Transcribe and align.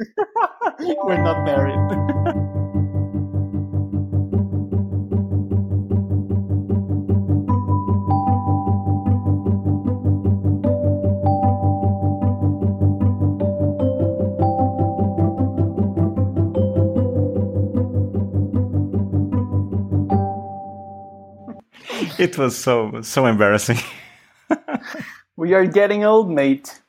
We're 1.04 1.22
not 1.22 1.44
married. 1.44 2.50
it 22.18 22.36
was 22.38 22.56
so 22.56 23.00
so 23.02 23.26
embarrassing. 23.26 23.78
we 25.36 25.54
are 25.54 25.66
getting 25.66 26.04
old, 26.04 26.30
mate. 26.30 26.79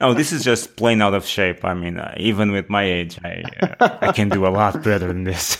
No, 0.00 0.14
this 0.14 0.32
is 0.32 0.44
just 0.44 0.76
plain 0.76 1.02
out 1.02 1.12
of 1.14 1.26
shape. 1.26 1.64
I 1.64 1.74
mean, 1.74 1.98
uh, 1.98 2.14
even 2.18 2.52
with 2.52 2.70
my 2.70 2.84
age, 2.84 3.18
I 3.24 3.42
uh, 3.80 3.98
I 4.00 4.12
can 4.12 4.28
do 4.28 4.46
a 4.46 4.48
lot 4.48 4.84
better 4.84 5.08
than 5.08 5.24
this. 5.24 5.58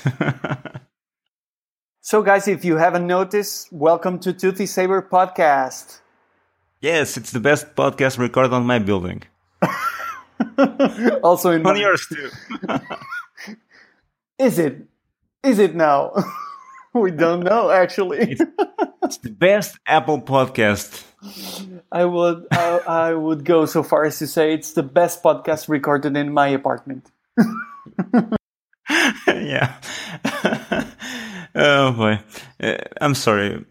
so, 2.01 2.23
guys, 2.23 2.47
if 2.47 2.65
you 2.65 2.77
haven't 2.77 3.09
noticed, 3.09 3.73
welcome 3.73 4.21
to 4.21 4.33
Toothy 4.33 4.67
Saber 4.67 5.03
podcast. 5.03 5.99
Yes, 6.81 7.17
it's 7.17 7.33
the 7.33 7.41
best 7.41 7.75
podcast 7.75 8.19
recorded 8.19 8.53
on 8.53 8.65
my 8.65 8.79
building. 8.79 9.25
also 11.25 11.51
in 11.51 11.67
on 11.67 11.77
yours 11.77 12.07
too. 12.07 12.31
is 14.39 14.61
it? 14.61 14.87
Is 15.43 15.59
it 15.59 15.75
now? 15.75 16.13
we 16.95 17.11
don't 17.11 17.41
know 17.41 17.71
actually. 17.71 18.19
it's, 18.19 18.43
it's, 19.03 19.19
the 19.19 19.31
best 19.31 19.77
Apple 19.85 20.23
podcast. 20.23 21.08
I 21.91 22.05
would 22.05 22.47
I, 22.53 22.81
I, 22.87 23.15
would 23.15 23.45
go 23.45 23.67
so 23.67 23.83
far 23.83 24.05
as 24.05 24.19
to 24.19 24.27
say 24.27 24.55
it's 24.55 24.73
the 24.73 24.85
best 24.85 25.23
podcast 25.23 25.69
recorded 25.69 26.17
in 26.17 26.33
my 26.33 26.49
apartment. 26.49 27.11
yeah. 29.27 29.81
oh 31.55 31.93
boy, 31.93 32.21
uh, 32.63 32.77
I'm 33.01 33.15
sorry, 33.15 33.65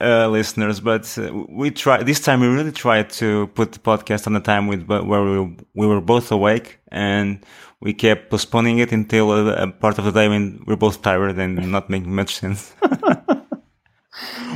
uh, 0.00 0.28
listeners, 0.28 0.80
but 0.80 1.18
uh, 1.18 1.32
we 1.48 1.70
try 1.70 2.02
this 2.02 2.20
time. 2.20 2.40
We 2.40 2.48
really 2.48 2.72
tried 2.72 3.10
to 3.10 3.46
put 3.48 3.72
the 3.72 3.78
podcast 3.78 4.26
on 4.26 4.36
a 4.36 4.40
time 4.40 4.66
with 4.66 4.86
where 4.86 5.22
we 5.22 5.56
we 5.74 5.86
were 5.86 6.00
both 6.02 6.30
awake 6.30 6.80
and 6.88 7.44
we 7.80 7.94
kept 7.94 8.30
postponing 8.30 8.78
it 8.78 8.92
until 8.92 9.48
a 9.48 9.68
part 9.68 9.98
of 9.98 10.04
the 10.04 10.12
day 10.12 10.28
when 10.28 10.62
we're 10.66 10.76
both 10.76 11.00
tired 11.00 11.38
and 11.38 11.72
not 11.72 11.88
making 11.88 12.14
much 12.14 12.36
sense. 12.36 12.74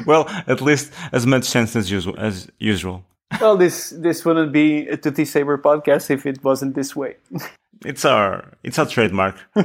well, 0.07 0.27
at 0.47 0.61
least 0.61 0.93
as 1.13 1.27
much 1.27 1.45
sense 1.45 1.77
as 1.77 1.91
usual. 1.91 2.15
As 2.19 2.49
usual. 2.59 3.05
well, 3.41 3.57
this 3.57 3.91
this 3.91 4.25
wouldn't 4.25 4.53
be 4.53 4.89
a 4.89 4.97
Toothy 4.97 5.25
Saber 5.25 5.59
podcast 5.59 6.11
if 6.11 6.27
it 6.27 6.43
wasn't 6.45 6.75
this 6.75 6.95
way. 6.95 7.17
it's 7.85 8.05
our 8.05 8.53
it's 8.63 8.79
our 8.79 8.87
trademark. 8.87 9.37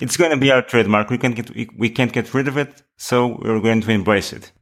it's 0.00 0.16
going 0.16 0.30
to 0.30 0.36
be 0.36 0.50
our 0.50 0.62
trademark. 0.62 1.10
We 1.10 1.18
can't 1.18 1.36
get 1.36 1.54
we, 1.54 1.68
we 1.76 1.90
can't 1.90 2.12
get 2.12 2.32
rid 2.34 2.48
of 2.48 2.56
it, 2.56 2.82
so 2.96 3.38
we're 3.42 3.60
going 3.60 3.80
to 3.82 3.90
embrace 3.90 4.32
it. 4.32 4.52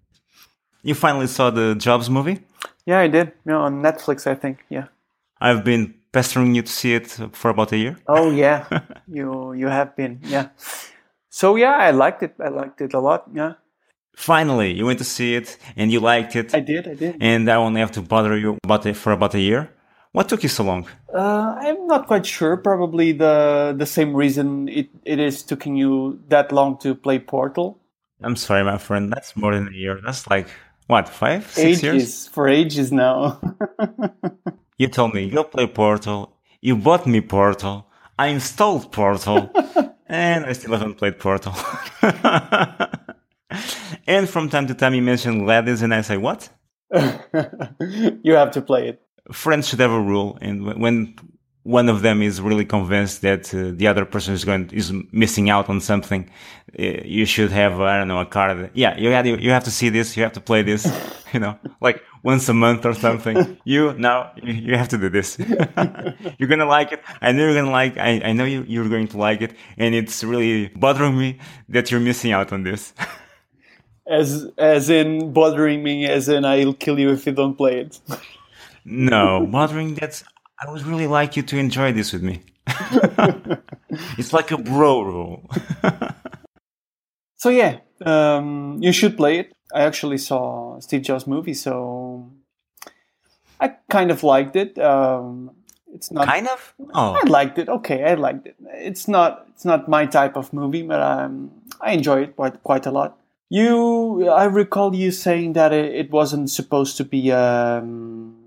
You 0.82 0.94
finally 0.94 1.28
saw 1.28 1.50
the 1.50 1.74
Jobs 1.74 2.10
movie? 2.10 2.40
Yeah, 2.86 2.98
I 2.98 3.08
did. 3.08 3.32
Yeah, 3.46 3.58
on 3.58 3.82
Netflix, 3.82 4.26
I 4.26 4.34
think. 4.34 4.64
Yeah. 4.68 4.86
I've 5.40 5.64
been 5.64 5.94
pestering 6.12 6.54
you 6.54 6.62
to 6.62 6.72
see 6.72 6.94
it 6.94 7.06
for 7.32 7.50
about 7.50 7.72
a 7.72 7.76
year. 7.76 7.96
Oh 8.06 8.30
yeah, 8.30 8.66
you 9.08 9.52
you 9.54 9.68
have 9.68 9.96
been 9.96 10.20
yeah. 10.22 10.48
So 11.30 11.56
yeah, 11.56 11.72
I 11.72 11.90
liked 11.90 12.22
it. 12.22 12.34
I 12.38 12.48
liked 12.48 12.80
it 12.80 12.94
a 12.94 13.00
lot. 13.00 13.24
Yeah. 13.32 13.54
Finally, 14.14 14.72
you 14.72 14.86
went 14.86 14.98
to 14.98 15.04
see 15.04 15.34
it 15.34 15.56
and 15.76 15.90
you 15.90 16.00
liked 16.00 16.36
it. 16.36 16.54
I 16.54 16.60
did. 16.60 16.86
I 16.86 16.94
did. 16.94 17.16
And 17.20 17.50
I 17.50 17.56
only 17.56 17.80
have 17.80 17.92
to 17.92 18.02
bother 18.02 18.36
you 18.36 18.58
about 18.64 18.86
it 18.86 18.96
for 18.96 19.12
about 19.12 19.34
a 19.34 19.40
year. 19.40 19.70
What 20.12 20.28
took 20.28 20.42
you 20.42 20.50
so 20.50 20.64
long? 20.64 20.86
Uh, 21.14 21.56
I'm 21.58 21.86
not 21.86 22.06
quite 22.06 22.26
sure. 22.26 22.58
Probably 22.58 23.12
the 23.12 23.74
the 23.76 23.86
same 23.86 24.14
reason 24.14 24.68
it, 24.68 24.90
it 25.04 25.18
is 25.18 25.42
taking 25.42 25.76
you 25.76 26.20
that 26.28 26.52
long 26.52 26.76
to 26.80 26.94
play 26.94 27.18
Portal. 27.18 27.80
I'm 28.22 28.36
sorry, 28.36 28.62
my 28.62 28.78
friend. 28.78 29.10
That's 29.10 29.34
more 29.34 29.54
than 29.54 29.68
a 29.68 29.76
year. 29.76 29.98
That's 30.04 30.28
like 30.28 30.48
what 30.86 31.08
five, 31.08 31.50
six 31.50 31.78
ages, 31.78 31.82
years 31.82 32.28
for 32.28 32.48
ages 32.48 32.92
now. 32.92 33.40
You 34.82 34.88
told 34.88 35.14
me 35.14 35.22
you'll 35.24 35.44
play 35.44 35.68
Portal. 35.68 36.36
You 36.60 36.76
bought 36.76 37.06
me 37.06 37.20
Portal. 37.20 37.86
I 38.18 38.28
installed 38.28 38.90
Portal. 38.90 39.48
and 40.06 40.44
I 40.44 40.54
still 40.54 40.72
haven't 40.72 40.94
played 40.94 41.20
Portal. 41.20 41.54
and 44.06 44.28
from 44.28 44.48
time 44.48 44.66
to 44.68 44.74
time 44.74 44.94
you 44.94 45.02
mention 45.02 45.42
GLaDOS 45.42 45.82
and 45.82 45.94
I 45.94 46.02
say, 46.02 46.16
what? 46.16 46.48
you 46.92 48.34
have 48.34 48.50
to 48.52 48.62
play 48.62 48.88
it. 48.88 49.02
Friends 49.32 49.68
should 49.68 49.80
have 49.80 49.92
a 49.92 50.00
rule. 50.00 50.38
And 50.40 50.80
when 50.80 51.14
one 51.62 51.88
of 51.88 52.02
them 52.02 52.22
is 52.22 52.40
really 52.40 52.64
convinced 52.64 53.22
that 53.22 53.54
uh, 53.54 53.70
the 53.74 53.86
other 53.86 54.04
person 54.04 54.34
is 54.34 54.44
going 54.44 54.68
is 54.72 54.92
missing 55.12 55.48
out 55.48 55.68
on 55.68 55.80
something, 55.80 56.28
uh, 56.78 56.82
you 57.04 57.24
should 57.24 57.52
have 57.52 57.80
I 57.80 57.98
don't 57.98 58.08
know 58.08 58.20
a 58.20 58.26
card. 58.26 58.70
Yeah, 58.74 58.96
you 58.98 59.10
have 59.10 59.26
you 59.26 59.50
have 59.50 59.64
to 59.64 59.70
see 59.70 59.88
this. 59.88 60.16
You 60.16 60.24
have 60.24 60.32
to 60.32 60.40
play 60.40 60.62
this. 60.62 60.86
You 61.32 61.40
know, 61.40 61.58
like 61.80 62.02
once 62.22 62.46
a 62.50 62.52
month 62.52 62.84
or 62.84 62.92
something. 62.92 63.56
you 63.64 63.94
now 63.94 64.32
you 64.42 64.76
have 64.76 64.88
to 64.88 64.98
do 64.98 65.08
this. 65.08 65.38
you're 66.38 66.48
gonna 66.50 66.66
like 66.66 66.92
it. 66.92 67.00
I 67.22 67.32
know 67.32 67.44
you're 67.44 67.54
gonna 67.54 67.70
like. 67.70 67.96
I 67.96 68.20
I 68.22 68.32
know 68.34 68.44
you 68.44 68.66
you're 68.68 68.90
going 68.90 69.08
to 69.08 69.16
like 69.16 69.40
it, 69.40 69.54
and 69.78 69.94
it's 69.94 70.22
really 70.22 70.68
bothering 70.76 71.16
me 71.16 71.38
that 71.70 71.90
you're 71.90 72.00
missing 72.00 72.32
out 72.32 72.52
on 72.52 72.64
this. 72.64 72.92
As 74.06 74.50
as 74.58 74.90
in 74.90 75.32
bothering 75.32 75.82
me, 75.82 76.06
as 76.06 76.28
in 76.28 76.44
I'll 76.44 76.74
kill 76.74 76.98
you 76.98 77.10
if 77.10 77.26
you 77.26 77.32
don't 77.32 77.56
play 77.56 77.80
it. 77.80 78.00
no, 78.84 79.46
bothering 79.46 79.94
that's 79.94 80.24
I 80.60 80.70
would 80.70 80.82
really 80.82 81.06
like 81.06 81.36
you 81.36 81.42
to 81.42 81.58
enjoy 81.58 81.92
this 81.92 82.12
with 82.12 82.22
me. 82.22 82.42
it's 84.18 84.32
like 84.32 84.50
a 84.50 84.58
bro 84.58 85.02
rule. 85.02 85.50
so 87.36 87.48
yeah, 87.48 87.78
um, 88.04 88.78
you 88.80 88.92
should 88.92 89.16
play 89.16 89.38
it. 89.38 89.52
I 89.74 89.82
actually 89.82 90.18
saw 90.18 90.78
Steve 90.80 91.02
Jobs 91.02 91.26
movie, 91.26 91.54
so 91.54 92.30
I 93.60 93.74
kind 93.90 94.10
of 94.10 94.22
liked 94.22 94.56
it. 94.56 94.78
Um, 94.78 95.52
it's 95.92 96.10
not 96.10 96.26
kind 96.26 96.48
of. 96.48 96.74
Oh, 96.94 97.18
I 97.22 97.28
liked 97.28 97.58
it. 97.58 97.68
Okay, 97.68 98.04
I 98.04 98.14
liked 98.14 98.46
it. 98.46 98.56
It's 98.74 99.08
not. 99.08 99.46
It's 99.54 99.64
not 99.64 99.88
my 99.88 100.06
type 100.06 100.36
of 100.36 100.52
movie, 100.52 100.82
but 100.82 101.00
um, 101.00 101.50
I 101.80 101.92
enjoy 101.92 102.22
it 102.22 102.36
quite 102.36 102.62
quite 102.62 102.86
a 102.86 102.90
lot. 102.90 103.18
You, 103.52 104.30
I 104.30 104.44
recall 104.44 104.94
you 104.94 105.10
saying 105.10 105.52
that 105.52 105.72
it, 105.72 105.94
it 105.94 106.10
wasn't 106.10 106.48
supposed 106.50 106.96
to 106.96 107.04
be. 107.04 107.30
Um, 107.32 108.38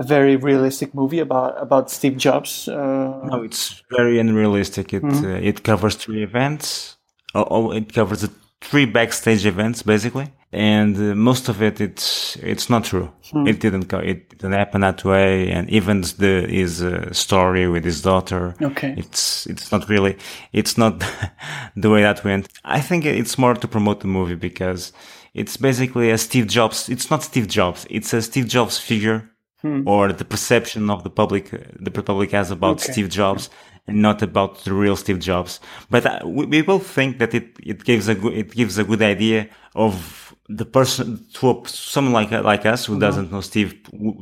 a 0.00 0.02
very 0.02 0.36
realistic 0.36 0.94
movie 0.94 1.20
about 1.20 1.62
about 1.62 1.90
Steve 1.90 2.16
Jobs. 2.16 2.66
Uh, 2.68 3.20
no, 3.24 3.42
it's 3.42 3.82
very 3.90 4.18
unrealistic. 4.18 4.94
It 4.94 5.02
mm-hmm. 5.02 5.24
uh, 5.26 5.48
it 5.50 5.62
covers 5.62 5.94
three 5.94 6.22
events. 6.22 6.96
Oh, 7.34 7.46
oh, 7.50 7.70
it 7.70 7.92
covers 7.92 8.26
three 8.62 8.86
backstage 8.86 9.44
events 9.44 9.82
basically, 9.82 10.32
and 10.52 10.96
uh, 10.96 11.14
most 11.14 11.48
of 11.48 11.62
it 11.62 11.80
it's 11.80 12.36
it's 12.36 12.68
not 12.68 12.84
true. 12.84 13.10
Mm-hmm. 13.32 13.46
It 13.46 13.60
didn't 13.60 13.88
go. 13.88 13.98
It 13.98 14.30
didn't 14.30 14.52
happen 14.52 14.80
that 14.80 15.04
way. 15.04 15.50
And 15.50 15.70
even 15.70 16.00
the 16.00 16.46
his 16.48 16.82
uh, 16.82 17.12
story 17.12 17.68
with 17.68 17.84
his 17.84 18.02
daughter. 18.02 18.54
Okay, 18.60 18.94
it's 18.96 19.46
it's 19.46 19.70
not 19.70 19.88
really. 19.88 20.16
It's 20.52 20.76
not 20.76 21.04
the 21.76 21.90
way 21.90 22.02
that 22.02 22.24
went. 22.24 22.48
I 22.64 22.80
think 22.80 23.04
it's 23.04 23.38
more 23.38 23.54
to 23.54 23.68
promote 23.68 24.00
the 24.00 24.08
movie 24.08 24.34
because 24.34 24.92
it's 25.34 25.56
basically 25.56 26.10
a 26.10 26.18
Steve 26.18 26.48
Jobs. 26.48 26.88
It's 26.88 27.10
not 27.10 27.22
Steve 27.22 27.46
Jobs. 27.46 27.86
It's 27.88 28.12
a 28.12 28.20
Steve 28.20 28.48
Jobs 28.48 28.76
figure 28.76 29.30
hmm. 29.62 29.82
or 29.86 30.12
the 30.12 30.24
perception 30.24 30.90
of 30.90 31.04
the 31.04 31.10
public 31.10 31.50
the 31.78 31.90
public 31.90 32.32
has 32.32 32.50
about 32.50 32.82
okay. 32.82 32.92
Steve 32.92 33.08
Jobs 33.08 33.48
and 33.48 33.50
not 33.92 34.22
about 34.22 34.64
the 34.64 34.72
real 34.72 34.96
Steve 34.96 35.20
Jobs. 35.20 35.60
But 35.90 36.06
uh, 36.06 36.20
we, 36.24 36.62
both 36.62 36.86
think 36.86 37.18
that 37.18 37.34
it 37.34 37.56
it 37.62 37.84
gives 37.84 38.08
a 38.08 38.14
good, 38.14 38.34
it 38.34 38.52
gives 38.52 38.78
a 38.78 38.84
good 38.84 39.02
idea 39.02 39.48
of 39.74 40.34
the 40.48 40.64
person 40.64 41.24
to 41.34 41.62
someone 41.66 42.12
like 42.12 42.30
like 42.30 42.66
us 42.66 42.86
who 42.86 42.92
mm-hmm. 42.92 43.00
doesn't 43.00 43.32
know 43.32 43.40
Steve 43.40 43.74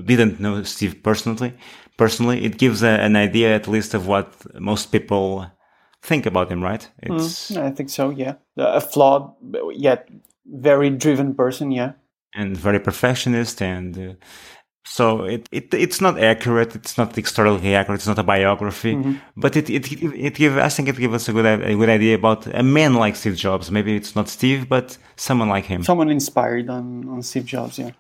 didn't 0.04 0.40
know 0.40 0.62
Steve 0.62 1.02
personally 1.02 1.54
personally. 1.96 2.44
It 2.44 2.56
gives 2.56 2.82
a, 2.82 2.88
an 2.88 3.16
idea 3.16 3.54
at 3.54 3.68
least 3.68 3.92
of 3.92 4.06
what 4.06 4.32
most 4.60 4.92
people 4.92 5.50
think 6.02 6.26
about 6.26 6.50
him 6.50 6.62
right? 6.62 6.88
It's 7.02 7.50
mm, 7.50 7.62
I 7.62 7.70
think 7.70 7.90
so 7.90 8.10
yeah. 8.10 8.34
A 8.56 8.80
flawed 8.80 9.32
yet 9.72 10.08
very 10.46 10.90
driven 10.90 11.34
person 11.34 11.70
yeah. 11.70 11.92
And 12.34 12.56
very 12.56 12.78
perfectionist 12.80 13.60
and 13.62 13.98
uh, 13.98 14.14
so 14.88 15.24
it, 15.24 15.48
it 15.52 15.72
it's 15.74 16.00
not 16.00 16.18
accurate. 16.18 16.74
It's 16.74 16.96
not 16.96 17.14
historically 17.14 17.74
accurate. 17.74 18.00
It's 18.00 18.06
not 18.06 18.18
a 18.18 18.22
biography, 18.22 18.94
mm-hmm. 18.94 19.14
but 19.36 19.54
it 19.56 19.68
it 19.70 19.84
it 20.28 20.34
give 20.34 20.56
I 20.56 20.70
think 20.70 20.88
it 20.88 20.96
gives 20.96 21.14
us 21.14 21.28
a 21.28 21.32
good 21.32 21.46
a 21.46 21.74
good 21.80 21.90
idea 21.90 22.14
about 22.14 22.46
a 22.46 22.62
man 22.62 22.94
like 22.94 23.14
Steve 23.14 23.36
Jobs. 23.36 23.70
Maybe 23.70 23.94
it's 23.96 24.16
not 24.16 24.28
Steve, 24.28 24.68
but 24.68 24.96
someone 25.16 25.48
like 25.48 25.66
him. 25.66 25.82
Someone 25.84 26.10
inspired 26.10 26.68
on 26.70 27.08
on 27.08 27.22
Steve 27.22 27.44
Jobs. 27.44 27.78
Yeah. 27.78 27.90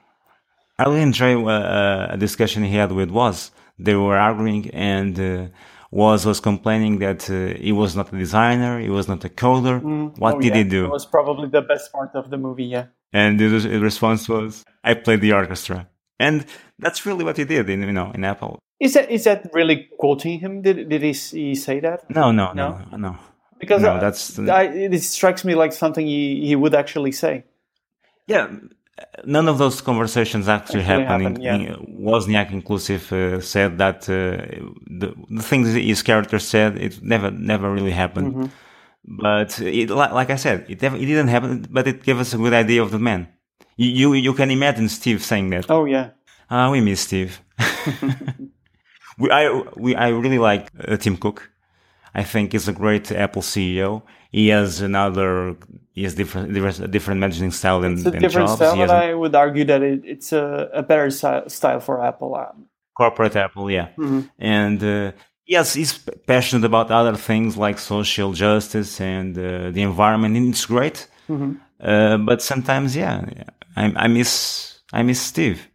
I 0.78 0.84
really 0.84 1.02
enjoy 1.02 1.44
uh, 1.44 2.08
a 2.10 2.16
discussion 2.16 2.62
he 2.62 2.76
had 2.76 2.90
with 2.92 3.10
Woz. 3.10 3.50
They 3.78 3.94
were 3.94 4.16
arguing, 4.16 4.70
and 4.70 5.18
uh, 5.18 5.48
Woz 5.90 6.24
was 6.24 6.40
complaining 6.40 7.00
that 7.00 7.28
uh, 7.28 7.58
he 7.66 7.72
was 7.72 7.96
not 7.96 8.12
a 8.12 8.16
designer, 8.16 8.80
he 8.80 8.88
was 8.88 9.08
not 9.08 9.24
a 9.24 9.28
coder. 9.28 9.80
Mm. 9.80 10.18
What 10.18 10.36
oh, 10.36 10.40
did 10.40 10.52
yeah. 10.54 10.62
he 10.62 10.64
do? 10.64 10.84
It 10.86 10.90
was 10.90 11.06
probably 11.06 11.48
the 11.48 11.62
best 11.62 11.92
part 11.92 12.12
of 12.14 12.30
the 12.30 12.38
movie. 12.38 12.68
Yeah. 12.76 12.86
And 13.12 13.38
the 13.40 13.48
response 13.90 14.28
was, 14.28 14.64
"I 14.84 14.94
played 14.94 15.20
the 15.20 15.32
orchestra." 15.32 15.88
And 16.18 16.44
that's 16.78 17.06
really 17.06 17.24
what 17.24 17.36
he 17.36 17.44
did 17.44 17.68
in 17.70 17.82
you 17.82 17.92
know 17.92 18.10
in 18.14 18.24
Apple. 18.24 18.58
Is 18.80 18.94
that 18.94 19.10
is 19.10 19.24
that 19.24 19.50
really 19.52 19.88
quoting 19.98 20.40
him? 20.40 20.62
Did 20.62 20.88
did 20.88 21.02
he, 21.02 21.12
he 21.12 21.54
say 21.54 21.80
that? 21.80 22.08
No, 22.10 22.32
no, 22.32 22.52
no, 22.52 22.78
no. 22.92 22.96
no. 22.96 23.16
Because 23.58 23.82
No, 23.82 23.94
that's- 23.98 24.38
I, 24.38 24.64
it 24.94 25.02
strikes 25.02 25.44
me 25.44 25.54
like 25.56 25.72
something 25.72 26.06
he, 26.06 26.46
he 26.46 26.54
would 26.54 26.74
actually 26.76 27.10
say. 27.10 27.44
Yeah, 28.28 28.46
none 29.24 29.48
of 29.48 29.58
those 29.58 29.80
conversations 29.80 30.48
actually, 30.48 30.82
Actually 30.82 31.24
happened. 31.24 31.44
In- 31.44 31.98
Wozniak 32.00 32.52
inclusive 32.52 33.12
uh, 33.12 33.40
said 33.40 33.78
that 33.78 34.08
uh, 34.08 34.36
the 35.00 35.14
the 35.30 35.42
things 35.42 35.72
that 35.72 35.80
his 35.80 36.02
character 36.02 36.38
said 36.38 36.76
it 36.78 37.02
never 37.02 37.30
never 37.32 37.72
really 37.72 37.92
happened. 37.92 38.34
Mm-hmm. 38.34 38.46
But 39.22 39.58
it, 39.60 39.90
li- 39.90 40.12
like 40.20 40.30
I 40.30 40.36
said, 40.36 40.66
it 40.68 40.82
never, 40.82 40.96
it 40.96 41.06
didn't 41.06 41.28
happen. 41.28 41.66
But 41.70 41.86
it 41.86 42.02
gave 42.02 42.18
us 42.20 42.34
a 42.34 42.36
good 42.38 42.52
idea 42.52 42.82
of 42.82 42.90
the 42.90 42.98
man. 42.98 43.28
You 43.78 43.88
you, 44.00 44.14
you 44.14 44.34
can 44.34 44.50
imagine 44.50 44.88
Steve 44.88 45.22
saying 45.22 45.50
that. 45.50 45.70
Oh 45.70 45.84
yeah, 45.86 46.10
Ah, 46.50 46.70
we 46.70 46.80
miss 46.80 47.00
Steve. 47.00 47.40
we, 49.18 49.30
I, 49.30 49.50
we, 49.76 49.94
I 49.94 50.08
really 50.08 50.38
like 50.38 50.70
uh, 50.86 50.96
Tim 50.96 51.16
Cook. 51.16 51.50
I 52.14 52.22
think 52.24 52.52
he's 52.52 52.68
a 52.68 52.72
great 52.72 53.12
Apple 53.12 53.42
CEO. 53.42 54.02
He 54.30 54.48
has 54.48 54.80
another, 54.80 55.56
he 55.92 56.02
has 56.04 56.14
different, 56.14 56.52
different, 56.54 56.90
different 56.90 57.20
managing 57.20 57.50
style 57.50 57.80
than, 57.80 57.94
it's 57.94 58.06
a 58.06 58.10
than 58.10 58.20
different 58.22 58.48
Jobs. 58.48 58.58
style, 58.58 58.74
He 58.74 58.80
has 58.80 58.90
but 58.90 59.02
a 59.02 59.06
I 59.06 59.14
would 59.14 59.34
argue 59.34 59.64
that 59.66 59.82
it, 59.82 60.00
it's 60.04 60.32
a, 60.32 60.70
a 60.72 60.82
better 60.82 61.10
style 61.10 61.80
for 61.80 62.04
Apple. 62.04 62.34
Um, 62.34 62.66
corporate 62.96 63.36
Apple, 63.36 63.70
yeah. 63.70 63.88
And 64.38 64.82
uh, 64.82 65.12
yes, 65.46 65.74
he's 65.74 65.98
passionate 66.26 66.64
about 66.64 66.90
other 66.90 67.16
things 67.16 67.56
like 67.56 67.78
social 67.78 68.32
justice 68.32 69.00
and 69.00 69.36
uh, 69.38 69.70
the 69.70 69.82
environment, 69.82 70.36
and 70.36 70.48
it's 70.52 70.66
great. 70.66 71.06
Uh, 71.80 72.18
but 72.18 72.42
sometimes, 72.42 72.96
yeah, 72.96 73.24
I, 73.76 73.92
I 73.96 74.08
miss, 74.08 74.80
I 74.92 75.02
miss 75.02 75.20
Steve. 75.20 75.68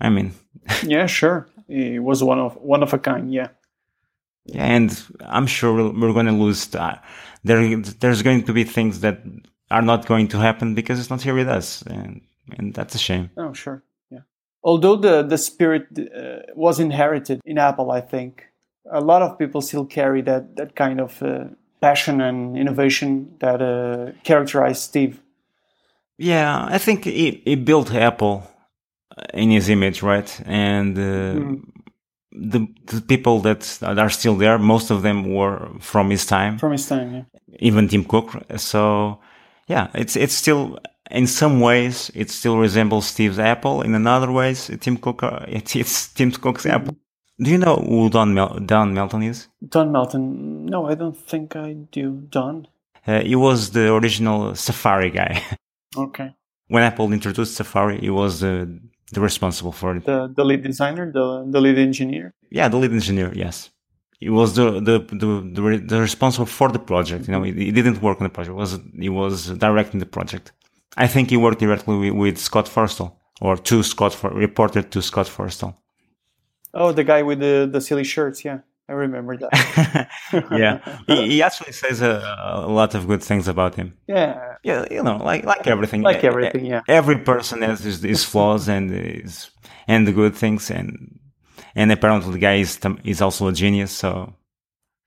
I 0.00 0.08
mean, 0.08 0.32
yeah, 0.82 1.06
sure, 1.06 1.48
he 1.68 1.98
was 1.98 2.22
one 2.22 2.38
of 2.38 2.56
one 2.56 2.82
of 2.82 2.92
a 2.94 2.98
kind. 2.98 3.32
Yeah, 3.32 3.48
Yeah, 4.46 4.64
and 4.64 5.02
I'm 5.20 5.46
sure 5.46 5.74
we're, 5.74 5.92
we're 6.00 6.12
going 6.12 6.26
to 6.26 6.32
lose. 6.32 6.74
Uh, 6.74 6.98
there, 7.44 7.76
there's 7.76 8.22
going 8.22 8.44
to 8.44 8.52
be 8.52 8.64
things 8.64 9.00
that 9.00 9.20
are 9.70 9.82
not 9.82 10.06
going 10.06 10.28
to 10.28 10.38
happen 10.38 10.74
because 10.74 10.98
it's 10.98 11.10
not 11.10 11.22
here 11.22 11.34
with 11.34 11.48
us, 11.48 11.82
and 11.82 12.22
and 12.58 12.74
that's 12.74 12.94
a 12.94 12.98
shame. 12.98 13.30
oh 13.36 13.52
sure, 13.52 13.82
yeah. 14.10 14.20
Although 14.62 14.96
the 14.96 15.22
the 15.22 15.38
spirit 15.38 15.86
uh, 15.98 16.52
was 16.54 16.80
inherited 16.80 17.40
in 17.44 17.58
Apple, 17.58 17.90
I 17.90 18.00
think 18.00 18.46
a 18.90 19.00
lot 19.00 19.22
of 19.22 19.38
people 19.38 19.60
still 19.60 19.84
carry 19.84 20.22
that 20.22 20.56
that 20.56 20.74
kind 20.76 21.00
of 21.00 21.22
uh, 21.22 21.44
passion 21.80 22.20
and 22.20 22.56
innovation 22.56 23.36
that 23.40 23.60
uh, 23.62 24.12
characterized 24.22 24.82
Steve. 24.82 25.20
Yeah, 26.18 26.66
I 26.68 26.78
think 26.78 27.04
he, 27.04 27.42
he 27.44 27.54
built 27.54 27.94
Apple 27.94 28.46
in 29.32 29.50
his 29.50 29.68
image, 29.68 30.02
right? 30.02 30.40
And 30.46 30.98
uh, 30.98 31.56
the 32.32 32.66
the 32.86 33.00
people 33.00 33.40
that, 33.40 33.78
are 33.82 34.10
still 34.10 34.36
there, 34.36 34.58
most 34.58 34.90
of 34.90 35.02
them 35.02 35.34
were 35.34 35.68
from 35.80 36.10
his 36.10 36.26
time, 36.26 36.58
From 36.58 36.72
his 36.72 36.86
time, 36.86 37.14
yeah. 37.14 37.56
even 37.58 37.88
Tim 37.88 38.04
Cook. 38.04 38.34
So 38.56 39.20
yeah, 39.66 39.88
it's 39.94 40.16
it's 40.16 40.34
still 40.34 40.78
in 41.10 41.26
some 41.26 41.60
ways 41.60 42.10
it 42.14 42.30
still 42.30 42.58
resembles 42.58 43.06
Steve's 43.06 43.38
Apple. 43.38 43.82
In 43.82 43.94
another 43.94 44.30
ways, 44.30 44.70
Tim 44.80 44.96
Cook 44.96 45.22
uh, 45.22 45.44
it, 45.48 45.74
it's 45.82 46.08
Tim 46.12 46.30
Cook's 46.32 46.66
Apple. 46.66 46.96
Do 47.42 47.50
you 47.50 47.58
know 47.58 47.76
who 47.76 48.10
Don 48.10 48.34
Mel- 48.34 48.58
Don 48.66 48.92
Melton 48.94 49.22
is? 49.22 49.48
Don 49.66 49.90
Melton. 49.92 50.66
No, 50.66 50.86
I 50.86 50.94
don't 50.94 51.16
think 51.16 51.56
I 51.56 51.72
do. 51.92 52.06
Don. 52.30 52.66
Uh, 53.06 53.20
he 53.20 53.34
was 53.34 53.70
the 53.70 53.92
original 53.94 54.54
Safari 54.54 55.10
guy. 55.10 55.42
Okay. 55.96 56.28
when 56.68 56.84
Apple 56.84 57.12
introduced 57.12 57.56
Safari, 57.56 57.98
he 58.00 58.10
was 58.10 58.44
uh, 58.44 58.64
the 59.14 59.20
responsible 59.20 59.72
for 59.72 59.96
it. 59.96 60.04
The 60.04 60.32
the 60.38 60.44
lead 60.44 60.62
designer, 60.62 61.10
the 61.18 61.26
the 61.54 61.60
lead 61.60 61.78
engineer. 61.78 62.26
Yeah, 62.58 62.68
the 62.72 62.76
lead 62.82 62.92
engineer. 62.92 63.32
Yes, 63.44 63.70
he 64.20 64.30
was 64.30 64.54
the 64.54 64.66
the 64.88 64.96
the, 65.22 65.28
the, 65.56 65.62
the 65.92 65.98
responsible 66.00 66.46
for 66.58 66.68
the 66.70 66.78
project. 66.92 67.26
You 67.26 67.32
know, 67.34 67.42
he, 67.42 67.52
he 67.52 67.72
didn't 67.72 68.00
work 68.06 68.18
on 68.20 68.24
the 68.28 68.34
project. 68.36 68.54
He 68.54 68.60
was 68.64 68.72
he 69.06 69.08
was 69.08 69.36
directing 69.66 69.98
the 69.98 70.06
project. 70.18 70.52
I 71.04 71.08
think 71.08 71.30
he 71.30 71.36
worked 71.36 71.58
directly 71.58 71.96
with, 72.02 72.12
with 72.22 72.36
Scott 72.38 72.66
Forstall 72.74 73.10
or 73.40 73.56
to 73.56 73.82
Scott 73.82 74.12
For- 74.14 74.30
reported 74.46 74.84
to 74.92 75.02
Scott 75.02 75.26
Forstall. 75.36 75.74
Oh, 76.74 76.92
the 76.92 77.04
guy 77.04 77.22
with 77.22 77.40
the 77.40 77.68
the 77.70 77.80
silly 77.80 78.04
shirts. 78.04 78.44
Yeah, 78.44 78.60
I 78.88 78.92
remember 78.92 79.36
that. 79.36 80.08
yeah, 80.52 80.98
he, 81.06 81.28
he 81.28 81.42
actually 81.42 81.72
says 81.72 82.00
a, 82.02 82.22
a 82.64 82.68
lot 82.68 82.94
of 82.94 83.06
good 83.06 83.22
things 83.22 83.48
about 83.48 83.74
him. 83.74 83.96
yeah, 84.06 84.56
Yeah, 84.62 84.84
you 84.90 85.02
know, 85.02 85.16
like 85.16 85.44
like 85.44 85.66
everything. 85.66 86.02
like 86.02 86.24
everything. 86.24 86.66
Yeah. 86.66 86.82
Every 86.88 87.18
person 87.18 87.62
has 87.62 87.80
his, 87.80 88.02
his 88.02 88.24
flaws 88.24 88.68
and 88.68 88.90
his, 88.90 89.50
and 89.88 90.06
the 90.06 90.12
good 90.12 90.34
things, 90.34 90.70
and 90.70 91.18
and 91.74 91.92
apparently 91.92 92.32
the 92.32 92.38
guy 92.38 92.56
is 92.56 92.78
is 93.04 93.20
also 93.22 93.48
a 93.48 93.52
genius. 93.52 93.90
So, 93.92 94.34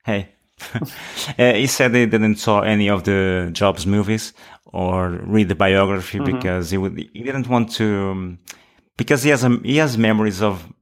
hey, 0.04 0.28
uh, 1.38 1.52
he 1.54 1.66
said 1.66 1.94
he 1.94 2.06
didn't 2.06 2.36
saw 2.36 2.60
any 2.60 2.88
of 2.90 3.04
the 3.04 3.50
Jobs 3.52 3.86
movies 3.86 4.32
or 4.64 5.10
read 5.26 5.48
the 5.48 5.54
biography 5.54 6.18
because 6.18 6.70
he 6.70 6.78
would 6.78 6.98
he 6.98 7.22
didn't 7.22 7.48
want 7.48 7.70
to 7.72 8.10
um, 8.10 8.38
because 8.96 9.22
he 9.22 9.30
has 9.30 9.44
a, 9.44 9.50
he 9.62 9.76
has 9.76 9.96
memories 9.98 10.42
of 10.42 10.56
uh, 10.64 10.72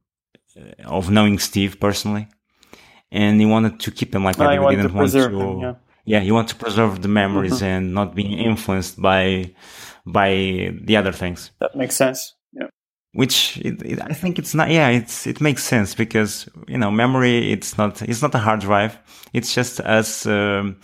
Uh, 0.55 0.83
of 0.97 1.09
knowing 1.09 1.39
Steve 1.39 1.79
personally, 1.79 2.27
and 3.11 3.39
he 3.39 3.45
wanted 3.45 3.79
to 3.79 3.91
keep 3.91 4.11
them 4.11 4.23
like 4.23 4.35
that. 4.37 4.49
I 4.49 4.53
He 4.53 4.59
want 4.59 4.75
to 4.77 4.81
didn't 4.83 4.93
want 4.95 5.11
preserve 5.11 5.31
to. 5.31 5.37
them. 5.37 5.59
Yeah. 5.59 5.73
Yeah, 6.05 6.21
you 6.21 6.33
want 6.33 6.49
to 6.49 6.55
preserve 6.55 7.01
the 7.01 7.07
memories 7.07 7.55
mm-hmm. 7.55 7.65
and 7.65 7.93
not 7.93 8.13
being 8.13 8.37
influenced 8.37 9.01
by 9.01 9.53
by 10.05 10.29
the 10.83 10.97
other 10.97 11.11
things. 11.13 11.51
That 11.59 11.75
makes 11.75 11.95
sense. 11.95 12.35
Which 13.13 13.57
it, 13.57 13.81
it, 13.83 14.01
I 14.01 14.13
think 14.13 14.39
it's 14.39 14.55
not. 14.55 14.69
Yeah, 14.71 14.89
it's 14.89 15.27
it 15.27 15.39
makes 15.39 15.63
sense 15.63 15.93
because 15.93 16.49
you 16.67 16.79
know 16.79 16.89
memory. 16.89 17.51
It's 17.51 17.77
not. 17.77 18.01
It's 18.01 18.21
not 18.23 18.33
a 18.33 18.39
hard 18.39 18.61
drive. 18.61 18.97
It's 19.33 19.53
just 19.53 19.79
us 19.81 20.25
um, 20.25 20.77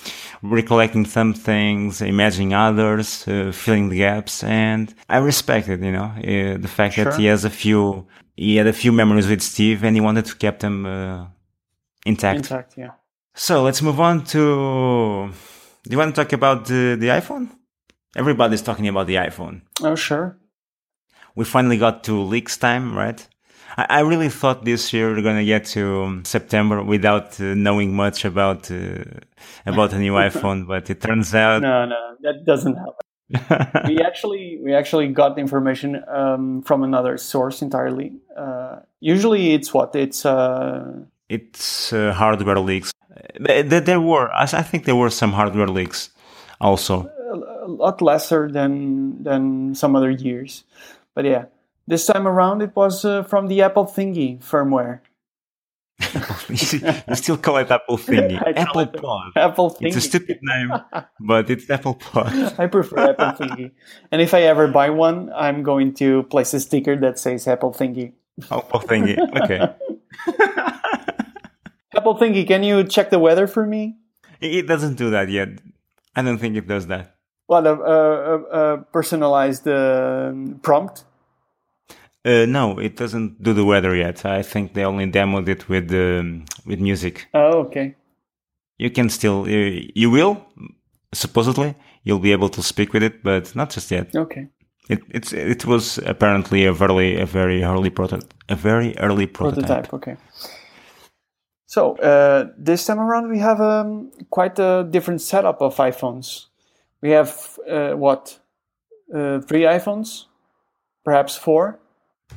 recollecting 0.43 1.05
some 1.05 1.33
things, 1.33 2.01
imagining 2.01 2.53
others, 2.53 3.27
uh, 3.27 3.51
filling 3.51 3.89
the 3.89 3.97
gaps, 3.97 4.43
and 4.43 4.93
I 5.09 5.17
respect 5.17 5.69
it. 5.69 5.81
You 5.81 5.91
know, 5.91 6.11
uh, 6.17 6.57
the 6.57 6.67
fact 6.67 6.97
that 6.97 7.15
he 7.15 7.25
has 7.25 7.45
a 7.45 7.49
few. 7.49 8.07
He 8.35 8.55
had 8.55 8.67
a 8.67 8.73
few 8.73 8.91
memories 8.91 9.27
with 9.27 9.41
Steve, 9.41 9.83
and 9.83 9.95
he 9.95 10.01
wanted 10.01 10.25
to 10.25 10.35
keep 10.35 10.59
them 10.59 10.85
uh, 10.85 11.25
intact. 12.05 12.37
Intact. 12.37 12.77
Yeah. 12.77 12.91
So 13.35 13.63
let's 13.63 13.81
move 13.81 13.99
on 13.99 14.23
to. 14.25 15.31
Do 15.83 15.89
you 15.89 15.97
want 15.97 16.13
to 16.13 16.21
talk 16.23 16.33
about 16.33 16.65
the, 16.65 16.95
the 16.99 17.07
iPhone? 17.07 17.49
Everybody's 18.15 18.61
talking 18.61 18.87
about 18.87 19.07
the 19.07 19.15
iPhone. 19.15 19.61
Oh, 19.81 19.95
sure. 19.95 20.37
We 21.39 21.45
finally 21.45 21.77
got 21.77 22.03
to 22.03 22.19
leaks 22.19 22.57
time, 22.57 22.93
right? 22.93 23.25
I, 23.77 23.85
I 23.89 23.99
really 24.01 24.27
thought 24.27 24.65
this 24.65 24.91
year 24.91 25.09
we're 25.09 25.21
gonna 25.21 25.45
get 25.45 25.63
to 25.67 26.19
September 26.25 26.83
without 26.83 27.39
uh, 27.39 27.55
knowing 27.55 27.95
much 27.95 28.25
about 28.25 28.69
uh, 28.69 29.05
about 29.65 29.93
a 29.93 29.99
new 29.99 30.13
iPhone, 30.29 30.67
but 30.67 30.89
it 30.89 30.99
turns 30.99 31.33
out 31.33 31.61
No, 31.61 31.85
no, 31.85 32.17
that 32.23 32.43
doesn't 32.43 32.75
happen. 32.75 33.87
we 33.87 34.01
actually 34.01 34.59
we 34.61 34.73
actually 34.73 35.07
got 35.07 35.35
the 35.35 35.41
information 35.41 36.03
um, 36.09 36.61
from 36.63 36.83
another 36.83 37.17
source 37.17 37.61
entirely. 37.61 38.11
Uh, 38.35 38.79
usually, 38.99 39.53
it's 39.53 39.73
what 39.73 39.95
it's. 39.95 40.25
Uh, 40.25 41.05
it's 41.29 41.93
uh, 41.93 42.11
hardware 42.11 42.59
leaks. 42.59 42.91
There, 43.39 43.79
there 43.79 44.01
were, 44.01 44.29
I 44.33 44.43
I 44.43 44.63
think 44.63 44.83
there 44.83 44.97
were 44.97 45.09
some 45.09 45.31
hardware 45.31 45.69
leaks 45.69 46.09
also. 46.59 47.09
a 47.63 47.69
lot 47.69 48.01
lesser 48.01 48.51
than 48.51 49.23
than 49.23 49.73
some 49.73 49.95
other 49.95 50.11
years. 50.11 50.65
But 51.15 51.25
yeah, 51.25 51.45
this 51.87 52.05
time 52.05 52.27
around 52.27 52.61
it 52.61 52.75
was 52.75 53.03
uh, 53.03 53.23
from 53.23 53.47
the 53.47 53.61
Apple 53.61 53.85
Thingy 53.85 54.39
firmware. 54.39 55.01
Apple 55.99 56.35
Thingy. 56.47 57.09
You 57.09 57.15
still 57.15 57.37
call 57.37 57.57
it 57.57 57.71
Apple 57.71 57.97
Thingy. 57.97 58.41
Apple 58.55 58.81
it 58.81 58.93
Pod. 58.93 59.31
Apple 59.35 59.71
thingy. 59.71 59.87
It's 59.87 59.97
a 59.97 60.01
stupid 60.01 60.39
name, 60.41 60.71
but 61.19 61.49
it's 61.49 61.69
Apple 61.69 61.95
Pod. 61.95 62.31
I 62.59 62.67
prefer 62.67 63.11
Apple 63.11 63.47
Thingy. 63.47 63.71
And 64.11 64.21
if 64.21 64.33
I 64.33 64.43
ever 64.43 64.67
buy 64.67 64.89
one, 64.89 65.31
I'm 65.35 65.63
going 65.63 65.93
to 65.95 66.23
place 66.23 66.53
a 66.53 66.59
sticker 66.59 66.95
that 66.97 67.19
says 67.19 67.47
Apple 67.47 67.73
Thingy. 67.73 68.13
Apple 68.51 68.79
Thingy. 68.79 69.17
Okay. 69.41 69.59
Apple 71.95 72.15
Thingy, 72.15 72.47
can 72.47 72.63
you 72.63 72.83
check 72.83 73.09
the 73.09 73.19
weather 73.19 73.47
for 73.47 73.65
me? 73.65 73.97
It 74.39 74.67
doesn't 74.67 74.95
do 74.95 75.09
that 75.09 75.29
yet. 75.29 75.49
I 76.15 76.21
don't 76.21 76.37
think 76.37 76.55
it 76.55 76.67
does 76.67 76.87
that. 76.87 77.18
What 77.49 77.65
a, 77.65 77.73
a, 77.73 78.37
a, 78.61 78.77
personalized 78.93 79.67
uh, 79.67 80.33
prompt? 80.61 81.03
Uh, 82.23 82.45
no, 82.45 82.77
it 82.77 82.95
doesn't 82.95 83.41
do 83.41 83.53
the 83.53 83.65
weather 83.65 83.95
yet. 83.95 84.23
I 84.23 84.43
think 84.43 84.75
they 84.75 84.85
only 84.85 85.09
demoed 85.11 85.47
it 85.49 85.67
with 85.67 85.91
um, 85.91 86.45
with 86.67 86.79
music. 86.79 87.27
Oh, 87.33 87.61
okay. 87.65 87.95
You 88.77 88.91
can 88.91 89.09
still, 89.09 89.45
uh, 89.45 89.81
you 89.95 90.11
will 90.11 90.45
supposedly 91.11 91.73
you'll 92.03 92.19
be 92.19 92.33
able 92.33 92.49
to 92.49 92.61
speak 92.61 92.93
with 92.93 93.01
it, 93.01 93.23
but 93.23 93.55
not 93.55 93.71
just 93.71 93.89
yet. 93.89 94.15
Okay. 94.15 94.47
It 94.87 94.99
it's 95.09 95.33
it 95.33 95.65
was 95.65 95.97
apparently 96.05 96.67
a 96.67 96.73
very 96.73 97.19
a 97.19 97.25
very 97.25 97.63
early 97.63 97.89
proto 97.89 98.19
a 98.47 98.55
very 98.55 98.95
early 98.99 99.25
prototype. 99.25 99.89
prototype. 99.89 99.93
Okay. 99.93 100.17
So 101.65 101.97
uh, 101.97 102.51
this 102.59 102.85
time 102.85 102.99
around, 102.99 103.31
we 103.31 103.39
have 103.39 103.59
um, 103.59 104.11
quite 104.29 104.59
a 104.59 104.87
different 104.87 105.21
setup 105.21 105.61
of 105.61 105.77
iPhones. 105.77 106.48
We 107.01 107.11
have 107.11 107.59
uh, 107.69 107.91
what 107.93 108.39
uh, 109.13 109.39
three 109.41 109.63
iPhones, 109.63 110.25
perhaps 111.03 111.35
four. 111.37 111.79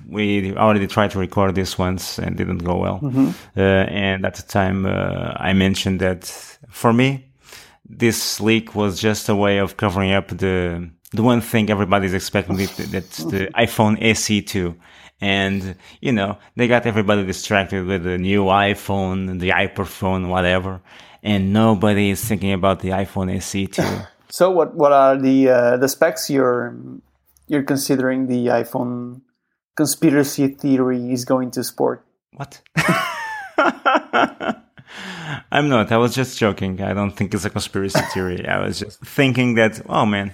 we 0.08 0.56
already 0.56 0.86
tried 0.86 1.10
to 1.10 1.18
record 1.18 1.54
this 1.54 1.78
once 1.78 2.18
and 2.18 2.36
didn't 2.36 2.64
go 2.64 2.78
well. 2.78 3.00
Mm-hmm. 3.00 3.30
Uh, 3.56 3.60
and 3.60 4.24
at 4.24 4.34
the 4.34 4.42
time, 4.42 4.86
uh, 4.86 5.32
I 5.36 5.52
mentioned 5.52 6.00
that 6.00 6.24
for 6.70 6.92
me, 6.92 7.26
this 7.84 8.40
leak 8.40 8.74
was 8.74 9.00
just 9.00 9.28
a 9.28 9.36
way 9.36 9.58
of 9.58 9.76
covering 9.76 10.12
up 10.12 10.28
the 10.28 10.90
the 11.12 11.22
one 11.22 11.40
thing 11.40 11.70
everybody's 11.70 12.14
expecting 12.14 12.56
that, 12.56 12.76
that's 12.90 13.24
the 13.32 13.48
iPhone 13.54 14.02
SE 14.02 14.40
2. 14.42 14.74
And, 15.20 15.76
you 16.00 16.10
know, 16.10 16.38
they 16.56 16.66
got 16.66 16.86
everybody 16.86 17.24
distracted 17.24 17.86
with 17.86 18.02
the 18.02 18.18
new 18.18 18.44
iPhone, 18.44 19.38
the 19.38 19.50
Hyperphone, 19.50 20.28
whatever. 20.28 20.80
And 21.22 21.52
nobody 21.52 22.10
is 22.10 22.24
thinking 22.24 22.52
about 22.52 22.80
the 22.80 22.88
iPhone 22.88 23.36
SE 23.36 23.66
2. 23.66 23.82
So 24.32 24.50
what 24.50 24.74
what 24.74 24.92
are 24.92 25.18
the 25.18 25.50
uh, 25.50 25.76
the 25.76 25.88
specs 25.88 26.30
you're 26.30 26.74
you're 27.48 27.62
considering 27.62 28.28
the 28.28 28.46
iPhone 28.46 29.20
conspiracy 29.76 30.48
theory 30.48 31.12
is 31.12 31.26
going 31.26 31.50
to 31.50 31.62
sport? 31.62 32.06
What? 32.32 32.62
I'm 35.52 35.68
not. 35.68 35.92
I 35.92 35.98
was 35.98 36.14
just 36.14 36.38
joking. 36.38 36.80
I 36.80 36.94
don't 36.94 37.10
think 37.10 37.34
it's 37.34 37.44
a 37.44 37.50
conspiracy 37.50 38.00
theory. 38.14 38.48
I 38.48 38.58
was 38.64 38.78
just 38.78 39.04
thinking 39.04 39.56
that, 39.56 39.82
oh 39.86 40.06
man, 40.06 40.32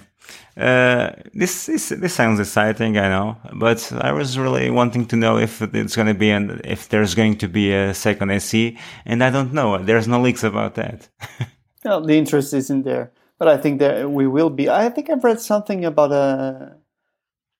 uh, 0.55 1.11
this, 1.33 1.65
this 1.65 1.89
this 1.89 2.13
sounds 2.13 2.39
exciting. 2.39 2.97
I 2.97 3.09
know, 3.09 3.35
but 3.53 3.91
I 3.99 4.13
was 4.13 4.39
really 4.39 4.69
wanting 4.69 5.07
to 5.07 5.17
know 5.17 5.37
if 5.37 5.61
it's 5.61 5.97
going 5.97 6.07
to 6.07 6.13
be 6.13 6.29
and 6.31 6.61
if 6.63 6.87
there's 6.87 7.15
going 7.15 7.37
to 7.39 7.49
be 7.49 7.73
a 7.73 7.93
second 7.93 8.31
SE, 8.31 8.77
and 9.05 9.21
I 9.21 9.29
don't 9.29 9.51
know. 9.51 9.77
There's 9.77 10.07
no 10.07 10.21
leaks 10.21 10.45
about 10.45 10.75
that. 10.75 11.09
well, 11.83 11.99
the 11.99 12.17
interest 12.17 12.53
isn't 12.53 12.83
there, 12.83 13.11
but 13.39 13.47
I 13.47 13.57
think 13.57 13.79
that 13.79 14.11
we 14.11 14.27
will 14.27 14.51
be. 14.51 14.69
I 14.69 14.89
think 14.89 15.09
I've 15.09 15.23
read 15.23 15.39
something 15.39 15.85
about 15.85 16.11
a 16.11 16.75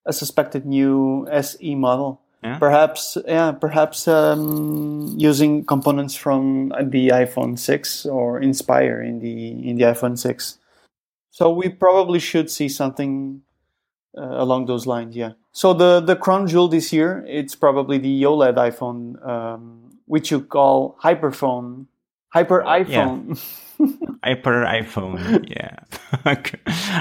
a 0.05 0.13
suspected 0.13 0.65
new 0.65 1.27
SE 1.31 1.75
model. 1.75 2.21
Yeah? 2.43 2.57
Perhaps, 2.57 3.17
yeah, 3.27 3.51
perhaps 3.51 4.07
um, 4.07 5.13
using 5.17 5.65
components 5.65 6.15
from 6.15 6.69
the 6.69 7.09
iPhone 7.09 7.59
6 7.59 8.05
or 8.05 8.39
Inspire 8.39 9.01
in 9.01 9.19
the 9.19 9.69
in 9.69 9.75
the 9.75 9.83
iPhone 9.83 10.17
6. 10.17 10.57
So 11.31 11.51
we 11.51 11.69
probably 11.69 12.19
should 12.19 12.49
see 12.49 12.69
something 12.69 13.41
uh, 14.17 14.41
along 14.43 14.65
those 14.67 14.87
lines. 14.87 15.15
Yeah. 15.15 15.33
So 15.51 15.73
the 15.73 15.99
the 15.99 16.15
crown 16.15 16.47
jewel 16.47 16.67
this 16.67 16.93
year, 16.93 17.25
it's 17.27 17.55
probably 17.55 17.97
the 17.97 18.23
OLED 18.23 18.55
iPhone, 18.55 19.25
um, 19.27 19.99
which 20.05 20.31
you 20.31 20.41
call 20.41 20.97
Hyperphone, 21.03 21.87
Hyper 22.29 22.63
iPhone. 22.63 23.39
Hyper 24.23 24.65
iPhone, 24.65 25.49
yeah. 25.49 25.79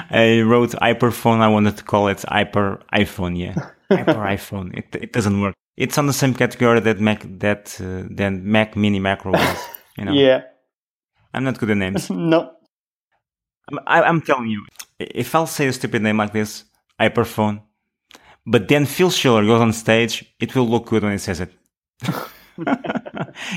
I 0.09 0.41
wrote 0.41 0.71
Hyperphone. 0.71 1.41
I 1.41 1.47
wanted 1.49 1.77
to 1.77 1.83
call 1.83 2.07
it 2.07 2.23
Hyper 2.27 2.81
iPhone, 2.93 3.37
yeah. 3.37 3.55
Hyper 3.89 4.13
iPhone. 4.13 4.77
It 4.77 4.95
it 4.95 5.13
doesn't 5.13 5.41
work. 5.41 5.55
It's 5.75 5.97
on 5.97 6.07
the 6.07 6.13
same 6.13 6.33
category 6.33 6.79
that 6.79 6.99
Mac 6.99 7.25
that 7.39 7.79
uh, 7.81 8.07
then 8.09 8.49
Mac 8.49 8.75
Mini 8.75 8.99
Macro 8.99 9.31
was. 9.33 9.57
You 9.97 10.05
know. 10.05 10.13
yeah. 10.13 10.43
I'm 11.33 11.43
not 11.43 11.59
good 11.59 11.71
at 11.71 11.77
names. 11.77 12.09
no. 12.33 12.51
I'm, 13.69 13.79
I, 13.85 14.01
I'm 14.03 14.21
telling 14.21 14.47
you, 14.47 14.65
if 14.99 15.35
I'll 15.35 15.47
say 15.47 15.67
a 15.67 15.73
stupid 15.73 16.01
name 16.01 16.17
like 16.17 16.33
this, 16.33 16.63
Hyperphone, 16.99 17.61
but 18.45 18.67
then 18.67 18.85
Phil 18.85 19.09
Schiller 19.11 19.45
goes 19.45 19.61
on 19.61 19.73
stage, 19.73 20.25
it 20.39 20.55
will 20.55 20.67
look 20.67 20.85
good 20.87 21.03
when 21.03 21.11
he 21.11 21.17
says 21.17 21.41
it. 21.41 21.51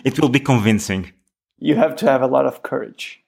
it 0.05 0.21
will 0.21 0.29
be 0.29 0.41
convincing. 0.41 1.13
You 1.63 1.77
have 1.83 1.97
to 1.97 2.07
have 2.07 2.23
a 2.23 2.27
lot 2.27 2.47
of 2.47 2.63
courage. 2.63 3.23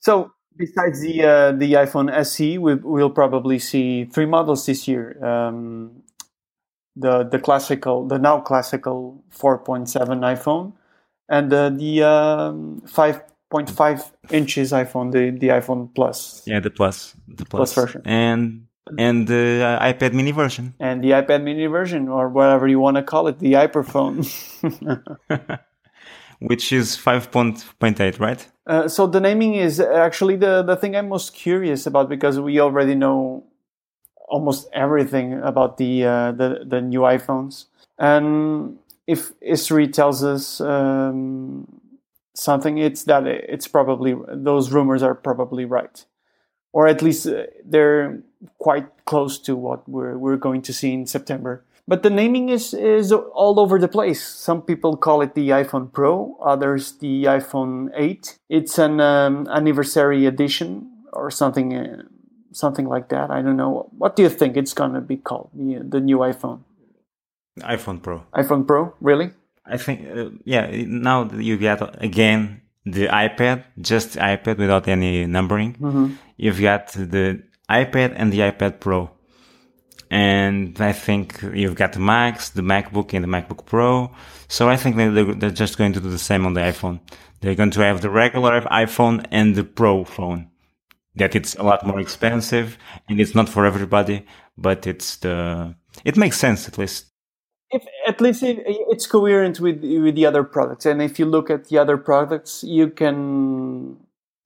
so, 0.00 0.32
besides 0.56 1.00
the 1.00 1.22
uh, 1.22 1.52
the 1.52 1.74
iPhone 1.74 2.12
SE, 2.12 2.58
we, 2.58 2.74
will 2.74 3.10
probably 3.10 3.58
see 3.58 4.04
three 4.06 4.26
models 4.26 4.66
this 4.66 4.88
year. 4.88 5.24
Um, 5.24 6.02
the 6.96 7.22
the 7.22 7.38
classical, 7.38 8.06
the 8.06 8.18
now 8.18 8.40
classical 8.40 9.22
4.7 9.30 9.86
iPhone, 10.20 10.72
and 11.28 11.52
uh, 11.52 11.70
the 11.70 12.02
um, 12.02 12.82
5.5 12.86 14.10
inches 14.30 14.72
iPhone, 14.72 15.12
the 15.12 15.30
the 15.30 15.48
iPhone 15.48 15.94
Plus. 15.94 16.42
Yeah, 16.44 16.58
the 16.60 16.70
Plus, 16.70 17.14
the 17.28 17.44
Plus, 17.44 17.72
plus 17.72 17.74
version, 17.74 18.02
and 18.04 18.66
and 18.98 19.26
the 19.26 19.78
uh, 19.80 19.92
iPad 19.92 20.12
Mini 20.12 20.30
version, 20.30 20.74
and 20.78 21.02
the 21.02 21.10
iPad 21.10 21.42
Mini 21.42 21.66
version, 21.66 22.08
or 22.08 22.28
whatever 22.28 22.66
you 22.66 22.80
want 22.80 22.96
to 22.96 23.02
call 23.02 23.28
it, 23.28 23.38
the 23.38 23.52
Hyperphone. 23.52 24.26
Which 26.40 26.72
is 26.72 26.96
5.8, 26.96 28.18
right? 28.18 28.48
Uh, 28.66 28.88
so 28.88 29.06
the 29.06 29.20
naming 29.20 29.54
is 29.54 29.78
actually 29.78 30.34
the, 30.34 30.64
the 30.64 30.74
thing 30.76 30.96
I'm 30.96 31.08
most 31.08 31.34
curious 31.34 31.86
about 31.86 32.08
because 32.08 32.40
we 32.40 32.58
already 32.58 32.96
know 32.96 33.44
almost 34.28 34.68
everything 34.72 35.34
about 35.34 35.76
the 35.76 36.04
uh, 36.04 36.32
the, 36.32 36.64
the 36.66 36.80
new 36.80 37.00
iPhones. 37.00 37.66
And 37.98 38.78
if 39.06 39.32
history 39.40 39.86
tells 39.88 40.24
us 40.24 40.60
um, 40.60 41.66
something, 42.34 42.78
it's 42.78 43.04
that 43.04 43.26
it's 43.26 43.68
probably 43.68 44.16
those 44.28 44.72
rumors 44.72 45.02
are 45.02 45.14
probably 45.14 45.64
right, 45.64 46.04
or 46.72 46.86
at 46.86 47.02
least 47.02 47.26
uh, 47.26 47.44
they're 47.64 48.22
quite 48.58 48.88
close 49.04 49.38
to 49.38 49.56
what 49.56 49.88
we're 49.88 50.16
we're 50.18 50.36
going 50.36 50.62
to 50.62 50.72
see 50.72 50.92
in 50.92 51.06
September. 51.06 51.64
But 51.86 52.02
the 52.02 52.10
naming 52.10 52.48
is 52.48 52.74
is 52.74 53.12
all 53.12 53.58
over 53.58 53.78
the 53.78 53.88
place. 53.88 54.22
Some 54.22 54.62
people 54.62 54.96
call 54.96 55.20
it 55.20 55.34
the 55.34 55.50
iPhone 55.50 55.92
Pro, 55.92 56.38
others 56.40 56.92
the 56.92 57.24
iPhone 57.24 57.90
8. 57.94 58.38
It's 58.48 58.78
an 58.78 59.00
um, 59.00 59.48
anniversary 59.48 60.26
edition 60.26 60.90
or 61.12 61.30
something 61.30 61.74
uh, 61.74 62.02
something 62.52 62.86
like 62.86 63.08
that. 63.08 63.30
I 63.30 63.42
don't 63.42 63.56
know. 63.56 63.90
What 63.98 64.16
do 64.16 64.22
you 64.22 64.28
think 64.28 64.56
it's 64.56 64.74
going 64.74 64.94
to 64.94 65.00
be 65.00 65.16
called? 65.16 65.50
The, 65.54 65.82
the 65.82 66.00
new 66.00 66.18
iPhone? 66.18 66.60
iPhone 67.60 68.00
Pro. 68.00 68.24
iPhone 68.34 68.66
Pro, 68.66 68.94
really? 69.00 69.32
I 69.66 69.76
think 69.76 70.08
uh, 70.08 70.30
yeah, 70.44 70.70
now 70.86 71.30
you 71.30 71.56
get 71.56 72.02
again 72.02 72.61
the 72.84 73.06
iPad, 73.06 73.64
just 73.80 74.14
the 74.14 74.20
iPad 74.20 74.58
without 74.58 74.88
any 74.88 75.26
numbering. 75.26 75.74
Mm-hmm. 75.74 76.14
You've 76.36 76.60
got 76.60 76.88
the 76.92 77.42
iPad 77.70 78.14
and 78.16 78.32
the 78.32 78.40
iPad 78.40 78.80
Pro. 78.80 79.10
And 80.10 80.78
I 80.78 80.92
think 80.92 81.40
you've 81.54 81.74
got 81.74 81.94
the 81.94 82.00
Macs, 82.00 82.50
the 82.50 82.62
MacBook 82.62 83.14
and 83.14 83.24
the 83.24 83.28
MacBook 83.28 83.64
Pro. 83.64 84.10
So 84.48 84.68
I 84.68 84.76
think 84.76 84.96
they're, 84.96 85.34
they're 85.34 85.50
just 85.50 85.78
going 85.78 85.94
to 85.94 86.00
do 86.00 86.10
the 86.10 86.18
same 86.18 86.44
on 86.44 86.52
the 86.54 86.60
iPhone. 86.60 87.00
They're 87.40 87.54
going 87.54 87.70
to 87.70 87.80
have 87.80 88.02
the 88.02 88.10
regular 88.10 88.60
iPhone 88.62 89.26
and 89.30 89.54
the 89.54 89.64
Pro 89.64 90.04
phone. 90.04 90.50
That 91.16 91.34
it's 91.34 91.54
a 91.54 91.62
lot 91.62 91.86
more 91.86 92.00
expensive 92.00 92.78
and 93.08 93.20
it's 93.20 93.34
not 93.34 93.48
for 93.48 93.66
everybody, 93.66 94.26
but 94.56 94.86
it's 94.86 95.16
the, 95.16 95.74
it 96.04 96.16
makes 96.16 96.38
sense 96.38 96.68
at 96.68 96.78
least. 96.78 97.11
If 97.72 97.84
at 98.06 98.20
least 98.20 98.42
it, 98.42 98.62
it's 98.66 99.06
coherent 99.06 99.60
with 99.60 99.82
with 99.82 100.14
the 100.14 100.26
other 100.26 100.44
products, 100.44 100.86
and 100.86 101.00
if 101.00 101.18
you 101.18 101.26
look 101.26 101.50
at 101.50 101.68
the 101.68 101.78
other 101.78 101.96
products, 101.96 102.62
you 102.62 102.90
can 102.90 103.96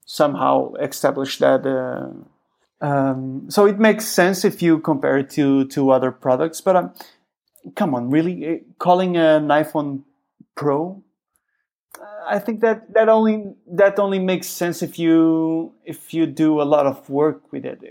somehow 0.05 0.73
establish 0.75 1.37
that 1.39 1.65
uh, 1.65 2.07
um, 2.79 3.49
so 3.49 3.65
it 3.65 3.79
makes 3.79 4.05
sense 4.05 4.45
if 4.45 4.61
you 4.61 4.79
compare 4.79 5.17
it 5.17 5.29
to 5.31 5.65
to 5.67 5.89
other 5.91 6.11
products. 6.11 6.61
But 6.61 6.75
um, 6.75 6.93
come 7.75 7.95
on, 7.95 8.09
really? 8.09 8.45
Eh, 8.45 8.57
calling 8.77 9.17
an 9.17 9.47
iPhone 9.47 10.03
Pro, 10.55 11.03
uh, 11.99 12.03
I 12.27 12.39
think 12.39 12.61
that 12.61 12.93
that 12.93 13.09
only 13.09 13.53
that 13.67 13.99
only 13.99 14.19
makes 14.19 14.47
sense 14.47 14.81
if 14.81 14.99
you 14.99 15.73
if 15.85 16.13
you 16.13 16.25
do 16.25 16.61
a 16.61 16.63
lot 16.63 16.85
of 16.85 17.09
work 17.09 17.51
with 17.51 17.65
it 17.65 17.81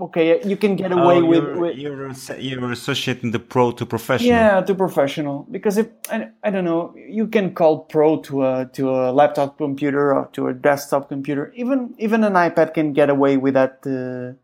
okay, 0.00 0.42
you 0.44 0.56
can 0.56 0.76
get 0.76 0.92
away 0.92 1.16
oh, 1.16 1.24
with, 1.24 1.42
you're, 1.42 1.58
with, 1.58 1.76
you're 1.76 2.38
you're 2.38 2.72
associating 2.72 3.30
the 3.30 3.38
pro 3.38 3.72
to 3.72 3.86
professional. 3.86 4.28
Yeah, 4.28 4.60
to 4.60 4.74
professional 4.74 5.46
because 5.50 5.78
if 5.78 5.88
I, 6.10 6.28
I 6.42 6.50
don't 6.50 6.64
know, 6.64 6.94
you 6.96 7.26
can 7.26 7.54
call 7.54 7.80
pro 7.80 8.20
to 8.22 8.44
a 8.44 8.70
to 8.74 8.90
a 8.90 9.12
laptop 9.12 9.58
computer 9.58 10.14
or 10.14 10.28
to 10.32 10.48
a 10.48 10.54
desktop 10.54 11.08
computer. 11.08 11.52
Even 11.54 11.94
even 11.98 12.24
an 12.24 12.34
iPad 12.34 12.74
can 12.74 12.92
get 12.92 13.10
away 13.10 13.36
with 13.36 13.54
that 13.54 13.80
uh, 13.86 14.36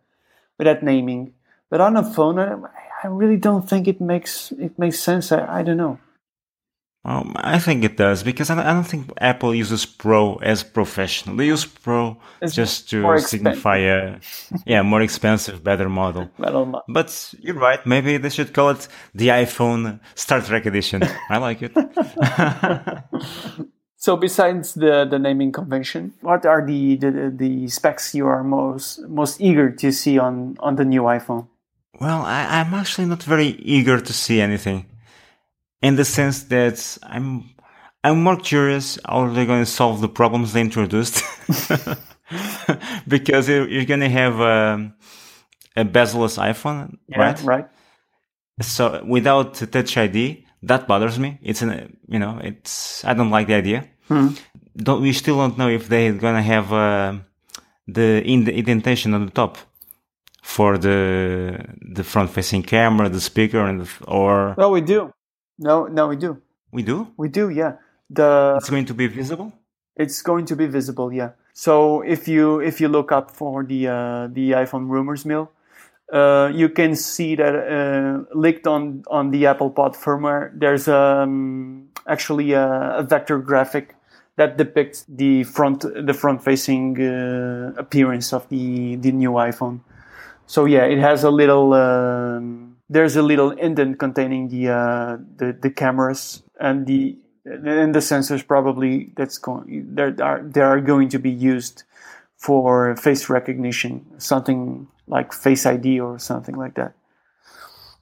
with 0.59 0.67
that 0.67 0.83
naming, 0.83 1.35
but 1.71 1.81
on 1.81 1.97
a 1.97 2.03
phone, 2.03 2.39
I, 2.39 2.57
I 3.05 3.07
really 3.07 3.37
don't 3.37 3.69
think 3.69 3.89
it 3.89 4.01
makes 4.01 4.53
it 4.53 4.79
makes 4.79 4.99
sense. 5.01 5.33
I, 5.33 5.61
I 5.61 5.63
don't 5.63 5.77
know. 5.79 5.99
Um, 7.05 7.35
I 7.37 7.59
think 7.59 7.83
it 7.83 7.97
does 7.97 8.23
because 8.23 8.49
I, 8.49 8.73
don't 8.73 8.85
think 8.85 9.11
Apple 9.19 9.53
uses 9.53 9.85
Pro 9.85 10.37
as 10.37 10.63
professional. 10.63 11.37
They 11.37 11.47
use 11.47 11.65
Pro 11.65 12.17
it's 12.41 12.55
just 12.55 12.89
to 12.91 13.19
signify 13.19 13.79
a 13.79 14.21
yeah 14.67 14.83
more 14.83 15.03
expensive, 15.03 15.65
better 15.65 15.89
model. 15.89 16.31
mo- 16.39 16.83
but 16.87 17.35
you're 17.41 17.59
right. 17.59 17.85
Maybe 17.85 18.19
they 18.19 18.29
should 18.29 18.55
call 18.55 18.71
it 18.71 18.87
the 19.17 19.29
iPhone 19.29 19.99
Star 20.15 20.41
Trek 20.43 20.65
edition. 20.65 21.03
I 21.29 21.39
like 21.39 21.63
it. 21.63 21.73
so, 23.97 24.17
besides 24.17 24.75
the 24.75 25.05
the 25.05 25.19
naming 25.19 25.51
convention, 25.51 26.13
what 26.21 26.47
are 26.47 26.65
the, 26.65 26.95
the 26.95 27.33
the 27.35 27.67
specs 27.67 28.15
you 28.15 28.29
are 28.29 28.45
most 28.45 29.01
most 29.09 29.41
eager 29.41 29.71
to 29.71 29.91
see 29.91 30.21
on 30.21 30.57
on 30.61 30.77
the 30.77 30.85
new 30.85 31.03
iPhone? 31.03 31.49
Well, 32.01 32.23
I, 32.23 32.61
I'm 32.61 32.73
actually 32.75 33.09
not 33.09 33.25
very 33.25 33.57
eager 33.59 34.01
to 34.01 34.13
see 34.13 34.41
anything 34.41 34.87
in 35.83 35.97
the 35.97 36.05
sense 36.05 36.45
that 36.45 36.99
I'm 37.03 37.51
I'm 38.05 38.23
more 38.23 38.37
curious 38.37 38.99
how 39.07 39.29
they're 39.33 39.47
going 39.47 39.65
to 39.65 39.71
solve 39.71 40.01
the 40.01 40.09
problems 40.09 40.53
they 40.53 40.61
introduced 40.61 41.23
because 43.09 43.49
you're 43.49 43.85
going 43.85 44.01
to 44.01 44.09
have 44.09 44.41
um, 44.41 44.95
a 45.77 45.85
bezel-less 45.85 46.37
iPhone, 46.37 46.97
Yeah, 47.09 47.21
right? 47.21 47.43
right. 47.43 47.67
So 48.61 49.05
without 49.07 49.55
Touch 49.55 49.97
ID, 49.97 50.45
that 50.65 50.87
bothers 50.89 51.19
me. 51.19 51.39
It's 51.43 51.63
an, 51.63 51.97
you 52.09 52.19
know, 52.19 52.41
it's, 52.43 53.05
I 53.05 53.15
don't 53.15 53.31
like 53.31 53.47
the 53.47 53.55
idea. 53.55 53.89
Hmm. 54.09 54.29
Don't, 54.77 55.03
we 55.03 55.13
still 55.13 55.37
don't 55.37 55.57
know 55.59 55.69
if 55.69 55.89
they're 55.89 56.13
gonna 56.13 56.43
have, 56.43 56.73
uh, 56.73 57.15
the, 57.87 58.23
in 58.25 58.45
the 58.45 58.53
indentation 58.55 59.15
on 59.15 59.27
the 59.27 59.33
top 59.33 59.59
for 60.43 60.77
the, 60.79 61.65
the 61.95 62.05
front 62.05 62.31
facing 62.31 62.63
camera, 62.63 63.09
the 63.09 63.21
speaker 63.21 63.61
and, 63.65 63.81
the, 63.83 63.89
or 64.07 64.55
No, 64.59 64.71
we 64.71 64.81
do. 64.81 65.13
No, 65.63 65.87
no, 65.87 66.09
we 66.09 66.17
do. 66.17 66.43
we 66.73 66.83
do? 66.83 67.09
We 67.17 67.29
do. 67.29 67.49
Yeah. 67.51 67.75
The 68.11 68.55
It's 68.59 68.69
going 68.69 68.87
to 68.87 68.95
be 68.95 69.07
visible? 69.07 69.53
It's 69.97 70.23
going 70.23 70.47
to 70.47 70.57
be 70.57 70.67
visible, 70.67 71.13
yeah. 71.13 71.31
So 71.53 72.01
if 72.03 72.27
you 72.27 72.61
if 72.61 72.81
you 72.81 72.89
look 72.89 73.13
up 73.13 73.31
for 73.31 73.63
the 73.63 73.89
uh, 73.89 74.29
the 74.33 74.53
iPhone 74.53 74.89
rumors 74.89 75.25
mill, 75.25 75.51
uh, 76.13 76.51
you 76.53 76.69
can 76.69 76.97
see 76.97 77.37
that 77.37 77.55
uh, 77.55 78.25
linked 78.35 78.67
on 78.67 79.05
on 79.07 79.31
the 79.31 79.47
Apple 79.47 79.71
Pod 79.71 79.95
firmware. 79.95 80.51
There's 80.59 80.89
um, 80.89 81.89
actually 82.09 82.53
a, 82.53 82.99
a 82.99 83.03
vector 83.03 83.39
graphic 83.39 83.95
that 84.37 84.57
depicts 84.57 85.05
the 85.09 85.45
front 85.45 85.83
the 85.83 86.15
front 86.15 86.43
facing 86.43 87.01
uh, 87.01 87.73
appearance 87.77 88.33
of 88.33 88.49
the 88.49 88.97
the 88.97 89.13
new 89.13 89.33
iPhone. 89.33 89.81
So 90.47 90.65
yeah, 90.65 90.85
it 90.85 90.99
has 90.99 91.23
a 91.25 91.31
little. 91.31 91.73
Um, 91.75 92.72
there's 92.93 93.17
a 93.17 93.23
little 93.23 93.51
indent 93.53 93.99
containing 93.99 94.49
the 94.49 94.69
uh, 94.69 95.17
the 95.37 95.57
the 95.65 95.71
cameras 95.71 96.43
and 96.61 96.87
the 96.87 97.17
and 97.45 97.95
the 97.95 98.01
sensors 98.01 98.47
probably 98.47 99.13
that's 99.17 99.39
going 99.39 99.95
that 99.95 100.21
are 100.21 100.43
they 100.43 100.61
are 100.61 100.81
going 100.81 101.09
to 101.09 101.19
be 101.19 101.31
used 101.31 101.85
for 102.37 102.97
face 102.97 103.29
recognition, 103.29 104.05
something 104.19 104.89
like 105.07 105.33
Face 105.33 105.65
ID 105.67 106.01
or 106.01 106.19
something 106.19 106.57
like 106.57 106.75
that. 106.75 106.93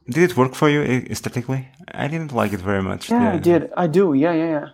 Did 0.09 0.31
it 0.31 0.37
work 0.37 0.55
for 0.55 0.69
you 0.69 0.83
aesthetically? 0.83 1.69
I 1.93 2.09
didn't 2.09 2.33
like 2.33 2.53
it 2.53 2.61
very 2.61 2.83
much. 2.83 3.11
Yeah, 3.11 3.35
I 3.35 3.39
did. 3.39 3.71
I 3.77 3.87
do. 3.87 4.15
Yeah, 4.15 4.33
yeah, 4.33 4.51
yeah. 4.51 4.69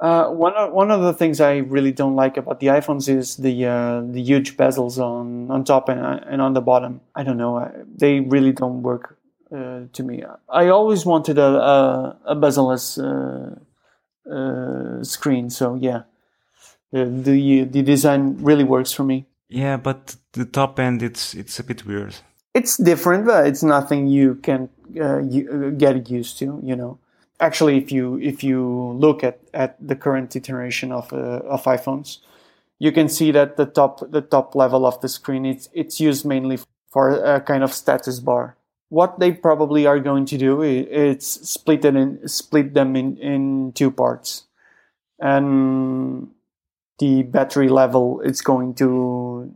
Uh, 0.00 0.30
one 0.30 0.54
of, 0.54 0.72
one 0.72 0.90
of 0.90 1.02
the 1.02 1.12
things 1.12 1.40
I 1.40 1.56
really 1.56 1.90
don't 1.90 2.14
like 2.14 2.36
about 2.36 2.60
the 2.60 2.68
iPhones 2.68 3.08
is 3.08 3.36
the 3.36 3.66
uh, 3.66 4.02
the 4.02 4.22
huge 4.22 4.56
bezels 4.56 4.98
on 4.98 5.50
on 5.50 5.64
top 5.64 5.88
and 5.88 6.00
and 6.00 6.42
on 6.42 6.54
the 6.54 6.60
bottom. 6.60 7.00
I 7.14 7.22
don't 7.22 7.38
know. 7.38 7.58
I, 7.58 7.70
they 7.96 8.20
really 8.20 8.52
don't 8.52 8.82
work 8.82 9.17
uh, 9.52 9.80
to 9.92 10.02
me. 10.02 10.22
I 10.48 10.68
always 10.68 11.04
wanted 11.04 11.38
a 11.38 11.46
a, 11.46 12.16
a 12.26 12.34
bezel-less 12.34 12.98
uh, 12.98 13.56
uh, 14.30 15.02
screen. 15.02 15.50
So 15.50 15.74
yeah, 15.74 16.02
the, 16.92 17.04
the 17.04 17.64
the 17.64 17.82
design 17.82 18.36
really 18.42 18.64
works 18.64 18.92
for 18.92 19.04
me. 19.04 19.26
Yeah, 19.48 19.78
but 19.78 20.16
the 20.32 20.44
top 20.44 20.78
end, 20.78 21.02
it's 21.02 21.34
it's 21.34 21.58
a 21.58 21.64
bit 21.64 21.86
weird. 21.86 22.14
It's 22.54 22.76
different, 22.76 23.26
but 23.26 23.46
it's 23.46 23.62
nothing 23.62 24.08
you 24.08 24.34
can 24.36 24.68
uh, 25.00 25.18
you, 25.18 25.48
uh, 25.50 25.70
get 25.70 26.10
used 26.10 26.38
to. 26.40 26.60
You 26.62 26.76
know, 26.76 26.98
actually, 27.40 27.78
if 27.78 27.90
you 27.90 28.18
if 28.18 28.42
you 28.42 28.92
look 28.98 29.24
at, 29.24 29.40
at 29.54 29.76
the 29.80 29.96
current 29.96 30.36
iteration 30.36 30.92
of 30.92 31.12
uh, 31.12 31.40
of 31.48 31.64
iPhones, 31.64 32.18
you 32.78 32.92
can 32.92 33.08
see 33.08 33.32
that 33.32 33.56
the 33.56 33.66
top 33.66 34.10
the 34.10 34.20
top 34.20 34.54
level 34.54 34.84
of 34.84 35.00
the 35.00 35.08
screen 35.08 35.46
it's 35.46 35.68
it's 35.72 36.00
used 36.00 36.24
mainly 36.26 36.58
for 36.90 37.10
a 37.10 37.40
kind 37.40 37.62
of 37.64 37.72
status 37.72 38.20
bar. 38.20 38.56
What 38.90 39.18
they 39.18 39.32
probably 39.32 39.86
are 39.86 40.00
going 40.00 40.24
to 40.26 40.38
do 40.38 40.62
is 40.62 40.86
it's 40.90 41.50
split 41.50 41.84
it 41.84 41.94
in 41.94 42.26
split 42.26 42.74
them 42.74 42.96
in 42.96 43.16
in 43.18 43.72
two 43.72 43.90
parts, 43.90 44.44
and 45.20 46.28
the 46.98 47.22
battery 47.22 47.68
level 47.68 48.20
is 48.20 48.40
going 48.40 48.74
to 48.76 49.52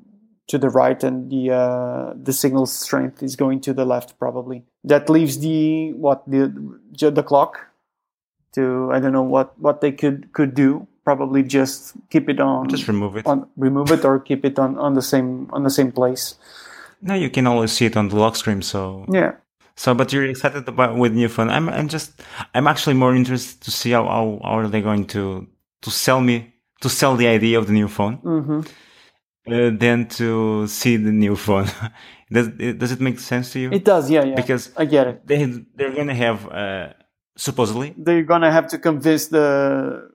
to 0.49 0.59
the 0.59 0.69
right 0.69 1.03
and 1.03 1.31
the 1.31 1.51
uh, 1.51 2.13
the 2.15 2.33
signal 2.33 2.67
strength 2.67 3.23
is 3.23 3.37
going 3.37 3.61
to 3.61 3.73
the 3.73 3.85
left 3.85 4.19
probably. 4.19 4.65
That 4.85 5.09
leaves 5.09 5.39
the 5.39 5.93
what 5.93 6.29
the 6.29 6.53
the 6.93 7.23
clock 7.23 7.69
to 8.53 8.91
i 8.93 9.01
don't 9.01 9.13
know 9.13 9.23
what 9.23 9.59
what 9.59 9.81
they 9.81 9.93
could 9.93 10.33
could 10.33 10.55
do. 10.55 10.87
Probably 11.05 11.43
just 11.43 11.95
keep 12.11 12.29
it 12.29 12.39
on 12.39 12.69
Just 12.69 12.87
remove 12.87 13.17
it. 13.17 13.27
on 13.27 13.49
remove 13.57 13.91
it 13.91 14.05
or 14.05 14.21
keep 14.21 14.45
it 14.45 14.57
on 14.59 14.79
on 14.79 14.95
the 14.95 15.03
same 15.03 15.49
on 15.51 15.65
the 15.65 15.71
same 15.71 15.91
place 15.91 16.37
No, 17.03 17.15
you 17.15 17.31
can 17.31 17.47
always 17.47 17.73
see 17.73 17.87
it 17.87 17.97
on 17.97 18.09
the 18.09 18.17
lock 18.17 18.37
screen. 18.37 18.63
So, 18.63 19.05
yeah 19.13 19.33
so, 19.75 19.95
but 19.95 20.13
you're 20.13 20.27
excited 20.27 20.69
about 20.69 20.97
with 20.97 21.13
new 21.13 21.29
phone. 21.29 21.49
I'm, 21.51 21.69
I'm 21.69 21.89
just, 21.89 22.23
I'm 22.55 22.67
actually 22.67 22.95
more 22.95 23.15
interested 23.15 23.61
to 23.63 23.71
see 23.71 23.91
how, 23.91 24.05
how, 24.05 24.41
how 24.43 24.59
are 24.59 24.69
they 24.69 24.83
going 24.83 25.07
to, 25.07 25.47
to 25.81 25.91
sell 25.91 26.21
me, 26.21 26.55
to 26.81 26.89
sell 26.89 27.17
the 27.17 27.27
idea 27.27 27.59
of 27.59 27.67
the 27.67 27.73
new 27.73 27.89
phone, 27.89 28.19
mm-hmm. 28.19 28.61
uh, 29.53 29.71
than 29.79 30.09
to 30.09 30.67
see 30.67 30.97
the 30.97 31.11
new 31.11 31.37
phone. 31.37 31.67
does, 32.33 32.49
it, 32.59 32.79
does 32.79 32.93
it 32.93 33.01
make 33.01 33.19
sense 33.19 33.53
to 33.53 33.61
you? 33.61 33.71
it 33.73 33.85
does 33.85 34.11
yeah 34.11 34.25
yeah 34.25 34.35
Because 34.35 34.71
i 34.77 34.85
get 34.85 35.07
it 35.07 35.27
they, 35.27 35.45
they're 35.75 35.93
going 35.93 36.09
to 36.09 36.15
have, 36.15 36.49
uh, 36.49 36.93
supposedly, 37.37 37.95
they're 37.97 38.23
gonna 38.23 38.53
have 38.53 38.69
to 38.69 38.79
convince 38.79 39.29
the 39.29 40.11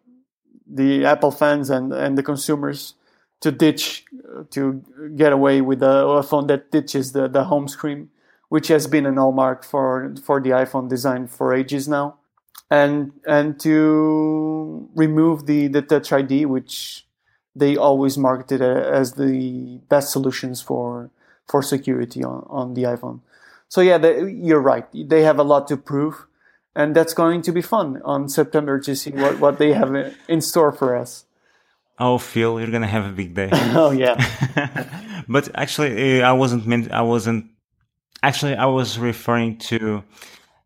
the 0.70 1.06
Apple 1.06 1.32
fans 1.32 1.70
and 1.70 1.94
and 1.94 2.18
the 2.18 2.24
consumers 2.24 2.94
to 3.42 3.52
ditch 3.52 4.06
to 4.52 4.84
get 5.16 5.32
away 5.32 5.62
with 5.62 5.84
a, 5.84 6.08
a 6.08 6.24
phone 6.24 6.48
that 6.48 6.72
ditches 6.72 7.12
the 7.12 7.28
the 7.28 7.46
home 7.46 7.68
screen, 7.68 8.10
which 8.50 8.68
has 8.68 8.88
been 8.88 9.06
an 9.06 9.18
hallmark 9.18 9.64
for 9.64 10.14
for 10.24 10.42
the 10.42 10.50
iPhone 10.52 10.90
design 10.90 11.28
for 11.28 11.54
ages 11.54 11.88
now, 11.88 12.18
and 12.70 13.12
and 13.28 13.60
to 13.60 14.90
remove 14.96 15.46
the 15.46 15.68
the 15.68 15.82
Touch 15.82 16.12
ID, 16.12 16.46
which 16.46 17.06
they 17.56 17.76
always 17.76 18.18
marketed 18.18 18.62
as 18.62 19.14
the 19.14 19.80
best 19.90 20.12
solutions 20.12 20.62
for 20.62 21.10
for 21.48 21.64
security 21.64 22.24
on, 22.24 22.46
on 22.50 22.74
the 22.74 22.84
iPhone. 22.84 23.22
So 23.70 23.82
yeah, 23.82 23.98
they, 23.98 24.32
you're 24.32 24.62
right. 24.62 24.86
They 24.94 25.24
have 25.24 25.40
a 25.40 25.44
lot 25.44 25.68
to 25.68 25.78
prove, 25.78 26.26
and 26.76 26.96
that's 26.96 27.14
going 27.14 27.42
to 27.44 27.52
be 27.52 27.62
fun 27.62 28.02
on 28.04 28.30
September 28.30 28.80
to 28.80 28.96
see 28.96 29.12
what, 29.12 29.40
what 29.40 29.58
they 29.58 29.74
have 29.74 30.14
in 30.28 30.42
store 30.42 30.72
for 30.72 30.96
us. 30.96 31.26
Oh, 32.00 32.18
Phil, 32.18 32.60
you're 32.60 32.70
going 32.70 32.82
to 32.82 32.88
have 32.88 33.06
a 33.06 33.12
big 33.12 33.34
day. 33.34 33.50
Oh 33.76 33.92
yeah, 33.92 34.16
but 35.28 35.50
actually, 35.56 36.22
uh, 36.22 36.30
I 36.30 36.34
wasn't 36.34 36.66
meant. 36.68 36.92
I 36.92 37.02
wasn't. 37.02 37.46
Actually, 38.24 38.56
I 38.56 38.66
was 38.66 38.98
referring 38.98 39.58
to. 39.70 40.04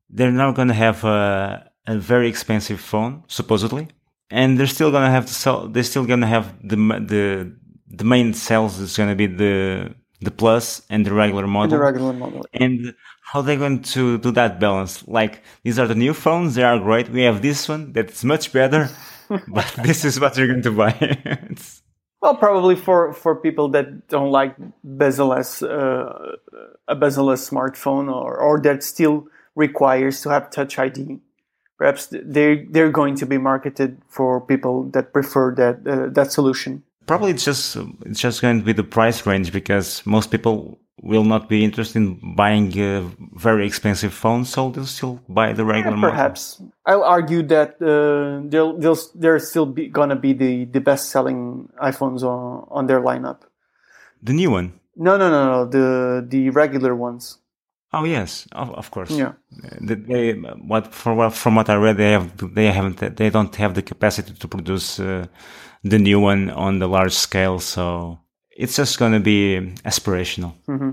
They're 0.09 0.31
now 0.31 0.51
going 0.51 0.67
to 0.67 0.73
have 0.73 1.03
a, 1.03 1.69
a 1.87 1.97
very 1.97 2.27
expensive 2.27 2.79
phone, 2.79 3.23
supposedly, 3.27 3.87
and 4.29 4.57
they're 4.59 4.67
still 4.67 4.91
going 4.91 5.05
to 5.05 5.11
have 5.11 5.25
to 5.27 5.33
sell. 5.33 5.67
They're 5.67 5.83
still 5.83 6.05
to 6.05 6.27
have 6.27 6.45
the 6.67 6.75
the 6.75 7.55
the 7.87 8.03
main 8.03 8.33
sales 8.33 8.79
is 8.79 8.95
going 8.95 9.09
to 9.09 9.15
be 9.15 9.27
the 9.27 9.93
the 10.21 10.31
plus 10.31 10.83
and 10.89 11.05
the 11.05 11.13
regular 11.13 11.47
model. 11.47 11.77
the 11.77 11.83
regular 11.83 12.13
model. 12.13 12.45
and 12.53 12.93
how 13.23 13.41
they're 13.41 13.57
going 13.57 13.81
to 13.81 14.17
do 14.19 14.31
that 14.31 14.59
balance? 14.59 15.07
Like 15.07 15.41
these 15.63 15.79
are 15.79 15.87
the 15.87 15.95
new 15.95 16.13
phones; 16.13 16.55
they 16.55 16.63
are 16.63 16.79
great. 16.79 17.09
We 17.09 17.21
have 17.23 17.41
this 17.41 17.67
one 17.67 17.91
that's 17.93 18.23
much 18.23 18.53
better, 18.53 18.89
but 19.47 19.73
this 19.83 20.03
is 20.05 20.19
what 20.19 20.37
you're 20.37 20.47
going 20.47 20.61
to 20.61 20.71
buy. 20.71 20.91
It's- 20.99 21.81
Well, 22.21 22.35
probably 22.35 22.75
for, 22.75 23.13
for 23.13 23.35
people 23.35 23.69
that 23.69 24.07
don't 24.07 24.29
like 24.29 24.55
bezel-less, 24.83 25.63
uh, 25.63 26.35
a 26.87 26.93
bezel-less 26.95 27.49
smartphone 27.49 28.13
or, 28.13 28.37
or 28.37 28.61
that 28.61 28.83
still 28.83 29.25
requires 29.55 30.21
to 30.21 30.29
have 30.29 30.51
Touch 30.51 30.77
ID. 30.77 31.19
Perhaps 31.79 32.09
they 32.11 32.67
they're 32.69 32.91
going 32.91 33.15
to 33.15 33.25
be 33.25 33.39
marketed 33.39 33.99
for 34.07 34.39
people 34.39 34.83
that 34.91 35.13
prefer 35.13 35.55
that 35.55 35.81
uh, 35.87 36.09
that 36.13 36.31
solution. 36.31 36.83
Probably 37.07 37.31
it's 37.31 37.43
just 37.43 37.75
it's 38.05 38.19
just 38.19 38.39
going 38.39 38.59
to 38.59 38.63
be 38.63 38.73
the 38.73 38.83
price 38.83 39.25
range 39.25 39.51
because 39.51 40.05
most 40.05 40.29
people 40.29 40.77
will 41.01 41.23
not 41.23 41.49
be 41.49 41.63
interested 41.63 41.97
in 41.97 42.35
buying 42.35 42.77
a 42.79 43.09
very 43.35 43.65
expensive 43.65 44.13
phone, 44.13 44.45
so 44.45 44.69
they'll 44.69 44.85
still 44.85 45.19
buy 45.27 45.51
the 45.53 45.65
regular 45.65 45.97
model. 45.97 46.11
Perhaps 46.11 46.61
I'll 46.85 47.03
argue 47.03 47.41
that 47.43 47.81
uh, 47.81 48.47
they'll 48.49 48.77
they'll 48.77 48.97
they're 49.15 49.39
still 49.39 49.65
be, 49.65 49.87
gonna 49.87 50.15
be 50.15 50.33
the, 50.33 50.65
the 50.65 50.79
best 50.79 51.09
selling 51.09 51.69
iPhones 51.81 52.21
on, 52.23 52.67
on 52.69 52.87
their 52.87 53.01
lineup. 53.01 53.39
The 54.21 54.33
new 54.33 54.51
one. 54.51 54.73
No, 54.95 55.17
no, 55.17 55.29
no, 55.29 55.51
no. 55.51 55.65
The 55.65 56.25
the 56.27 56.49
regular 56.51 56.95
ones. 56.95 57.37
Oh 57.93 58.05
yes, 58.05 58.47
of, 58.53 58.69
of 58.71 58.91
course. 58.91 59.11
Yeah. 59.11 59.33
The- 59.81 59.95
They, 59.95 60.33
what 60.33 60.93
for 60.93 61.13
what 61.13 61.33
from 61.33 61.55
what 61.55 61.69
I 61.69 61.75
read, 61.75 61.97
they 61.97 62.11
have 62.11 62.53
they 62.55 62.71
haven't 62.71 62.99
they 63.17 63.29
don't 63.29 63.55
have 63.55 63.73
the 63.73 63.81
capacity 63.81 64.33
to 64.33 64.47
produce 64.47 64.99
uh, 64.99 65.25
the 65.83 65.97
new 65.99 66.19
one 66.19 66.49
on 66.51 66.79
the 66.79 66.87
large 66.87 67.13
scale, 67.13 67.59
so 67.59 68.19
it's 68.61 68.75
just 68.75 68.99
going 68.99 69.13
to 69.13 69.19
be 69.19 69.59
aspirational 69.83 70.53
mm-hmm. 70.67 70.91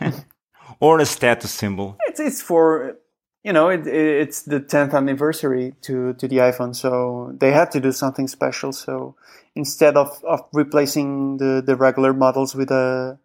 or 0.80 0.98
a 0.98 1.04
status 1.04 1.50
symbol. 1.50 1.98
It's 2.08 2.18
it's 2.18 2.40
for 2.40 2.96
you 3.44 3.52
know 3.52 3.68
it, 3.68 3.86
it's 3.86 4.42
the 4.42 4.60
10th 4.60 4.94
anniversary 4.94 5.74
to 5.82 6.14
to 6.14 6.26
the 6.26 6.38
iPhone, 6.38 6.74
so 6.74 7.34
they 7.38 7.52
had 7.52 7.70
to 7.72 7.80
do 7.80 7.92
something 7.92 8.28
special. 8.28 8.72
So 8.72 9.14
instead 9.54 9.96
of 9.96 10.08
of 10.24 10.40
replacing 10.54 11.36
the 11.36 11.62
the 11.64 11.76
regular 11.76 12.14
models 12.14 12.54
with 12.54 12.70
a 12.70 13.18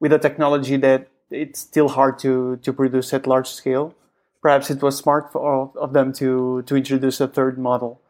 with 0.00 0.12
a 0.12 0.18
technology 0.18 0.78
that 0.78 1.08
it's 1.30 1.60
still 1.60 1.88
hard 1.88 2.18
to 2.20 2.56
to 2.56 2.72
produce 2.72 3.12
at 3.12 3.26
large 3.26 3.50
scale, 3.50 3.94
perhaps 4.40 4.70
it 4.70 4.80
was 4.80 4.96
smart 4.96 5.30
for, 5.30 5.70
of 5.76 5.92
them 5.92 6.14
to 6.14 6.62
to 6.62 6.74
introduce 6.74 7.20
a 7.20 7.28
third 7.28 7.58
model 7.58 8.00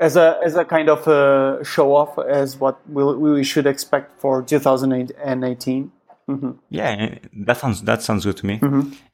as 0.00 0.16
a 0.16 0.38
as 0.44 0.54
a 0.54 0.64
kind 0.64 0.88
of 0.88 1.06
a 1.06 1.64
show 1.64 1.94
off 1.94 2.18
as 2.18 2.56
what 2.56 2.78
we 2.88 3.02
we 3.04 3.44
should 3.44 3.66
expect 3.66 4.20
for 4.20 4.42
2018 4.42 5.92
Mm-hmm. 6.28 6.50
Yeah, 6.68 7.18
that 7.46 7.56
sounds 7.56 7.82
that 7.82 8.02
sounds 8.02 8.24
good 8.24 8.36
to 8.36 8.46
me. 8.46 8.60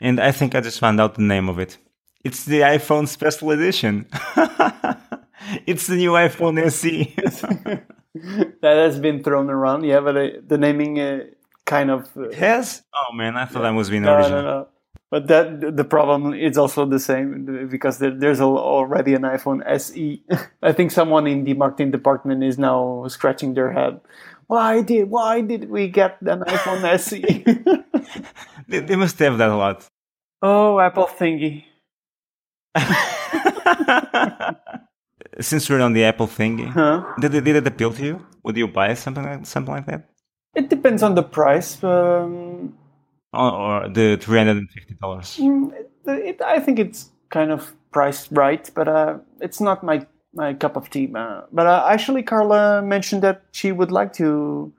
And 0.00 0.18
I 0.20 0.32
think 0.32 0.54
I 0.54 0.60
just 0.60 0.80
found 0.80 1.00
out 1.00 1.14
the 1.14 1.22
name 1.22 1.48
of 1.48 1.58
it. 1.58 1.78
It's 2.24 2.44
the 2.44 2.60
iPhone 2.60 3.06
Special 3.06 3.50
Edition. 3.52 4.06
it's 5.66 5.86
the 5.86 5.96
new 5.96 6.12
iPhone 6.12 6.58
SE. 6.66 7.14
that 8.14 8.76
has 8.76 8.98
been 8.98 9.22
thrown 9.22 9.48
around. 9.48 9.84
Yeah, 9.84 10.00
but 10.00 10.16
uh, 10.16 10.28
the 10.44 10.58
naming 10.58 10.98
uh, 10.98 11.24
kind 11.64 11.90
of. 11.90 12.08
Uh, 12.16 12.30
yes. 12.30 12.82
Oh 12.92 13.12
man, 13.12 13.36
I 13.36 13.44
thought 13.44 13.64
I 13.64 13.70
was 13.70 13.90
being 13.90 14.02
no, 14.02 14.16
original. 14.16 14.42
no, 14.42 14.58
no. 14.60 14.68
But 15.14 15.28
that 15.30 15.76
the 15.78 15.84
problem 15.86 16.34
is 16.34 16.58
also 16.58 16.82
the 16.90 16.98
same 16.98 17.46
because 17.70 18.02
there, 18.02 18.10
there's 18.10 18.40
al- 18.42 18.58
already 18.58 19.14
an 19.14 19.22
iPhone 19.22 19.62
SE. 19.78 20.18
I 20.62 20.72
think 20.74 20.90
someone 20.90 21.28
in 21.30 21.44
the 21.46 21.54
marketing 21.54 21.92
department 21.94 22.42
is 22.42 22.58
now 22.58 23.06
scratching 23.06 23.54
their 23.54 23.70
head. 23.70 24.00
Why 24.50 24.82
did 24.82 25.06
why 25.14 25.38
did 25.46 25.70
we 25.70 25.86
get 25.86 26.18
an 26.26 26.42
iPhone 26.42 26.82
SE? 26.98 27.22
They, 28.66 28.80
they 28.82 28.96
must 28.96 29.14
have 29.22 29.38
that 29.38 29.50
a 29.50 29.56
lot. 29.56 29.86
oh, 30.42 30.80
Apple 30.82 31.06
thingy. 31.06 31.62
Since 35.40 35.70
we're 35.70 35.80
on 35.80 35.92
the 35.94 36.02
Apple 36.10 36.26
thingy, 36.26 36.66
Huh? 36.74 37.04
did 37.20 37.34
it, 37.34 37.44
did 37.44 37.56
it 37.56 37.66
appeal 37.66 37.92
to 37.92 38.02
you? 38.04 38.26
Would 38.42 38.56
you 38.56 38.66
buy 38.66 38.94
something 38.94 39.22
like 39.22 39.46
something 39.46 39.74
like 39.74 39.86
that? 39.86 40.10
It 40.54 40.68
depends 40.70 41.02
on 41.02 41.14
the 41.14 41.22
price. 41.22 41.78
Um, 41.82 42.74
Or, 43.34 43.52
or 43.52 43.88
the 43.88 44.16
three 44.16 44.38
hundred 44.38 44.56
and 44.58 44.70
fifty 44.70 44.94
dollars? 44.94 45.36
Mm, 45.40 45.72
I 46.44 46.60
think 46.60 46.78
it's 46.78 47.10
kind 47.30 47.50
of 47.50 47.74
priced 47.90 48.28
right, 48.30 48.70
but 48.74 48.88
uh, 48.88 49.18
it's 49.40 49.60
not 49.60 49.82
my, 49.82 50.06
my 50.34 50.54
cup 50.54 50.76
of 50.76 50.90
tea. 50.90 51.10
Uh, 51.14 51.42
but 51.52 51.66
uh, 51.66 51.86
actually, 51.90 52.22
Carla 52.22 52.82
mentioned 52.82 53.22
that 53.22 53.42
she 53.52 53.72
would 53.72 53.90
like 53.90 54.12
to 54.14 54.72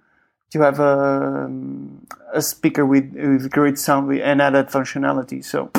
to 0.51 0.61
have 0.61 0.79
a, 0.79 1.45
um, 1.45 2.07
a 2.33 2.41
speaker 2.41 2.85
with, 2.85 3.13
with 3.13 3.51
great 3.51 3.77
sound 3.77 4.11
and 4.19 4.41
added 4.41 4.67
functionality. 4.67 5.43
So 5.43 5.71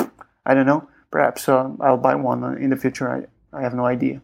I 0.45 0.53
don't 0.53 0.65
know. 0.65 0.87
Perhaps 1.09 1.49
uh, 1.49 1.69
I'll 1.79 1.97
buy 1.97 2.15
one 2.15 2.43
uh, 2.43 2.51
in 2.51 2.69
the 2.69 2.75
future. 2.75 3.09
I, 3.09 3.57
I 3.57 3.61
have 3.61 3.73
no 3.73 3.85
idea. 3.85 4.21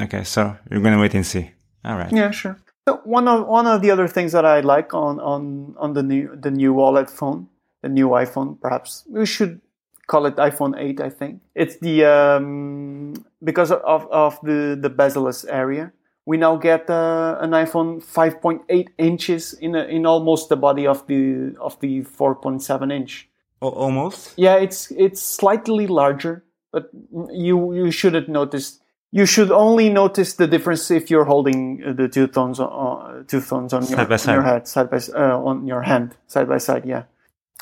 Okay, 0.00 0.24
so 0.24 0.56
you're 0.70 0.80
gonna 0.80 0.98
wait 0.98 1.14
and 1.14 1.26
see. 1.26 1.50
All 1.84 1.96
right. 1.96 2.10
Yeah, 2.10 2.30
sure. 2.30 2.56
So 2.88 3.00
one 3.04 3.28
of 3.28 3.46
one 3.46 3.66
of 3.66 3.82
the 3.82 3.90
other 3.90 4.08
things 4.08 4.32
that 4.32 4.44
I 4.44 4.60
like 4.60 4.94
on 4.94 5.20
on 5.20 5.74
on 5.78 5.92
the 5.92 6.02
new 6.02 6.34
the 6.34 6.50
new 6.50 6.74
OLED 6.74 7.10
phone, 7.10 7.48
the 7.82 7.88
new 7.88 8.08
iPhone, 8.08 8.60
perhaps 8.60 9.04
we 9.08 9.26
should 9.26 9.60
call 10.06 10.26
it 10.26 10.36
iPhone 10.36 10.78
8. 10.78 11.00
I 11.00 11.10
think 11.10 11.40
it's 11.54 11.78
the 11.78 12.04
um, 12.04 13.14
because 13.42 13.70
of 13.70 14.06
of 14.10 14.38
the 14.42 14.78
the 14.80 14.90
bezel-less 14.90 15.44
area. 15.44 15.92
We 16.24 16.36
now 16.36 16.54
get 16.56 16.88
uh, 16.88 17.36
an 17.40 17.50
iPhone 17.50 18.00
5.8 18.00 18.88
inches 18.96 19.54
in 19.54 19.74
a, 19.74 19.82
in 19.82 20.06
almost 20.06 20.48
the 20.48 20.56
body 20.56 20.86
of 20.86 21.04
the 21.08 21.56
of 21.60 21.80
the 21.80 22.02
4.7 22.02 22.92
inch. 22.92 23.28
O- 23.60 23.70
almost. 23.70 24.32
Yeah, 24.36 24.56
it's 24.56 24.90
it's 24.92 25.20
slightly 25.20 25.86
larger, 25.86 26.44
but 26.70 26.90
you 27.32 27.74
you 27.74 27.90
shouldn't 27.90 28.28
notice. 28.28 28.78
You 29.14 29.26
should 29.26 29.50
only 29.50 29.90
notice 29.90 30.34
the 30.34 30.46
difference 30.46 30.90
if 30.90 31.10
you're 31.10 31.26
holding 31.26 31.82
uh, 31.84 31.92
the 31.92 32.08
two 32.08 32.28
phones 32.28 32.58
on 32.60 32.70
uh, 32.70 33.22
two 33.26 33.40
phones 33.40 33.72
on 33.72 33.82
your, 33.86 33.98
Side 33.98 34.28
on 34.28 34.34
your 34.34 34.42
head, 34.42 34.68
side 34.68 34.90
by 34.90 34.98
uh, 35.14 35.38
on 35.38 35.66
your 35.66 35.82
hand, 35.82 36.16
side 36.28 36.48
by 36.48 36.58
side. 36.58 36.86
Yeah. 36.86 37.04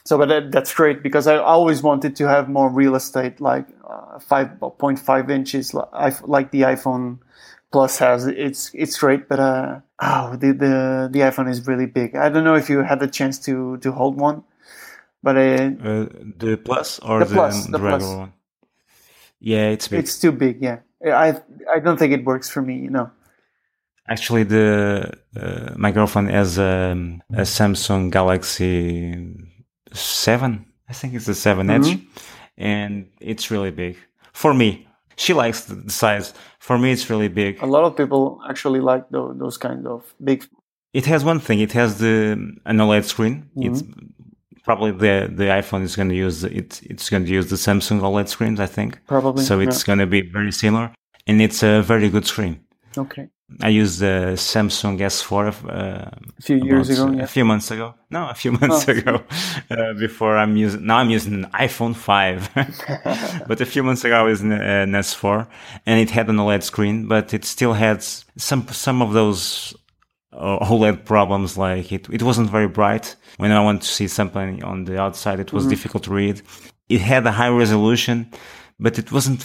So, 0.04 0.16
but 0.18 0.28
that, 0.28 0.50
that's 0.52 0.74
great 0.74 1.02
because 1.02 1.26
I 1.26 1.36
always 1.36 1.82
wanted 1.82 2.16
to 2.16 2.28
have 2.28 2.48
more 2.48 2.68
real 2.70 2.94
estate, 2.94 3.40
like 3.40 3.66
uh, 3.88 4.18
five 4.18 4.48
point 4.78 4.98
five 4.98 5.30
inches, 5.30 5.74
li- 5.74 5.82
I- 5.92 6.12
like 6.24 6.50
the 6.50 6.62
iPhone 6.62 7.18
Plus 7.72 7.98
has. 7.98 8.26
It's 8.26 8.70
it's 8.74 8.98
great, 8.98 9.28
but 9.28 9.38
uh, 9.38 9.80
oh, 10.00 10.36
the 10.36 10.52
the 10.52 11.08
the 11.12 11.20
iPhone 11.20 11.48
is 11.50 11.66
really 11.68 11.86
big. 11.86 12.16
I 12.16 12.28
don't 12.28 12.44
know 12.44 12.56
if 12.56 12.68
you 12.68 12.82
had 12.82 12.98
the 12.98 13.06
chance 13.08 13.38
to 13.46 13.76
to 13.78 13.92
hold 13.92 14.16
one, 14.20 14.42
but 15.22 15.36
uh, 15.36 15.70
Uh, 15.84 16.06
the 16.38 16.56
plus 16.64 16.98
or 17.00 17.20
The 17.20 17.26
the, 17.26 17.34
Plus, 17.34 17.66
the, 17.66 17.72
the 17.72 17.78
regular 17.78 17.98
Plus. 17.98 18.18
one? 18.18 18.32
Yeah, 19.38 19.68
it's 19.68 19.86
big. 19.88 20.00
It's 20.00 20.18
too 20.18 20.32
big, 20.32 20.60
yeah. 20.62 20.80
I 21.04 21.38
I 21.72 21.78
don't 21.78 21.96
think 21.98 22.12
it 22.12 22.24
works 22.24 22.48
for 22.50 22.60
me, 22.62 22.74
you 22.78 22.90
know. 22.90 23.10
Actually, 24.08 24.42
the 24.44 25.12
uh, 25.36 25.72
my 25.76 25.92
girlfriend 25.92 26.30
has 26.30 26.58
um, 26.58 27.22
a 27.32 27.42
Samsung 27.42 28.10
Galaxy 28.10 29.14
Seven. 29.92 30.66
I 30.88 30.92
think 30.92 31.14
it's 31.14 31.28
a 31.28 31.34
7 31.34 31.66
Mm-hmm. 31.66 31.84
Edge, 31.84 31.98
and 32.58 33.06
it's 33.20 33.50
really 33.50 33.70
big 33.70 33.96
for 34.32 34.52
me. 34.54 34.86
She 35.16 35.32
likes 35.34 35.64
the 35.64 35.74
the 35.74 35.90
size. 35.92 36.32
For 36.58 36.78
me, 36.78 36.90
it's 36.92 37.08
really 37.10 37.28
big. 37.28 37.62
A 37.62 37.66
lot 37.66 37.84
of 37.84 37.96
people 37.96 38.40
actually 38.48 38.80
like 38.80 39.04
tho- 39.10 39.34
those 39.34 39.58
kind 39.58 39.86
of 39.86 40.14
big. 40.24 40.44
It 40.92 41.06
has 41.06 41.24
one 41.24 41.40
thing. 41.40 41.60
It 41.60 41.72
has 41.72 41.98
the 41.98 42.32
an 42.64 42.78
OLED 42.78 43.04
screen. 43.04 43.50
It's 43.56 43.82
probably 44.64 44.92
the 44.92 45.28
the 45.40 45.44
iPhone 45.60 45.82
is 45.82 45.94
going 45.96 46.08
to 46.08 46.16
use 46.26 46.40
the- 46.42 46.56
it. 46.56 46.80
It's 46.82 47.08
going 47.10 47.24
to 47.26 47.30
use 47.38 47.48
the 47.50 47.56
Samsung 47.56 48.00
OLED 48.00 48.28
screens. 48.28 48.58
I 48.60 48.66
think. 48.66 48.98
Probably, 49.06 49.44
So 49.44 49.60
it's 49.60 49.82
going 49.84 49.98
to 50.00 50.06
be 50.06 50.20
very 50.22 50.52
similar, 50.52 50.92
and 51.26 51.40
it's 51.40 51.62
a 51.62 51.82
very 51.82 52.08
good 52.08 52.26
screen. 52.26 52.54
Okay, 52.96 53.28
I 53.60 53.68
used 53.68 53.98
the 54.00 54.34
Samsung 54.36 54.98
S4 54.98 55.64
uh, 55.64 56.10
a 56.38 56.42
few 56.42 56.56
years 56.64 56.88
about, 56.90 57.08
ago, 57.08 57.16
yeah. 57.18 57.24
a 57.24 57.26
few 57.26 57.44
months 57.44 57.70
ago. 57.70 57.94
No, 58.10 58.28
a 58.28 58.34
few 58.34 58.52
months 58.60 58.88
Oh. 58.88 58.92
ago. 58.92 59.22
Uh, 59.70 59.92
before 59.98 60.36
I'm 60.36 60.56
using 60.56 60.86
now, 60.86 60.98
I'm 60.98 61.10
using 61.10 61.34
an 61.34 61.50
iPhone 61.52 61.94
5, 61.94 63.44
but 63.48 63.60
a 63.60 63.66
few 63.66 63.82
months 63.82 64.04
ago 64.04 64.14
I 64.16 64.22
was 64.22 64.40
in 64.40 64.52
uh, 64.52 64.56
an 64.56 64.92
S4, 64.92 65.46
and 65.86 66.00
it 66.00 66.10
had 66.10 66.28
an 66.28 66.36
OLED 66.36 66.62
screen, 66.62 67.08
but 67.08 67.34
it 67.34 67.44
still 67.44 67.72
had 67.74 68.02
some 68.02 68.66
some 68.68 69.02
of 69.02 69.12
those 69.12 69.74
uh, 70.32 70.58
OLED 70.66 71.04
problems. 71.04 71.58
Like 71.58 71.90
it, 71.92 72.08
it 72.10 72.22
wasn't 72.22 72.50
very 72.50 72.68
bright 72.68 73.16
when 73.38 73.50
I 73.52 73.60
want 73.64 73.82
to 73.82 73.88
see 73.88 74.06
something 74.08 74.62
on 74.62 74.84
the 74.84 74.98
outside. 75.00 75.40
It 75.40 75.52
was 75.52 75.66
difficult 75.66 76.04
to 76.04 76.12
read. 76.12 76.42
It 76.88 77.00
had 77.00 77.26
a 77.26 77.32
high 77.32 77.48
resolution, 77.50 78.30
but 78.78 78.98
it 78.98 79.10
wasn't 79.12 79.44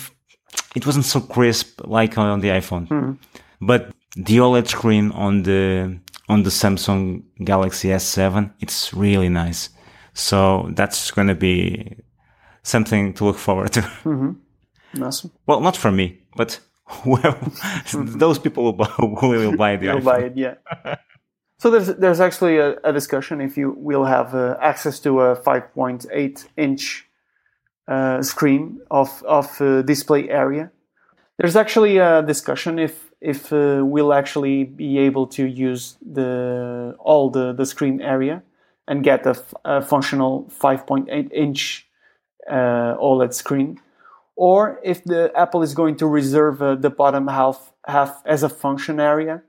it 0.76 0.86
wasn't 0.86 1.06
so 1.06 1.20
crisp 1.22 1.82
like 1.84 2.18
on 2.18 2.39
the 2.41 2.50
iPhone. 2.50 3.18
But 3.65 3.91
the 4.15 4.38
OLED 4.38 4.67
screen 4.67 5.12
on 5.12 5.43
the 5.43 5.99
on 6.30 6.43
the 6.43 6.49
Samsung 6.49 7.23
Galaxy 7.43 7.89
S7, 7.89 8.51
it's 8.60 8.93
really 8.93 9.30
nice. 9.30 9.69
So 10.13 10.69
that's 10.73 11.12
going 11.12 11.28
to 11.28 11.36
be 11.36 11.97
something 12.63 13.13
to 13.15 13.25
look 13.25 13.38
forward 13.38 13.73
to. 13.73 14.36
Awesome. 15.01 15.32
well, 15.45 15.60
not 15.60 15.75
for 15.75 15.91
me, 15.91 16.21
but 16.38 16.58
well, 17.06 17.38
those 17.93 18.39
people 18.39 18.63
will 18.63 18.71
buy, 18.71 18.86
who 18.95 19.28
will 19.28 19.58
buy 19.58 19.75
the 19.75 19.88
iPhone. 19.88 20.04
buy 20.06 20.19
it, 20.19 20.38
yeah. 20.38 20.56
so 21.58 21.69
there's 21.69 21.88
there's 21.97 22.21
actually 22.21 22.60
a, 22.60 22.78
a 22.86 22.93
discussion 22.93 23.41
if 23.41 23.58
you 23.58 23.75
will 23.78 24.06
have 24.06 24.34
uh, 24.34 24.56
access 24.62 25.01
to 25.01 25.19
a 25.19 25.36
5.8 25.36 26.47
inch 26.56 27.10
uh, 27.89 28.21
screen 28.21 28.80
of 28.89 29.21
of 29.23 29.60
uh, 29.60 29.82
display 29.82 30.30
area. 30.30 30.71
There's 31.38 31.58
actually 31.58 31.97
a 31.97 32.21
discussion 32.21 32.80
if 32.80 33.12
if 33.21 33.51
uh, 33.51 33.82
we'll 33.84 34.13
actually 34.13 34.63
be 34.63 34.97
able 34.97 35.28
to 35.28 35.45
use 35.45 35.97
the 36.01 36.95
all 36.99 37.30
the, 37.30 37.54
the 37.54 37.65
screen 37.65 38.01
area 38.01 38.43
and 38.88 39.04
get 39.04 39.25
a, 39.25 39.82
functional 39.82 40.51
5.8 40.62 41.32
inch 41.34 41.88
uh, 42.49 42.95
OLED 42.99 43.34
screen, 43.34 43.80
or 44.36 44.80
if 44.84 45.04
the 45.04 45.32
Apple 45.36 45.63
is 45.63 45.73
going 45.73 45.95
to 45.97 46.08
reserve 46.08 46.62
uh, 46.62 46.75
the 46.75 46.89
bottom 46.89 47.28
half 47.28 47.73
half 47.88 48.21
as 48.25 48.43
a 48.43 48.49
function 48.49 48.99
area 48.99 49.41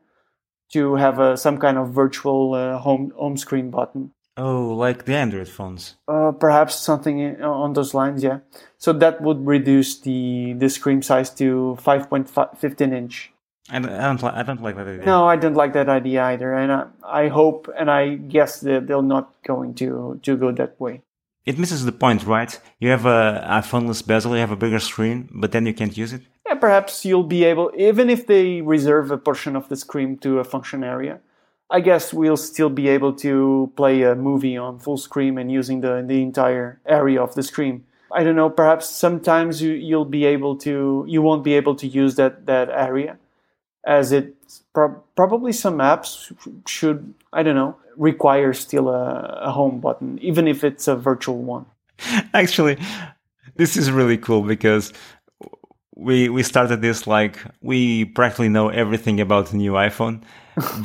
to 0.72 0.96
have 0.96 1.18
a, 1.18 1.36
some 1.36 1.58
kind 1.58 1.78
of 1.78 1.90
virtual 1.90 2.54
uh, 2.54 2.78
home 2.78 3.12
home 3.16 3.36
screen 3.36 3.70
button. 3.70 4.12
Oh, 4.38 4.74
like 4.74 5.06
the 5.06 5.14
Android 5.14 5.48
phones. 5.48 5.96
Uh, 6.06 6.30
perhaps 6.32 6.74
something 6.76 7.42
on 7.42 7.72
those 7.72 7.94
lines, 7.94 8.22
yeah. 8.22 8.40
So 8.76 8.92
that 8.92 9.22
would 9.22 9.46
reduce 9.46 9.98
the 9.98 10.54
the 10.58 10.68
screen 10.68 11.02
size 11.02 11.30
to 11.30 11.78
5.15 11.80 12.92
inch. 12.92 13.32
I 13.68 13.80
don't, 13.80 13.90
I 13.90 14.06
don't, 14.06 14.24
I 14.24 14.42
don't 14.42 14.62
like 14.62 14.76
that 14.76 14.86
idea. 14.86 15.04
No, 15.04 15.26
I 15.26 15.36
don't 15.36 15.54
like 15.54 15.72
that 15.72 15.88
idea 15.88 16.22
either, 16.24 16.54
and 16.54 16.70
I, 16.70 16.86
I 17.04 17.28
hope 17.28 17.68
and 17.76 17.90
I 17.90 18.14
guess 18.14 18.60
that 18.60 18.86
they're 18.86 19.02
not 19.02 19.34
going 19.44 19.74
to 19.74 20.20
to 20.22 20.36
go 20.36 20.52
that 20.52 20.80
way. 20.80 21.02
It 21.44 21.58
misses 21.58 21.84
the 21.84 21.92
point, 21.92 22.26
right? 22.26 22.58
You 22.80 22.90
have 22.90 23.06
a, 23.06 23.44
a 23.48 23.62
phoneless 23.62 24.04
bezel, 24.04 24.34
you 24.34 24.40
have 24.40 24.50
a 24.50 24.56
bigger 24.56 24.80
screen, 24.80 25.28
but 25.32 25.52
then 25.52 25.64
you 25.64 25.74
can't 25.74 25.96
use 25.96 26.12
it. 26.12 26.22
Yeah, 26.44 26.54
perhaps 26.54 27.04
you'll 27.04 27.22
be 27.22 27.44
able, 27.44 27.70
even 27.76 28.10
if 28.10 28.26
they 28.26 28.62
reserve 28.62 29.12
a 29.12 29.18
portion 29.18 29.54
of 29.54 29.68
the 29.68 29.76
screen 29.76 30.18
to 30.18 30.40
a 30.40 30.44
function 30.44 30.82
area, 30.82 31.20
I 31.70 31.80
guess 31.80 32.12
we'll 32.12 32.36
still 32.36 32.68
be 32.68 32.88
able 32.88 33.12
to 33.14 33.72
play 33.76 34.02
a 34.02 34.16
movie 34.16 34.56
on 34.56 34.80
full 34.80 34.96
screen 34.96 35.38
and 35.38 35.50
using 35.50 35.82
the, 35.82 36.04
the 36.06 36.20
entire 36.20 36.80
area 36.84 37.22
of 37.22 37.36
the 37.36 37.44
screen. 37.44 37.84
I 38.12 38.24
don't 38.24 38.36
know, 38.36 38.50
perhaps 38.50 38.88
sometimes 38.88 39.62
you, 39.62 39.72
you'll 39.72 40.04
be 40.04 40.24
able 40.24 40.56
to, 40.58 41.04
you 41.08 41.22
won't 41.22 41.44
be 41.44 41.54
able 41.54 41.76
to 41.76 41.86
use 41.86 42.16
that, 42.16 42.46
that 42.46 42.70
area 42.70 43.18
as 43.86 44.12
it 44.12 44.34
pro- 44.74 45.00
probably 45.14 45.52
some 45.52 45.78
apps 45.78 46.32
should, 46.66 47.14
I 47.32 47.42
don't 47.42 47.54
know, 47.54 47.76
require 47.96 48.52
still 48.52 48.88
a, 48.88 49.40
a 49.42 49.50
home 49.50 49.80
button, 49.80 50.18
even 50.20 50.46
if 50.48 50.64
it's 50.64 50.88
a 50.88 50.96
virtual 50.96 51.38
one. 51.38 51.66
Actually, 52.34 52.78
this 53.54 53.76
is 53.76 53.90
really 53.90 54.18
cool 54.18 54.42
because 54.42 54.92
we 55.94 56.28
we 56.28 56.42
started 56.42 56.82
this 56.82 57.06
like 57.06 57.38
we 57.62 58.04
practically 58.04 58.50
know 58.50 58.68
everything 58.68 59.18
about 59.20 59.46
the 59.46 59.56
new 59.56 59.72
iPhone, 59.72 60.22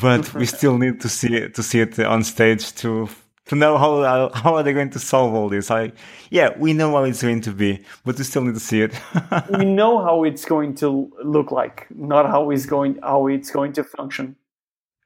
but 0.02 0.34
we 0.34 0.46
still 0.58 0.78
need 0.78 1.02
to 1.02 1.10
see 1.10 1.36
it 1.36 1.56
to 1.56 1.64
see 1.64 1.82
it 1.82 2.00
on 2.00 2.24
stage 2.24 2.74
to 2.76 3.10
to 3.52 3.56
know 3.58 3.78
how 3.78 4.32
how 4.34 4.56
are 4.56 4.64
they 4.64 4.74
going 4.74 4.92
to 4.92 5.00
solve 5.00 5.34
all 5.34 5.50
this. 5.50 5.70
I 5.70 5.92
yeah, 6.30 6.50
we 6.58 6.72
know 6.74 6.92
how 6.92 7.04
it's 7.04 7.22
going 7.22 7.42
to 7.42 7.52
be, 7.52 7.84
but 8.06 8.18
we 8.18 8.24
still 8.24 8.44
need 8.44 8.58
to 8.62 8.66
see 8.72 8.82
it. 8.82 8.94
we 9.60 9.66
know 9.66 9.94
how 10.06 10.24
it's 10.24 10.46
going 10.46 10.74
to 10.76 11.12
look 11.36 11.52
like, 11.52 11.88
not 12.14 12.26
how 12.34 12.50
it's 12.52 12.66
going 12.66 12.94
how 13.04 13.28
it's 13.28 13.52
going 13.52 13.74
to 13.74 13.84
function. 13.84 14.36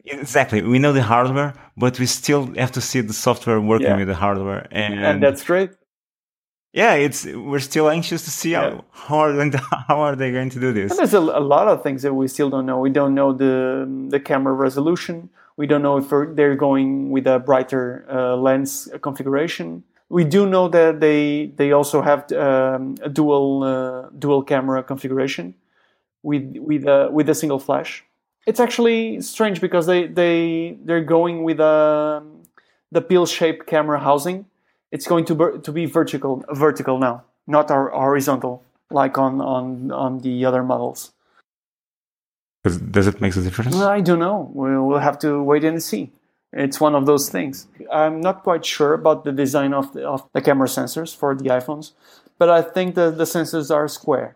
Exactly. 0.05 0.61
We 0.61 0.77
know 0.77 0.93
the 0.93 1.01
hardware, 1.01 1.53
but 1.75 1.99
we 1.99 2.05
still 2.05 2.43
have 2.55 2.71
to 2.73 2.81
see 2.81 3.01
the 3.01 3.13
software 3.13 3.59
working 3.59 3.87
yeah. 3.87 3.97
with 3.97 4.07
the 4.07 4.19
hardware, 4.25 4.67
and, 4.69 4.93
and 5.03 5.23
that's 5.23 5.43
great. 5.43 5.71
Yeah, 6.71 6.93
it's 7.05 7.25
we're 7.25 7.65
still 7.71 7.89
anxious 7.89 8.21
to 8.25 8.29
see 8.29 8.51
yeah. 8.51 8.61
how 8.61 8.85
how 8.91 9.17
are, 9.23 9.49
to, 9.49 9.57
how 9.87 10.01
are 10.01 10.15
they 10.15 10.31
going 10.31 10.51
to 10.51 10.59
do 10.59 10.71
this. 10.71 10.91
And 10.91 10.99
there's 10.99 11.15
a, 11.15 11.25
a, 11.41 11.45
lot 11.55 11.67
of 11.67 11.81
things 11.81 12.03
that 12.03 12.13
we 12.13 12.27
still 12.27 12.51
don't 12.51 12.67
know. 12.67 12.77
We 12.77 12.91
don't 12.91 13.15
know 13.15 13.33
the 13.33 13.87
the 14.13 14.19
camera 14.19 14.53
resolution. 14.53 15.29
We 15.57 15.67
don't 15.67 15.81
know 15.81 15.97
if 15.97 16.09
they're 16.35 16.55
going 16.55 17.11
with 17.11 17.27
a 17.27 17.39
brighter 17.39 18.05
uh, 18.11 18.35
lens 18.35 18.89
configuration. 19.01 19.83
We 20.09 20.23
do 20.23 20.45
know 20.45 20.67
that 20.69 20.99
they 20.99 21.51
they 21.55 21.71
also 21.71 22.01
have 22.01 22.31
um, 22.33 22.95
a 23.01 23.09
dual 23.09 23.63
uh, 23.63 24.09
dual 24.19 24.43
camera 24.43 24.83
configuration 24.83 25.55
with 26.23 26.57
with 26.57 26.85
a 26.85 27.09
with 27.11 27.29
a 27.29 27.35
single 27.35 27.59
flash 27.59 28.03
it's 28.45 28.59
actually 28.59 29.21
strange 29.21 29.59
because 29.59 29.85
they 29.85 30.07
they 30.07 30.77
they're 30.83 31.03
going 31.03 31.43
with 31.43 31.59
a 31.59 32.21
um, 32.21 32.43
the 32.91 33.01
pill 33.01 33.25
shaped 33.25 33.67
camera 33.67 33.99
housing. 33.99 34.45
It's 34.91 35.07
going 35.07 35.25
to 35.25 35.59
to 35.63 35.71
be 35.71 35.85
vertical 35.85 36.43
vertical 36.49 36.97
now, 36.99 37.23
not 37.47 37.69
horizontal 37.69 38.63
like 38.91 39.17
on 39.17 39.41
on 39.41 39.91
on 39.91 40.19
the 40.19 40.45
other 40.45 40.63
models. 40.63 41.11
Does, 42.65 42.77
does 42.77 43.07
it 43.07 43.21
make 43.21 43.35
a 43.37 43.41
difference? 43.41 43.75
I 43.75 44.01
don't 44.01 44.19
know. 44.19 44.51
We'll, 44.53 44.99
have 44.99 45.17
to 45.19 45.41
wait 45.41 45.63
and 45.63 45.81
see. 45.81 46.11
It's 46.51 46.79
one 46.81 46.95
of 46.95 47.05
those 47.05 47.29
things. 47.29 47.67
I'm 47.91 48.19
not 48.19 48.43
quite 48.43 48.65
sure 48.65 48.93
about 48.93 49.23
the 49.23 49.31
design 49.31 49.73
of 49.73 49.93
the, 49.93 50.07
of 50.07 50.27
the 50.33 50.41
camera 50.41 50.67
sensors 50.67 51.15
for 51.15 51.35
the 51.35 51.49
iPhones, 51.59 51.91
but 52.39 52.49
I 52.49 52.61
think 52.61 52.95
the, 52.95 53.11
the 53.11 53.25
sensors 53.25 53.73
are 53.73 53.87
square 53.87 54.35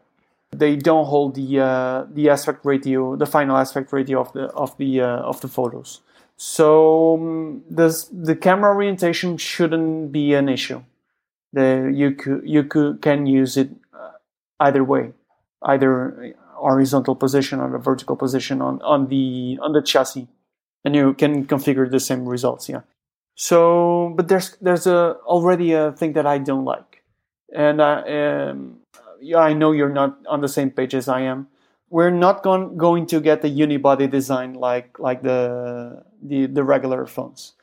they 0.51 0.75
don't 0.75 1.05
hold 1.05 1.35
the 1.35 1.59
uh, 1.59 2.05
the 2.11 2.29
aspect 2.29 2.65
ratio, 2.65 3.15
the 3.15 3.25
final 3.25 3.55
aspect 3.55 3.93
ratio 3.93 4.21
of 4.21 4.33
the 4.33 4.45
of 4.45 4.75
the 4.77 5.01
uh, 5.01 5.31
of 5.31 5.41
the 5.41 5.47
photos. 5.47 6.01
So 6.41 7.15
um, 7.15 7.63
this, 7.69 8.05
the 8.05 8.35
camera 8.35 8.73
orientation 8.73 9.35
shouldn't 9.37 10.13
be 10.13 10.33
an 10.33 10.47
issue. 10.47 10.81
The, 11.51 11.91
you 11.93 12.11
could, 12.11 12.43
you 12.45 12.63
could, 12.63 13.01
can 13.01 13.25
use 13.25 13.57
it 13.57 13.69
uh, 13.93 14.11
either 14.61 14.81
way, 14.81 15.11
either 15.61 16.33
horizontal 16.59 17.15
position 17.15 17.59
or 17.59 17.75
a 17.75 17.79
vertical 17.79 18.15
position 18.15 18.61
on, 18.61 18.81
on 18.81 19.07
the 19.07 19.57
on 19.61 19.73
the 19.73 19.81
chassis, 19.81 20.27
and 20.83 20.95
you 20.95 21.13
can 21.13 21.45
configure 21.45 21.89
the 21.89 21.99
same 21.99 22.27
results. 22.27 22.69
Yeah. 22.69 22.81
So, 23.35 24.13
but 24.15 24.27
there's 24.27 24.57
there's 24.61 24.85
a 24.85 25.15
already 25.25 25.71
a 25.71 25.93
thing 25.93 26.13
that 26.13 26.25
I 26.27 26.39
don't 26.39 26.65
like, 26.65 27.03
and 27.55 27.81
I, 27.81 28.49
um, 28.49 28.79
yeah, 29.21 29.39
I 29.39 29.53
know 29.53 29.71
you're 29.71 29.93
not 29.93 30.19
on 30.27 30.41
the 30.41 30.49
same 30.49 30.71
page 30.71 30.93
as 30.93 31.07
I 31.07 31.21
am. 31.21 31.47
We're 31.89 32.11
not 32.11 32.43
going 32.43 32.75
going 32.77 33.05
to 33.07 33.21
get 33.21 33.41
the 33.41 33.47
unibody 33.47 34.11
design 34.11 34.53
like 34.55 34.99
like 34.99 35.23
the 35.23 36.03
the, 36.21 36.47
the 36.47 36.65
regular 36.65 37.05
phones, 37.05 37.53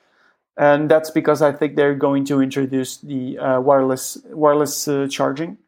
and 0.57 0.91
that's 0.91 1.11
because 1.11 1.43
I 1.43 1.53
think 1.53 1.77
they're 1.77 1.95
going 1.95 2.25
to 2.27 2.41
introduce 2.41 2.97
the 2.97 3.39
uh, 3.39 3.61
wireless 3.61 4.17
wireless 4.31 4.89
uh, 4.89 5.09
charging, 5.11 5.59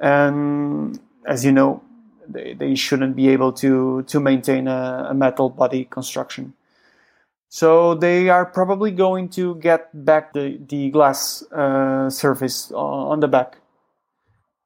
and 0.00 0.98
as 1.24 1.44
you 1.44 1.52
know, 1.52 1.84
they, 2.28 2.54
they 2.54 2.74
shouldn't 2.74 3.16
be 3.16 3.28
able 3.28 3.52
to 3.54 4.02
to 4.04 4.20
maintain 4.20 4.68
a, 4.68 5.08
a 5.10 5.14
metal 5.14 5.50
body 5.50 5.84
construction. 5.84 6.54
So 7.48 7.94
they 7.94 8.28
are 8.28 8.46
probably 8.46 8.92
going 8.92 9.28
to 9.30 9.56
get 9.56 9.90
back 10.04 10.32
the 10.32 10.58
the 10.68 10.90
glass 10.90 11.42
uh, 11.52 12.10
surface 12.10 12.70
on 12.72 13.20
the 13.20 13.28
back 13.28 13.56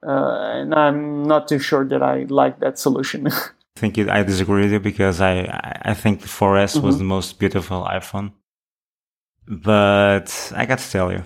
uh, 0.07 0.61
and 0.61 0.75
I'm 0.75 1.25
not 1.25 1.49
too 1.49 1.59
sure 1.59 1.85
that 1.85 2.03
I 2.03 2.27
like 2.29 2.61
that 2.61 2.79
solution. 2.79 3.27
I 3.77 3.81
think 3.81 3.99
I 3.99 4.23
disagree 4.23 4.63
with 4.63 4.73
you 4.73 4.81
because 4.81 5.21
I 5.21 5.81
I 5.83 5.95
think 5.95 6.21
the 6.21 6.29
4S 6.29 6.77
mm-hmm. 6.77 6.87
was 6.87 6.99
the 6.99 7.05
most 7.05 7.39
beautiful 7.39 7.85
iPhone, 7.85 8.33
but 9.49 10.53
I 10.55 10.67
got 10.67 10.79
to 10.79 10.91
tell 10.91 11.11
you, 11.11 11.25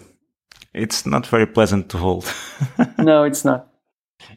it's 0.72 1.04
not 1.04 1.26
very 1.26 1.46
pleasant 1.46 1.90
to 1.90 1.98
hold. 1.98 2.32
no, 2.98 3.24
it's 3.24 3.44
not. 3.44 3.68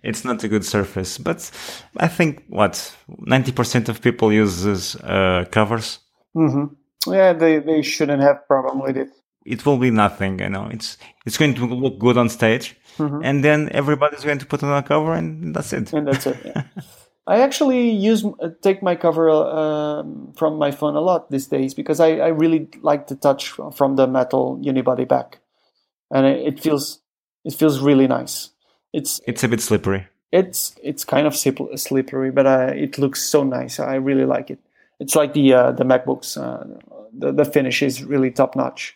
It's 0.04 0.24
not 0.24 0.44
a 0.44 0.48
good 0.48 0.66
surface, 0.66 1.18
but 1.18 1.50
I 1.98 2.08
think 2.08 2.44
what 2.48 2.96
ninety 3.08 3.52
percent 3.52 3.90
of 3.90 4.02
people 4.02 4.32
uses 4.32 4.96
uh, 4.96 5.46
covers. 5.52 6.00
Mm-hmm. 6.36 7.12
Yeah, 7.12 7.34
they 7.34 7.60
they 7.60 7.82
shouldn't 7.82 8.22
have 8.22 8.48
problem 8.48 8.82
with 8.82 8.98
it. 8.98 9.10
It 9.46 9.66
will 9.66 9.78
be 9.78 9.90
nothing, 9.90 10.40
you 10.40 10.50
know. 10.50 10.68
It's 10.72 10.98
it's 11.26 11.38
going 11.38 11.56
to 11.56 11.66
look 11.66 12.00
good 12.00 12.18
on 12.18 12.30
stage, 12.30 12.76
mm-hmm. 12.98 13.22
and 13.24 13.44
then 13.44 13.70
everybody's 13.72 14.24
going 14.24 14.40
to 14.40 14.46
put 14.46 14.64
on 14.64 14.72
a 14.78 14.84
cover, 14.84 15.14
and 15.14 15.56
that's 15.56 15.74
it. 15.74 15.92
And 15.94 16.08
that's 16.08 16.28
it. 16.28 16.38
Yeah. 16.46 16.64
I 17.28 17.42
actually 17.42 17.92
use 17.92 18.26
uh, 18.26 18.50
take 18.62 18.82
my 18.82 18.96
cover 18.96 19.30
uh, 19.30 20.04
from 20.36 20.58
my 20.58 20.72
phone 20.72 20.96
a 20.96 21.02
lot 21.02 21.30
these 21.30 21.48
days 21.48 21.74
because 21.74 22.00
I, 22.00 22.18
I 22.18 22.28
really 22.28 22.70
like 22.82 23.08
the 23.08 23.16
touch 23.16 23.50
from 23.50 23.96
the 23.96 24.08
metal 24.08 24.60
unibody 24.64 25.08
back, 25.08 25.40
and 26.10 26.26
it, 26.26 26.54
it 26.54 26.60
feels 26.60 27.02
it 27.44 27.54
feels 27.54 27.80
really 27.80 28.08
nice. 28.08 28.51
It's 28.94 29.22
it's 29.26 29.44
a 29.44 29.48
bit 29.48 29.62
slippery. 29.62 30.08
It's 30.32 30.76
it's 30.84 31.04
kind 31.04 31.28
of 31.28 31.36
slippery, 31.36 32.32
but 32.32 32.46
uh, 32.46 32.72
it 32.74 32.98
looks 32.98 33.22
so 33.22 33.44
nice. 33.44 33.80
I 33.80 33.96
really 33.96 34.26
like 34.26 34.50
it. 34.50 34.60
It's 35.00 35.16
like 35.16 35.34
the 35.34 35.54
uh, 35.54 35.72
the 35.72 35.84
MacBooks. 35.84 36.38
Uh, 36.38 36.80
the 37.14 37.32
the 37.32 37.46
finish 37.46 37.82
is 37.82 38.04
really 38.04 38.32
top 38.32 38.56
notch. 38.56 38.96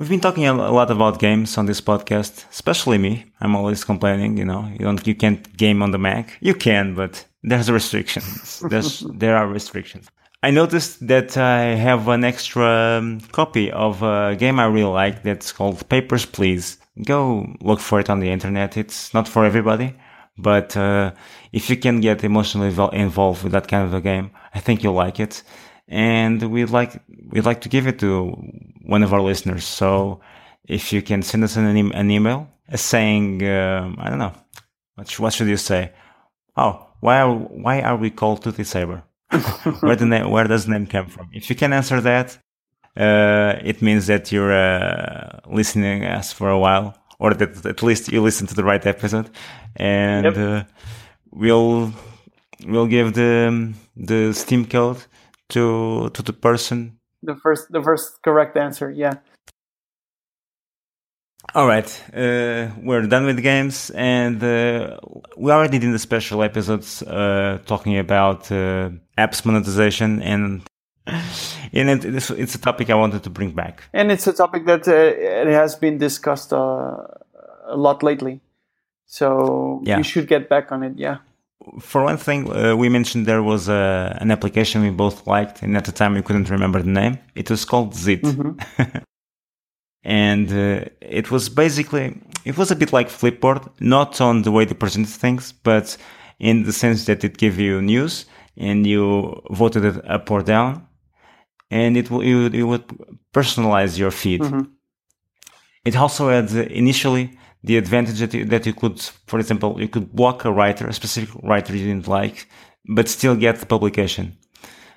We've 0.00 0.08
been 0.08 0.20
talking 0.20 0.46
a 0.46 0.54
lot 0.54 0.90
about 0.90 1.18
games 1.18 1.58
on 1.58 1.66
this 1.66 1.82
podcast, 1.82 2.48
especially 2.50 2.96
me. 2.96 3.26
I'm 3.38 3.54
always 3.54 3.84
complaining, 3.84 4.38
you 4.38 4.46
know, 4.46 4.66
you 4.72 4.78
don't, 4.78 5.06
you 5.06 5.14
can't 5.14 5.54
game 5.58 5.82
on 5.82 5.90
the 5.90 5.98
Mac. 5.98 6.38
You 6.40 6.54
can, 6.54 6.94
but 6.94 7.22
there's 7.42 7.70
restrictions. 7.80 8.60
There's, 8.60 9.00
there 9.00 9.36
are 9.36 9.46
restrictions. 9.46 10.08
I 10.42 10.52
noticed 10.52 11.06
that 11.06 11.36
I 11.36 11.74
have 11.74 12.08
an 12.08 12.24
extra 12.24 12.96
um, 12.98 13.20
copy 13.32 13.70
of 13.70 14.02
a 14.02 14.36
game 14.36 14.58
I 14.58 14.64
really 14.64 14.90
like 14.90 15.22
that's 15.22 15.52
called 15.52 15.86
Papers, 15.90 16.24
Please. 16.24 16.78
Go 17.04 17.54
look 17.60 17.80
for 17.80 18.00
it 18.00 18.10
on 18.10 18.20
the 18.20 18.30
internet. 18.30 18.76
It's 18.76 19.14
not 19.14 19.28
for 19.28 19.44
everybody, 19.44 19.96
but 20.36 20.76
uh, 20.76 21.12
if 21.52 21.70
you 21.70 21.76
can 21.76 22.00
get 22.00 22.24
emotionally 22.24 22.74
involved 22.92 23.42
with 23.42 23.52
that 23.52 23.68
kind 23.68 23.84
of 23.84 23.94
a 23.94 24.00
game, 24.00 24.30
I 24.54 24.60
think 24.60 24.82
you'll 24.82 24.94
like 24.94 25.20
it 25.20 25.42
and 25.90 26.40
we'd 26.50 26.70
like 26.70 27.02
we'd 27.30 27.44
like 27.44 27.60
to 27.62 27.68
give 27.68 27.86
it 27.86 27.98
to 27.98 28.30
one 28.86 29.02
of 29.02 29.12
our 29.12 29.20
listeners. 29.20 29.64
So 29.64 30.20
if 30.64 30.92
you 30.92 31.02
can 31.02 31.22
send 31.22 31.44
us 31.44 31.56
an, 31.56 31.76
e- 31.76 31.92
an 31.92 32.10
email 32.10 32.48
saying 32.74 33.46
um, 33.46 33.96
I 33.98 34.08
don't 34.08 34.20
know 34.20 34.32
what, 34.94 35.18
what 35.18 35.32
should 35.32 35.48
you 35.48 35.56
say? 35.56 35.92
Oh, 36.56 36.86
why 37.00 37.20
are 37.20 37.34
why 37.34 37.82
are 37.82 37.96
we 37.96 38.10
called 38.10 38.42
Tutti 38.42 38.64
Saber? 38.64 39.02
where 39.80 39.96
the 39.96 40.06
name 40.06 40.30
where 40.30 40.44
does 40.44 40.66
the 40.66 40.72
name 40.72 40.86
come 40.86 41.08
from? 41.08 41.28
If 41.32 41.50
you 41.50 41.56
can 41.56 41.72
answer 41.72 42.00
that, 42.00 42.38
uh, 42.96 43.54
it 43.62 43.82
means 43.82 44.06
that 44.06 44.32
you're 44.32 44.52
uh, 44.52 45.40
listening 45.46 46.04
us 46.04 46.32
for 46.32 46.50
a 46.50 46.58
while, 46.58 46.96
or 47.18 47.34
that 47.34 47.64
at 47.66 47.82
least 47.82 48.10
you 48.12 48.20
listen 48.22 48.46
to 48.46 48.54
the 48.54 48.64
right 48.64 48.84
episode, 48.84 49.30
and 49.76 50.24
yep. 50.24 50.36
uh, 50.36 50.64
we'll 51.30 51.92
we'll 52.66 52.86
give 52.86 53.14
the 53.14 53.72
the 53.96 54.32
Steam 54.32 54.64
code 54.64 55.04
to 55.50 56.10
to 56.10 56.22
the 56.22 56.32
person? 56.32 56.98
The 57.22 57.36
first 57.36 57.70
the 57.70 57.82
first 57.82 58.22
correct 58.22 58.56
answer, 58.56 58.90
yeah. 58.90 59.14
All 61.52 61.66
right, 61.66 61.88
uh, 62.14 62.68
we're 62.80 63.06
done 63.08 63.26
with 63.26 63.42
games, 63.42 63.90
and 63.90 64.42
uh, 64.42 64.98
we 65.36 65.50
already 65.50 65.80
did 65.80 65.92
the 65.92 65.98
special 65.98 66.44
episodes 66.44 67.02
uh, 67.02 67.58
talking 67.66 67.98
about 67.98 68.52
uh, 68.52 68.90
apps 69.18 69.44
monetization, 69.44 70.22
and 70.22 70.62
and 71.72 71.90
it, 71.90 72.04
it's, 72.04 72.30
it's, 72.30 72.54
a 72.54 72.60
topic 72.60 72.90
I 72.90 72.94
wanted 72.94 73.22
to 73.24 73.30
bring 73.30 73.52
back. 73.52 73.84
And 73.92 74.10
it's 74.10 74.26
a 74.26 74.32
topic 74.32 74.66
that 74.66 74.86
uh, 74.88 74.92
it 74.92 75.48
has 75.48 75.74
been 75.74 75.98
discussed 75.98 76.52
uh, 76.52 76.96
a 77.66 77.76
lot 77.76 78.02
lately, 78.02 78.40
so 79.06 79.80
yeah. 79.84 79.98
you 79.98 80.04
should 80.04 80.28
get 80.28 80.48
back 80.48 80.72
on 80.72 80.82
it. 80.82 80.94
Yeah 80.96 81.18
for 81.78 82.04
one 82.04 82.16
thing, 82.16 82.50
uh, 82.50 82.74
we 82.74 82.88
mentioned 82.88 83.26
there 83.26 83.42
was 83.42 83.68
a, 83.68 84.16
an 84.20 84.30
application 84.30 84.82
we 84.82 84.90
both 84.90 85.26
liked, 85.26 85.62
and 85.62 85.76
at 85.76 85.84
the 85.84 85.92
time 85.92 86.14
we 86.14 86.22
couldn't 86.22 86.50
remember 86.50 86.82
the 86.82 86.90
name. 86.90 87.18
It 87.34 87.50
was 87.50 87.64
called 87.64 87.92
Zite. 87.92 88.22
Mm-hmm. 88.22 88.98
and 90.02 90.50
uh, 90.50 90.84
it 91.00 91.30
was 91.30 91.48
basically, 91.48 92.20
it 92.44 92.56
was 92.56 92.70
a 92.70 92.76
bit 92.76 92.92
like 92.92 93.08
Flipboard, 93.08 93.68
not 93.80 94.20
on 94.20 94.42
the 94.42 94.50
way 94.50 94.64
they 94.64 94.74
presented 94.74 95.10
things, 95.10 95.52
but 95.52 95.96
in 96.38 96.64
the 96.64 96.72
sense 96.72 97.04
that 97.04 97.22
it 97.24 97.36
gave 97.36 97.58
you 97.58 97.82
news 97.82 98.24
and 98.56 98.86
you 98.86 99.42
voted 99.50 99.84
it 99.84 100.04
up 100.08 100.30
or 100.30 100.42
down. 100.42 100.86
And 101.70 101.96
it, 101.96 102.08
w- 102.08 102.22
it, 102.28 102.34
would, 102.42 102.54
it 102.54 102.64
would 102.64 102.86
personalize 103.32 103.98
your 103.98 104.10
feed. 104.10 104.40
Mm-hmm. 104.40 104.62
It 105.84 105.96
also 105.96 106.28
had 106.28 106.50
uh, 106.52 106.62
initially 106.82 107.38
the 107.62 107.76
advantage 107.76 108.18
that 108.20 108.34
you, 108.34 108.44
that 108.46 108.66
you 108.66 108.72
could, 108.74 109.00
for 109.26 109.38
example, 109.38 109.80
you 109.80 109.88
could 109.88 110.12
block 110.12 110.44
a 110.44 110.52
writer, 110.52 110.86
a 110.88 110.92
specific 110.92 111.30
writer 111.42 111.76
you 111.76 111.86
didn't 111.86 112.08
like, 112.08 112.48
but 112.96 113.08
still 113.08 113.36
get 113.36 113.56
the 113.60 113.66
publication. 113.66 114.36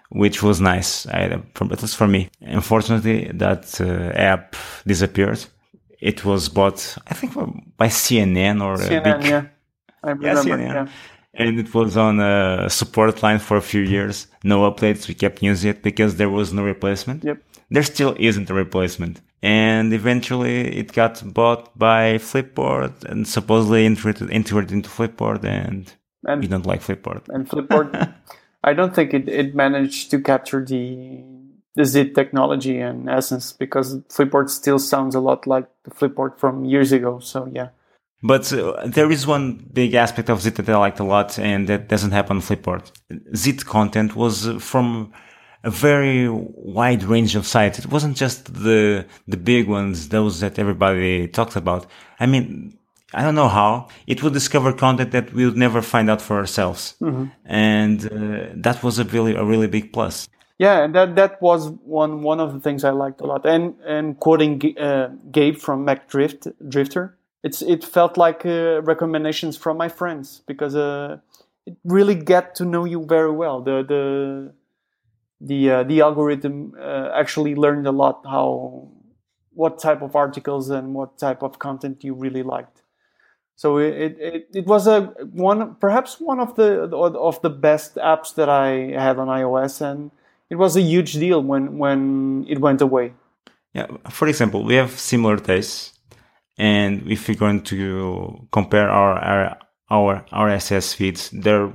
which 0.09 0.43
was 0.43 0.61
nice, 0.61 1.07
I, 1.07 1.21
at 1.23 1.81
least 1.81 1.95
for 1.97 2.07
me. 2.07 2.29
Unfortunately, 2.41 3.31
that 3.33 3.81
uh, 3.81 3.85
app 4.33 4.55
disappeared. 4.85 5.43
It 5.99 6.23
was 6.23 6.49
bought, 6.49 6.97
I 7.07 7.13
think, 7.15 7.33
by 7.77 7.87
CNN 7.87 8.61
or 8.61 8.75
CNN, 8.77 9.03
big, 9.21 9.29
yeah. 9.29 9.45
I 10.03 10.09
remember, 10.11 10.57
yeah, 10.59 10.73
yeah. 10.73 10.87
And 11.33 11.59
it 11.59 11.73
was 11.73 11.97
on 11.97 12.19
a 12.19 12.69
support 12.69 13.23
line 13.23 13.39
for 13.39 13.57
a 13.57 13.61
few 13.61 13.81
years. 13.81 14.27
No 14.43 14.69
updates. 14.69 15.07
We 15.07 15.15
kept 15.15 15.41
using 15.41 15.71
it 15.71 15.81
because 15.81 16.17
there 16.17 16.29
was 16.29 16.53
no 16.53 16.63
replacement. 16.63 17.23
Yep. 17.23 17.39
There 17.71 17.83
still 17.83 18.15
isn't 18.19 18.49
a 18.49 18.53
replacement. 18.53 19.21
And 19.41 19.93
eventually 19.93 20.77
it 20.77 20.93
got 20.93 21.21
bought 21.33 21.77
by 21.77 22.17
Flipboard 22.17 23.03
and 23.05 23.27
supposedly 23.27 23.85
integrated, 23.85 24.29
integrated 24.29 24.71
into 24.71 24.89
Flipboard 24.89 25.43
and, 25.43 25.91
and 26.25 26.41
we 26.41 26.47
don't 26.47 26.65
like 26.65 26.81
Flipboard. 26.81 27.27
And 27.29 27.49
Flipboard, 27.49 28.13
I 28.63 28.73
don't 28.73 28.95
think 28.95 29.13
it, 29.13 29.27
it 29.27 29.55
managed 29.55 30.11
to 30.11 30.21
capture 30.21 30.63
the 30.63 31.23
the 31.75 31.81
Zite 31.81 32.13
technology 32.13 32.79
and 32.79 33.09
essence 33.09 33.51
because 33.51 33.97
Flipboard 34.01 34.49
still 34.49 34.77
sounds 34.77 35.15
a 35.15 35.19
lot 35.19 35.47
like 35.47 35.67
the 35.83 35.91
Flipboard 35.91 36.37
from 36.37 36.65
years 36.65 36.91
ago. 36.91 37.19
So 37.19 37.49
yeah. 37.51 37.69
But 38.23 38.51
uh, 38.53 38.81
there 38.85 39.11
is 39.11 39.27
one 39.27 39.69
big 39.73 39.93
aspect 39.93 40.29
of 40.29 40.39
Zite 40.39 40.55
that 40.55 40.69
I 40.69 40.77
liked 40.77 40.99
a 40.99 41.03
lot, 41.03 41.37
and 41.37 41.67
that 41.67 41.89
doesn't 41.89 42.11
happen 42.11 42.37
on 42.37 42.41
Flipboard. 42.41 42.89
Zite 43.33 43.65
content 43.65 44.15
was 44.15 44.47
from 44.59 45.11
a 45.63 45.69
very 45.69 46.29
wide 46.29 47.03
range 47.03 47.35
of 47.35 47.45
sites. 47.45 47.79
It 47.79 47.87
wasn't 47.87 48.15
just 48.15 48.53
the 48.53 49.05
the 49.27 49.37
big 49.37 49.67
ones, 49.67 50.09
those 50.09 50.39
that 50.39 50.57
everybody 50.57 51.27
talks 51.27 51.57
about. 51.57 51.85
I 52.19 52.25
mean, 52.25 52.77
I 53.13 53.21
don't 53.23 53.35
know 53.35 53.49
how 53.49 53.89
it 54.07 54.23
would 54.23 54.33
discover 54.33 54.71
content 54.71 55.11
that 55.11 55.33
we 55.33 55.45
would 55.45 55.57
never 55.57 55.81
find 55.81 56.09
out 56.09 56.21
for 56.21 56.37
ourselves, 56.37 56.95
mm-hmm. 57.01 57.25
and 57.45 58.05
uh, 58.05 58.53
that 58.55 58.83
was 58.83 58.99
a 58.99 59.03
really 59.03 59.35
a 59.35 59.43
really 59.43 59.67
big 59.67 59.91
plus. 59.91 60.29
Yeah, 60.59 60.83
and 60.83 60.95
that 60.95 61.15
that 61.15 61.41
was 61.41 61.69
one 61.83 62.21
one 62.21 62.39
of 62.39 62.53
the 62.53 62.61
things 62.61 62.85
I 62.85 62.91
liked 62.91 63.19
a 63.19 63.25
lot. 63.25 63.45
And 63.45 63.75
and 63.85 64.17
quoting 64.17 64.77
uh, 64.77 65.09
Gabe 65.29 65.57
from 65.57 65.83
Mac 65.83 66.07
Drift 66.07 66.47
Drifter 66.69 67.17
it's 67.43 67.61
it 67.61 67.83
felt 67.83 68.17
like 68.17 68.45
uh, 68.45 68.81
recommendations 68.81 69.57
from 69.57 69.77
my 69.77 69.89
friends 69.89 70.41
because 70.47 70.75
uh, 70.75 71.17
it 71.65 71.75
really 71.83 72.15
get 72.15 72.55
to 72.55 72.65
know 72.65 72.85
you 72.85 73.05
very 73.05 73.31
well. 73.31 73.61
The 73.61 73.83
the 73.83 74.53
the 75.41 75.71
uh, 75.71 75.83
the 75.83 76.01
algorithm 76.01 76.73
uh, 76.79 77.09
actually 77.13 77.55
learned 77.55 77.85
a 77.85 77.91
lot 77.91 78.25
how 78.25 78.87
what 79.53 79.77
type 79.77 80.01
of 80.01 80.15
articles 80.15 80.69
and 80.69 80.93
what 80.93 81.17
type 81.17 81.43
of 81.43 81.59
content 81.59 82.03
you 82.03 82.13
really 82.13 82.43
liked. 82.43 82.81
So 83.55 83.77
it 83.77 84.17
it, 84.19 84.47
it 84.53 84.65
was 84.65 84.87
a 84.87 85.01
one 85.31 85.75
perhaps 85.75 86.19
one 86.19 86.39
of 86.39 86.55
the 86.55 86.89
of 86.95 87.41
the 87.41 87.49
best 87.49 87.95
apps 87.95 88.33
that 88.35 88.49
I 88.49 88.99
had 88.99 89.19
on 89.19 89.27
iOS, 89.27 89.81
and 89.81 90.11
it 90.49 90.55
was 90.55 90.77
a 90.77 90.81
huge 90.81 91.13
deal 91.13 91.43
when 91.43 91.77
when 91.77 92.45
it 92.47 92.59
went 92.59 92.81
away. 92.81 93.13
Yeah, 93.73 93.87
for 94.09 94.27
example, 94.27 94.63
we 94.63 94.75
have 94.75 94.91
similar 94.91 95.37
tastes 95.37 95.92
and 96.57 97.09
if 97.09 97.27
we're 97.27 97.35
going 97.35 97.61
to 97.63 98.47
compare 98.51 98.89
our 98.89 99.17
our, 99.17 99.57
our 99.89 100.25
RSS 100.31 100.95
feeds, 100.95 101.29
they're 101.31 101.71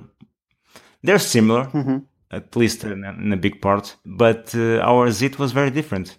they're 1.03 1.19
similar, 1.19 1.65
mm-hmm. 1.65 1.99
at 2.31 2.57
least 2.57 2.85
in, 2.85 3.05
in, 3.05 3.33
a 3.33 3.37
big 3.37 3.61
part. 3.61 3.97
But 4.05 4.55
uh, 4.55 4.79
our 4.79 5.09
Zite 5.09 5.39
was 5.39 5.53
very 5.53 5.71
different. 5.71 6.19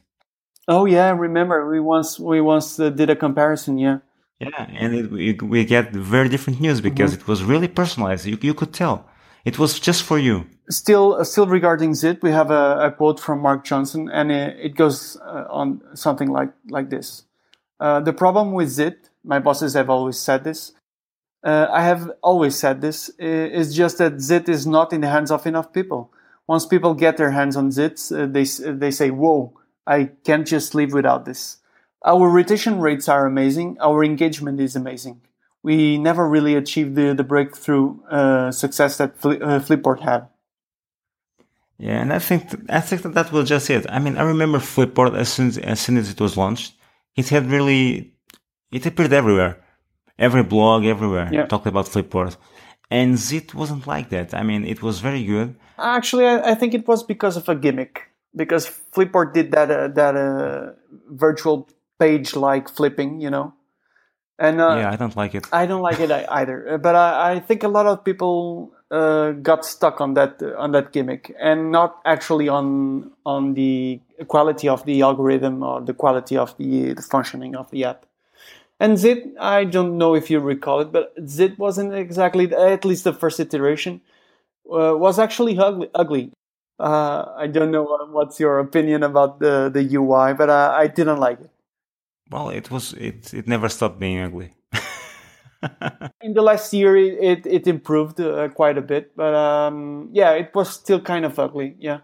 Oh 0.68 0.86
yeah, 0.86 1.12
remember 1.12 1.70
we 1.70 1.80
once 1.80 2.20
we 2.20 2.42
once 2.42 2.80
uh, 2.80 2.90
did 2.90 3.10
a 3.10 3.16
comparison. 3.16 3.78
Yeah. 3.78 4.00
Yeah, 4.40 4.68
and 4.70 4.96
it, 4.96 5.12
it, 5.12 5.42
we 5.42 5.66
get 5.66 5.92
very 5.92 6.30
different 6.30 6.62
news 6.62 6.80
because 6.80 7.12
mm-hmm. 7.12 7.24
it 7.24 7.28
was 7.28 7.44
really 7.44 7.68
personalized. 7.68 8.26
You, 8.26 8.38
you 8.42 8.54
could 8.54 8.74
tell 8.74 9.10
it 9.44 9.60
was 9.60 9.80
just 9.80 10.04
for 10.04 10.18
you. 10.18 10.48
Still, 10.70 11.16
uh, 11.16 11.24
still 11.24 11.48
regarding 11.48 11.92
Zite, 11.92 12.22
we 12.22 12.32
have 12.32 12.52
a, 12.52 12.88
a, 12.88 12.92
quote 12.92 13.20
from 13.20 13.42
Mark 13.42 13.66
Johnson, 13.66 14.10
and 14.10 14.32
it, 14.32 14.58
it 14.60 14.76
goes 14.76 15.18
uh, 15.26 15.46
on 15.50 15.82
something 15.94 16.30
like 16.30 16.54
like 16.70 16.90
this. 16.90 17.24
Uh, 17.80 18.00
the 18.00 18.14
problem 18.14 18.52
with 18.52 18.70
Zite, 18.70 19.10
my 19.24 19.40
bosses 19.40 19.74
have 19.74 19.90
always 19.90 20.18
said 20.20 20.44
this. 20.44 20.74
Uh, 21.44 21.68
I 21.72 21.84
have 21.84 22.12
always 22.22 22.58
said 22.58 22.82
this. 22.82 23.10
Is 23.18 23.74
just 23.74 23.98
that 24.00 24.16
Zite 24.16 24.50
is 24.50 24.68
not 24.68 24.92
in 24.92 25.02
the 25.02 25.08
hands 25.08 25.32
of 25.32 25.48
enough 25.48 25.72
people. 25.72 26.12
Once 26.48 26.66
people 26.66 26.94
get 26.94 27.18
their 27.18 27.32
hands 27.32 27.56
on 27.56 27.70
Zite, 27.70 28.12
uh, 28.12 28.26
they 28.26 28.44
they 28.74 28.92
say, 28.92 29.10
"Whoa, 29.10 29.54
I 29.88 30.12
can't 30.26 30.46
just 30.46 30.76
live 30.76 30.92
without 30.92 31.24
this." 31.24 31.58
Our 32.06 32.30
retention 32.30 32.80
rates 32.82 33.08
are 33.08 33.26
amazing. 33.26 33.78
Our 33.80 34.04
engagement 34.04 34.60
is 34.60 34.76
amazing. 34.76 35.22
We 35.64 35.98
never 35.98 36.28
really 36.28 36.56
achieved 36.56 36.96
the 36.96 37.14
the 37.14 37.24
breakthrough 37.24 38.02
uh, 38.10 38.52
success 38.52 38.98
that 38.98 39.18
Fli- 39.18 39.42
uh, 39.42 39.60
Flipboard 39.60 40.02
had. 40.02 40.28
Yeah, 41.78 42.02
and 42.02 42.12
I 42.12 42.20
think 42.20 42.50
th- 42.50 42.64
I 42.68 42.82
think 42.82 43.04
that, 43.04 43.14
that 43.14 43.32
was 43.32 43.48
just 43.48 43.70
it. 43.70 43.86
I 43.90 44.00
mean, 44.00 44.18
I 44.18 44.24
remember 44.24 44.60
Flipboard 44.60 45.16
as 45.18 45.30
soon 45.32 45.48
as, 45.48 45.58
as 45.58 45.80
soon 45.80 45.96
as 45.96 46.10
it 46.10 46.20
was 46.20 46.36
launched 46.36 46.74
it 47.20 47.28
had 47.30 47.46
really 47.56 48.14
it 48.72 48.86
appeared 48.86 49.14
everywhere. 49.14 49.54
Every 50.18 50.44
blog 50.44 50.86
everywhere. 50.86 51.30
Yeah. 51.32 51.46
talked 51.46 51.68
about 51.68 51.86
flipboard. 51.86 52.36
And 52.92 53.10
Zite 53.16 53.54
wasn't 53.54 53.86
like 53.94 54.10
that. 54.10 54.34
I 54.34 54.44
mean 54.50 54.62
it 54.66 54.82
was 54.82 55.00
very 55.00 55.24
good. 55.24 55.56
Actually 55.78 56.26
i, 56.34 56.52
I 56.52 56.56
think 56.56 56.74
it 56.74 56.88
was 56.88 57.04
because 57.04 57.36
of 57.38 57.48
a 57.50 57.56
gimmick. 57.56 57.96
Because 58.36 58.64
flipboard 58.94 59.34
did 59.34 59.52
that 59.56 59.70
uh, 59.72 59.88
that 60.00 60.16
uh, 60.16 60.72
virtual 61.26 61.68
page 62.00 62.36
like 62.36 62.70
flipping 62.70 63.22
you 63.22 63.32
know? 63.36 63.54
And 64.38 64.62
uh, 64.62 64.76
yeah 64.82 64.92
i 64.94 64.96
don't 65.02 65.18
like 65.22 65.34
it. 65.36 65.48
I 65.52 65.66
don't 65.70 65.86
like 65.90 66.00
it 66.00 66.12
either. 66.40 66.58
But 66.86 66.96
I, 66.96 67.34
I 67.34 67.40
think 67.40 67.64
a 67.64 67.72
lot 67.78 67.86
of 67.86 68.04
people 68.04 68.74
uh, 68.92 69.32
got 69.32 69.66
stuck 69.66 70.02
on 70.02 70.16
that 70.16 70.42
on 70.58 70.72
that 70.72 70.92
gimmick 70.92 71.36
and 71.40 71.72
not 71.72 72.00
actually 72.06 72.50
on 72.50 73.12
on 73.26 73.54
the 73.54 74.00
quality 74.28 74.68
of 74.68 74.84
the 74.86 75.02
algorithm 75.02 75.64
or 75.64 75.82
the 75.82 75.94
quality 75.94 76.38
of 76.38 76.58
the, 76.58 76.94
the 76.94 77.02
functioning 77.02 77.56
of 77.56 77.70
the 77.72 77.86
app. 77.86 78.06
And 78.80 78.98
Zite, 78.98 79.38
I 79.40 79.66
don't 79.66 79.98
know 79.98 80.16
if 80.16 80.30
you 80.30 80.40
recall 80.40 80.80
it, 80.80 80.92
but 80.92 81.16
Zite 81.26 81.58
wasn't 81.58 81.94
exactly, 81.94 82.54
at 82.56 82.86
least 82.86 83.04
the 83.04 83.14
first 83.14 83.40
iteration, 83.40 84.00
uh, 84.72 84.96
was 84.96 85.20
actually 85.20 85.58
ugly. 85.58 85.90
ugly. 85.94 86.32
Uh, 86.80 87.26
I 87.36 87.48
don't 87.48 87.72
know 87.72 87.84
what's 88.12 88.40
your 88.40 88.60
opinion 88.60 89.04
about 89.04 89.40
the, 89.40 89.70
the 89.70 89.84
UI, 89.96 90.34
but 90.34 90.50
uh, 90.50 90.74
I 90.74 90.88
didn't 90.88 91.20
like 91.20 91.42
it. 91.42 91.50
Well, 92.30 92.50
it 92.50 92.72
was 92.72 92.94
it 92.94 93.34
it 93.34 93.48
never 93.48 93.68
stopped 93.68 94.00
being 94.00 94.20
ugly. 94.20 94.54
In 96.22 96.34
the 96.34 96.42
last 96.42 96.74
year, 96.74 96.96
it 96.96 97.46
it, 97.46 97.68
improved 97.68 98.20
uh, 98.20 98.48
quite 98.50 98.78
a 98.78 98.82
bit, 98.82 99.16
but 99.16 99.34
um, 99.34 100.10
yeah, 100.14 100.32
it 100.32 100.52
was 100.56 100.70
still 100.70 101.02
kind 101.02 101.26
of 101.26 101.38
ugly. 101.38 101.76
Yeah. 101.80 102.00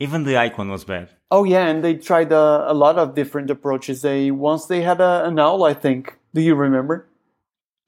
Even 0.00 0.24
the 0.24 0.38
icon 0.38 0.70
was 0.70 0.84
bad. 0.84 1.10
Oh 1.30 1.44
yeah, 1.44 1.66
and 1.66 1.82
they 1.84 1.94
tried 1.94 2.32
a, 2.32 2.64
a 2.68 2.74
lot 2.74 2.98
of 2.98 3.14
different 3.14 3.50
approaches. 3.50 4.02
They 4.02 4.30
once 4.30 4.66
they 4.66 4.80
had 4.82 5.00
a, 5.00 5.26
an 5.26 5.38
owl, 5.38 5.64
I 5.64 5.74
think. 5.74 6.16
Do 6.34 6.40
you 6.40 6.54
remember? 6.54 7.08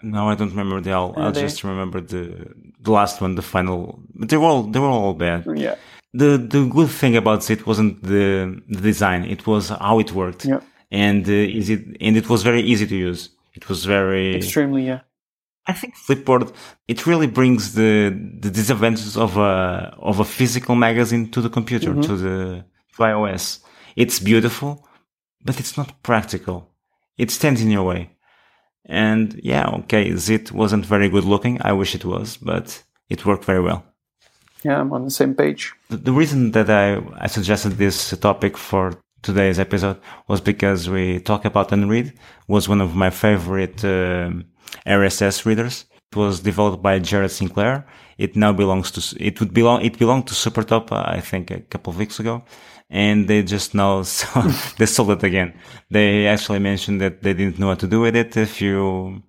No, 0.03 0.29
I 0.29 0.35
don't 0.35 0.51
remember 0.51 0.81
the 0.81 0.93
owl. 0.93 1.15
I 1.17 1.31
just 1.31 1.63
remember 1.65 2.01
the 2.01 2.55
the 2.81 2.91
last 2.91 3.21
one, 3.21 3.35
the 3.35 3.43
final. 3.43 4.03
They 4.15 4.37
were 4.37 4.45
all 4.45 4.63
they 4.65 4.79
were 4.79 4.87
all 4.87 5.15
bad. 5.15 5.47
Yeah. 5.55 5.77
The 6.13 6.39
the 6.39 6.67
good 6.67 6.91
thing 6.91 7.17
about 7.17 7.49
it 7.51 7.67
wasn't 7.67 8.03
the, 8.03 8.61
the 8.69 8.81
design; 8.81 9.25
it 9.25 9.47
was 9.47 9.69
how 9.69 9.99
it 10.01 10.13
worked. 10.13 10.45
Yeah. 10.45 10.61
And 10.91 11.29
uh, 11.29 11.33
is 11.33 11.71
it 11.71 11.83
and 12.01 12.17
it 12.17 12.29
was 12.29 12.43
very 12.43 12.63
easy 12.63 12.87
to 12.87 12.97
use. 12.97 13.31
It 13.55 13.69
was 13.69 13.85
very 13.85 14.37
extremely 14.37 14.87
yeah. 14.87 15.01
I 15.67 15.73
think 15.73 15.95
Flipboard 15.97 16.53
it 16.89 17.07
really 17.07 17.27
brings 17.27 17.75
the 17.75 18.11
the 18.45 18.51
disadvantages 18.51 19.17
of 19.17 19.37
a 19.37 19.95
of 19.99 20.21
a 20.21 20.25
physical 20.25 20.75
magazine 20.75 21.31
to 21.31 21.41
the 21.41 21.51
computer 21.51 21.91
mm-hmm. 21.91 22.09
to 22.09 22.17
the 22.17 22.65
to 22.95 23.03
iOS. 23.03 23.61
It's 23.97 24.19
beautiful, 24.19 24.87
but 25.45 25.61
it's 25.61 25.77
not 25.77 26.03
practical. 26.03 26.71
It 27.19 27.31
stands 27.31 27.61
in 27.61 27.71
your 27.71 27.85
way. 27.85 28.11
And 28.87 29.39
yeah, 29.43 29.67
okay, 29.81 30.11
Zite 30.11 30.53
wasn't 30.53 30.87
very 30.87 31.09
good 31.09 31.25
looking. 31.25 31.61
I 31.63 31.73
wish 31.73 31.95
it 31.95 32.05
was, 32.05 32.37
but 32.37 32.83
it 33.09 33.27
worked 33.27 33.45
very 33.45 33.61
well. 33.61 33.85
Yeah, 34.65 34.81
I'm 34.81 34.93
on 34.93 35.05
the 35.05 35.11
same 35.11 35.35
page. 35.35 35.73
The, 35.89 35.97
the 35.97 36.13
reason 36.13 36.53
that 36.53 36.69
I, 36.69 37.01
I 37.19 37.27
suggested 37.27 37.73
this 37.73 38.11
topic 38.19 38.57
for 38.57 38.95
today's 39.23 39.59
episode 39.59 39.99
was 40.29 40.41
because 40.41 40.89
we 40.89 41.21
talk 41.21 41.45
about 41.45 41.73
Unread 41.73 42.13
was 42.49 42.69
one 42.69 42.81
of 42.81 42.95
my 42.95 43.11
favorite 43.11 43.85
um, 43.85 44.45
RSS 44.87 45.45
readers. 45.45 45.85
It 46.13 46.17
was 46.17 46.41
developed 46.41 46.83
by 46.83 46.99
Jared 46.99 47.31
Sinclair. 47.31 47.87
It 48.19 48.37
now 48.37 48.53
belongs 48.53 48.91
to, 48.93 49.25
it 49.25 49.39
would 49.41 49.55
belong, 49.55 49.85
it 49.85 49.99
belonged 49.99 50.27
to 50.29 50.35
Supertop, 50.35 50.93
uh, 50.93 51.05
I 51.07 51.21
think 51.21 51.51
a 51.51 51.61
couple 51.61 51.93
of 51.93 51.99
weeks 51.99 52.19
ago. 52.19 52.45
And 52.89 53.29
they 53.29 53.43
just 53.43 53.75
now, 53.75 54.03
they 54.79 54.87
sold 54.87 55.13
it 55.13 55.23
again. 55.23 55.55
They 55.91 56.27
actually 56.27 56.59
mentioned 56.59 57.01
that 57.01 57.23
they 57.23 57.35
didn't 57.35 57.59
know 57.59 57.69
what 57.69 57.79
to 57.81 57.87
do 57.87 58.01
with 58.01 58.17
it 58.17 58.37
a 58.37 58.47
few, 58.47 59.23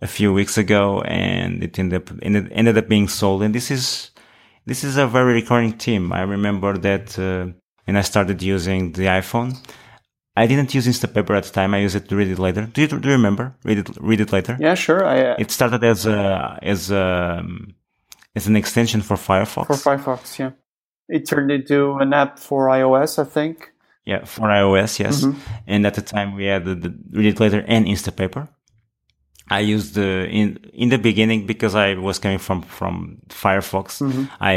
a 0.00 0.06
few 0.06 0.32
weeks 0.32 0.58
ago 0.58 1.00
and 1.02 1.62
it 1.62 1.78
ended 1.78 2.02
up, 2.02 2.10
ended, 2.22 2.50
ended 2.52 2.78
up 2.78 2.88
being 2.88 3.06
sold. 3.06 3.42
And 3.42 3.54
this 3.54 3.70
is, 3.70 4.10
this 4.66 4.82
is 4.82 4.96
a 4.96 5.06
very 5.06 5.34
recurring 5.34 5.72
theme. 5.72 6.12
I 6.12 6.22
remember 6.22 6.76
that, 6.78 7.18
uh, 7.18 7.52
when 7.88 7.96
I 7.96 8.02
started 8.02 8.42
using 8.42 8.92
the 8.92 9.06
iPhone, 9.20 9.56
I 10.36 10.46
didn't 10.46 10.74
use 10.74 10.86
Instapaper 10.86 11.34
at 11.38 11.44
the 11.44 11.52
time. 11.58 11.72
I 11.72 11.78
used 11.78 11.96
it 11.96 12.06
to 12.10 12.16
read 12.16 12.28
it 12.28 12.38
later. 12.38 12.66
Do 12.66 12.82
you, 12.82 12.86
do 12.86 13.08
you 13.08 13.14
remember? 13.14 13.54
Read 13.64 13.78
it, 13.78 13.88
read 13.98 14.20
it 14.20 14.30
later. 14.30 14.58
Yeah, 14.60 14.74
sure. 14.74 15.06
I, 15.06 15.16
uh, 15.22 15.36
it 15.38 15.50
started 15.50 15.82
as 15.82 16.04
a, 16.04 16.58
as 16.62 16.90
a, 16.90 17.42
as 18.36 18.46
an 18.46 18.56
extension 18.56 19.00
for 19.00 19.16
Firefox. 19.16 19.66
For 19.68 19.80
Firefox, 19.88 20.38
yeah. 20.38 20.50
It 21.08 21.26
turned 21.26 21.50
into 21.50 21.94
an 21.94 22.12
app 22.12 22.38
for 22.38 22.66
iOS, 22.66 23.18
I 23.18 23.24
think. 23.24 23.72
Yeah, 24.04 24.26
for 24.26 24.48
iOS, 24.48 24.98
yes. 24.98 25.24
Mm-hmm. 25.24 25.40
And 25.66 25.86
at 25.86 25.94
the 25.94 26.02
time 26.02 26.34
we 26.34 26.44
had 26.44 26.66
the, 26.66 26.74
the 26.74 26.94
Read 27.10 27.26
It 27.32 27.40
Later 27.40 27.64
and 27.66 27.86
Instapaper. 27.86 28.48
I 29.50 29.60
used 29.60 29.94
the 29.94 30.26
in 30.28 30.58
in 30.72 30.88
the 30.90 30.98
beginning 30.98 31.46
because 31.46 31.74
I 31.74 31.94
was 31.94 32.18
coming 32.18 32.38
from 32.38 32.62
from 32.62 33.18
Firefox. 33.28 34.00
Mm-hmm. 34.00 34.24
I 34.40 34.56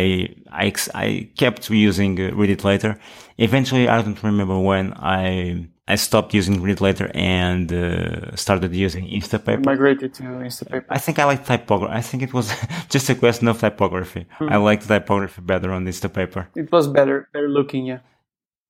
I 0.52 0.74
I 0.94 1.30
kept 1.38 1.70
using 1.70 2.20
uh, 2.20 2.36
Read 2.36 2.50
It 2.50 2.64
Later. 2.64 3.00
Eventually, 3.38 3.88
I 3.88 4.02
don't 4.02 4.22
remember 4.24 4.60
when 4.60 4.94
I 4.94 5.68
I 5.88 5.96
stopped 5.96 6.34
using 6.34 6.62
Read 6.62 6.74
It 6.74 6.82
Later 6.82 7.10
and 7.14 7.72
uh, 7.72 8.36
started 8.36 8.74
using 8.74 9.06
Instapaper. 9.08 9.66
Migrated 9.66 10.14
to 10.16 10.24
Instapaper. 10.24 10.86
I 10.90 10.98
think 10.98 11.20
I 11.20 11.26
like 11.26 11.46
typography. 11.46 11.94
I 11.94 12.02
think 12.02 12.24
it 12.24 12.34
was 12.34 12.54
just 12.90 13.10
a 13.10 13.16
question 13.16 13.48
of 13.48 13.60
typography. 13.60 14.26
Mm-hmm. 14.40 14.54
I 14.54 14.58
liked 14.58 14.88
typography 14.88 15.42
better 15.42 15.72
on 15.72 15.86
Instapaper. 15.86 16.48
It 16.56 16.72
was 16.72 16.88
better, 16.88 17.30
better 17.34 17.50
looking, 17.50 17.86
yeah. 17.86 18.00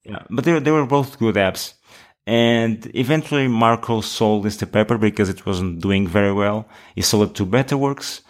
Yeah, 0.04 0.24
but 0.30 0.46
they 0.46 0.58
they 0.60 0.72
were 0.72 0.86
both 0.86 1.20
good 1.20 1.36
apps. 1.36 1.74
And 2.28 2.90
eventually 2.94 3.48
Marco 3.48 4.02
sold 4.02 4.46
Instapaper 4.46 5.00
because 5.00 5.30
it 5.30 5.46
wasn't 5.46 5.82
doing 5.82 6.08
very 6.08 6.32
well. 6.32 6.68
He 6.96 7.02
sold 7.02 7.30
it 7.30 7.36
to 7.36 7.46
Betaworks 7.46 8.22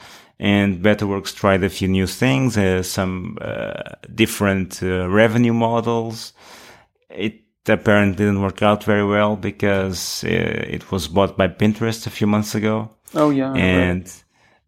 and 0.42 0.84
Betaworks 0.84 1.36
tried 1.36 1.64
a 1.64 1.70
few 1.70 1.88
new 1.88 2.08
things, 2.08 2.58
uh, 2.58 2.82
some 2.82 3.38
uh, 3.40 3.74
different 4.16 4.82
uh, 4.82 5.08
revenue 5.08 5.54
models. 5.54 6.34
It 7.12 7.44
apparently 7.68 8.26
didn't 8.26 8.42
work 8.42 8.64
out 8.64 8.84
very 8.84 9.06
well 9.06 9.36
because 9.36 10.24
uh, 10.24 10.30
it 10.30 10.92
was 10.92 11.08
bought 11.08 11.38
by 11.38 11.48
Pinterest 11.48 12.08
a 12.08 12.10
few 12.10 12.26
months 12.26 12.56
ago. 12.56 12.90
Oh 13.14 13.30
yeah. 13.30 13.54
And 13.54 14.02
right. 14.02 14.24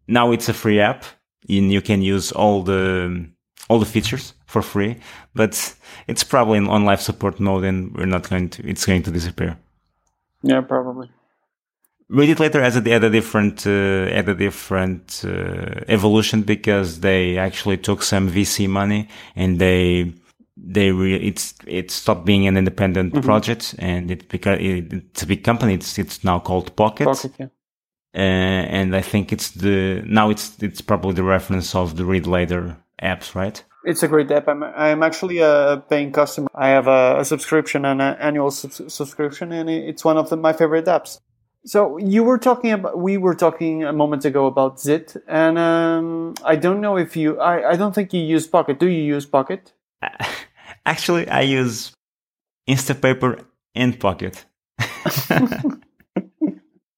now 0.06 0.30
it's 0.30 0.48
a 0.48 0.54
free 0.54 0.78
app 0.78 1.04
and 1.48 1.72
you 1.72 1.80
can 1.80 2.02
use 2.02 2.30
all 2.30 2.62
the 2.62 3.28
all 3.68 3.80
the 3.80 3.86
features 3.86 4.34
for 4.54 4.62
free, 4.62 4.96
but 5.34 5.52
it's 6.06 6.24
probably 6.24 6.58
in 6.58 6.68
on 6.68 6.84
life 6.90 7.00
support 7.00 7.40
mode 7.40 7.64
and 7.64 7.78
we're 7.96 8.14
not 8.16 8.28
going 8.30 8.48
to, 8.54 8.58
it's 8.70 8.86
going 8.86 9.02
to 9.02 9.10
disappear. 9.10 9.58
Yeah, 10.42 10.60
probably. 10.60 11.08
Read 12.08 12.28
it 12.28 12.38
later 12.38 12.60
as 12.62 12.76
a, 12.76 12.82
had 12.88 13.02
a 13.02 13.10
different, 13.10 13.66
uh, 13.66 14.06
had 14.18 14.28
a 14.28 14.36
different, 14.46 15.24
uh, 15.24 15.96
evolution 15.96 16.42
because 16.42 17.00
they 17.00 17.36
actually 17.48 17.78
took 17.78 18.00
some 18.02 18.30
VC 18.30 18.68
money 18.68 19.08
and 19.34 19.58
they, 19.58 20.12
they 20.56 20.92
re- 20.92 21.26
it's, 21.30 21.54
it 21.66 21.90
stopped 21.90 22.24
being 22.24 22.46
an 22.46 22.56
independent 22.56 23.12
mm-hmm. 23.12 23.24
project 23.30 23.74
and 23.78 24.10
it 24.12 24.28
because 24.28 24.58
it, 24.60 24.92
it's 24.92 25.22
a 25.24 25.26
big 25.26 25.42
company. 25.42 25.74
It's, 25.74 25.98
it's 25.98 26.22
now 26.22 26.38
called 26.38 26.76
Pocket. 26.76 27.06
Pocket 27.06 27.32
yeah. 27.40 27.48
Uh, 28.16 28.62
and 28.78 28.94
I 28.94 29.02
think 29.02 29.32
it's 29.32 29.50
the, 29.50 30.00
now 30.06 30.30
it's, 30.30 30.62
it's 30.62 30.80
probably 30.80 31.14
the 31.14 31.24
reference 31.24 31.74
of 31.74 31.96
the 31.96 32.04
read 32.04 32.28
later 32.28 32.76
apps, 33.02 33.34
right? 33.34 33.62
It's 33.84 34.02
a 34.02 34.08
great 34.08 34.30
app. 34.30 34.48
I'm, 34.48 34.62
I'm 34.62 35.02
actually 35.02 35.38
a 35.38 35.82
paying 35.88 36.12
customer. 36.12 36.48
I 36.54 36.68
have 36.68 36.86
a, 36.86 37.20
a 37.20 37.24
subscription, 37.24 37.84
an 37.84 38.00
annual 38.00 38.50
sub- 38.50 38.90
subscription, 38.90 39.52
and 39.52 39.68
it's 39.68 40.04
one 40.04 40.16
of 40.16 40.30
the, 40.30 40.36
my 40.36 40.52
favorite 40.52 40.86
apps. 40.86 41.20
So 41.66 41.98
you 41.98 42.24
were 42.24 42.38
talking 42.38 42.72
about, 42.72 42.98
we 42.98 43.16
were 43.16 43.34
talking 43.34 43.84
a 43.84 43.92
moment 43.92 44.24
ago 44.24 44.46
about 44.46 44.76
Zite, 44.76 45.16
and 45.28 45.58
um, 45.58 46.34
I 46.44 46.56
don't 46.56 46.80
know 46.80 46.96
if 46.96 47.16
you, 47.16 47.40
I, 47.40 47.70
I 47.70 47.76
don't 47.76 47.94
think 47.94 48.12
you 48.12 48.20
use 48.20 48.46
Pocket. 48.46 48.78
Do 48.78 48.86
you 48.86 49.02
use 49.02 49.26
Pocket? 49.26 49.72
Actually, 50.86 51.28
I 51.28 51.40
use 51.42 51.92
Instapaper 52.68 53.44
and 53.74 53.98
Pocket. 53.98 54.44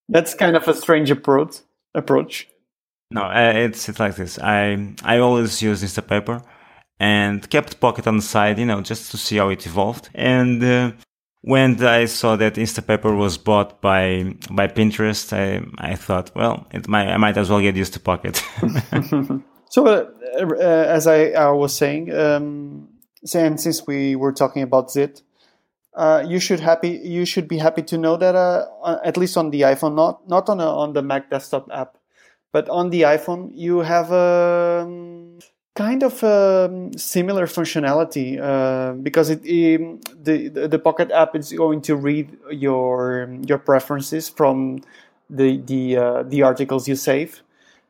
That's 0.08 0.34
kind 0.34 0.56
of 0.56 0.66
a 0.68 0.74
strange 0.74 1.10
approach. 1.10 1.58
Approach. 1.94 2.48
No, 3.10 3.22
uh, 3.22 3.52
it's 3.54 3.88
it's 3.88 4.00
like 4.00 4.16
this. 4.16 4.38
I 4.38 4.94
I 5.04 5.18
always 5.18 5.62
use 5.62 5.82
Instapaper 5.82 6.42
and 6.98 7.48
kept 7.48 7.80
Pocket 7.80 8.06
on 8.06 8.16
the 8.16 8.22
side, 8.22 8.58
you 8.58 8.66
know, 8.66 8.80
just 8.80 9.10
to 9.10 9.16
see 9.16 9.36
how 9.36 9.48
it 9.48 9.66
evolved. 9.66 10.08
And 10.14 10.62
uh, 10.62 10.92
when 11.42 11.82
I 11.84 12.06
saw 12.06 12.34
that 12.36 12.54
Instapaper 12.54 13.16
was 13.16 13.38
bought 13.38 13.80
by 13.80 14.34
by 14.50 14.66
Pinterest, 14.66 15.32
I 15.32 15.64
I 15.78 15.94
thought, 15.94 16.34
well, 16.34 16.66
it 16.72 16.88
might 16.88 17.08
I 17.08 17.16
might 17.16 17.36
as 17.36 17.48
well 17.48 17.60
get 17.60 17.76
used 17.76 17.92
to 17.94 18.00
Pocket. 18.00 18.36
so, 19.70 19.86
uh, 19.86 20.10
uh, 20.40 20.56
as 20.58 21.06
I, 21.06 21.30
I, 21.30 21.50
was 21.50 21.76
saying, 21.76 22.12
um, 22.12 22.88
and 23.32 23.60
since 23.60 23.86
we 23.86 24.16
were 24.16 24.32
talking 24.32 24.62
about 24.62 24.88
Zite, 24.88 25.22
uh, 25.94 26.24
you 26.26 26.40
should 26.40 26.60
happy 26.60 27.00
you 27.04 27.24
should 27.24 27.46
be 27.46 27.58
happy 27.58 27.82
to 27.82 27.96
know 27.96 28.16
that 28.16 28.34
uh, 28.34 28.98
at 29.04 29.16
least 29.16 29.36
on 29.36 29.50
the 29.50 29.62
iPhone, 29.62 29.94
not 29.94 30.28
not 30.28 30.48
on 30.48 30.60
a, 30.60 30.66
on 30.66 30.94
the 30.94 31.02
Mac 31.02 31.30
desktop 31.30 31.68
app, 31.72 31.95
but 32.56 32.70
on 32.70 32.88
the 32.88 33.02
iPhone, 33.02 33.50
you 33.52 33.80
have 33.80 34.10
a 34.10 34.80
um, 34.82 35.38
kind 35.74 36.02
of 36.02 36.24
um, 36.24 36.90
similar 36.96 37.44
functionality 37.46 38.40
uh, 38.40 38.94
because 38.94 39.28
it, 39.28 39.40
um, 39.40 40.00
the 40.24 40.48
the 40.48 40.78
Pocket 40.78 41.10
app 41.10 41.36
is 41.36 41.52
going 41.52 41.82
to 41.82 41.94
read 41.94 42.26
your 42.50 43.28
your 43.46 43.58
preferences 43.58 44.30
from 44.30 44.80
the 45.28 45.58
the 45.70 45.98
uh, 45.98 46.22
the 46.22 46.40
articles 46.50 46.88
you 46.88 46.96
save, 46.96 47.42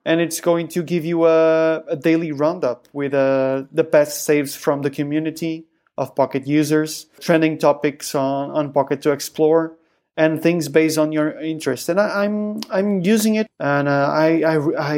and 0.04 0.20
it's 0.20 0.40
going 0.40 0.66
to 0.66 0.82
give 0.82 1.04
you 1.04 1.26
a, 1.26 1.84
a 1.86 1.94
daily 1.94 2.32
roundup 2.32 2.88
with 2.92 3.14
uh, 3.14 3.62
the 3.70 3.84
best 3.84 4.24
saves 4.24 4.56
from 4.56 4.82
the 4.82 4.90
community 4.90 5.64
of 5.96 6.16
Pocket 6.16 6.44
users, 6.44 7.06
trending 7.20 7.56
topics 7.56 8.16
on 8.16 8.50
on 8.50 8.72
Pocket 8.72 9.00
to 9.02 9.12
explore 9.12 9.78
and 10.16 10.42
things 10.42 10.68
based 10.68 10.98
on 10.98 11.12
your 11.12 11.38
interest. 11.40 11.88
And 11.88 12.00
I, 12.00 12.24
am 12.24 12.60
I'm, 12.70 12.78
I'm 12.78 13.00
using 13.00 13.34
it, 13.36 13.46
and 13.60 13.88
uh, 13.88 14.08
I, 14.10 14.42
I 14.42 14.54
I 14.94 14.96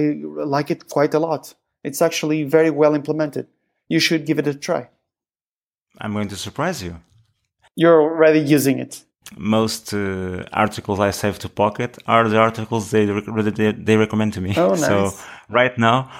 like 0.56 0.70
it 0.70 0.88
quite 0.88 1.14
a 1.14 1.18
lot. 1.18 1.54
It's 1.84 2.00
actually 2.02 2.44
very 2.44 2.70
well 2.70 2.94
implemented. 2.94 3.46
You 3.88 4.00
should 4.00 4.26
give 4.26 4.38
it 4.38 4.46
a 4.46 4.54
try. 4.54 4.88
I'm 6.00 6.12
going 6.12 6.28
to 6.28 6.36
surprise 6.36 6.82
you. 6.82 6.96
You're 7.74 8.00
already 8.00 8.40
using 8.40 8.78
it. 8.78 9.04
Most 9.36 9.92
uh, 9.92 10.44
articles 10.52 11.00
I 11.00 11.10
save 11.10 11.38
to 11.40 11.48
Pocket 11.48 11.98
are 12.06 12.28
the 12.28 12.38
articles 12.38 12.90
they 12.90 13.04
they, 13.06 13.72
they 13.72 13.96
recommend 13.96 14.32
to 14.34 14.40
me. 14.40 14.54
Oh, 14.56 14.70
nice. 14.70 14.86
So 14.86 15.12
right 15.48 15.76
now, 15.78 16.10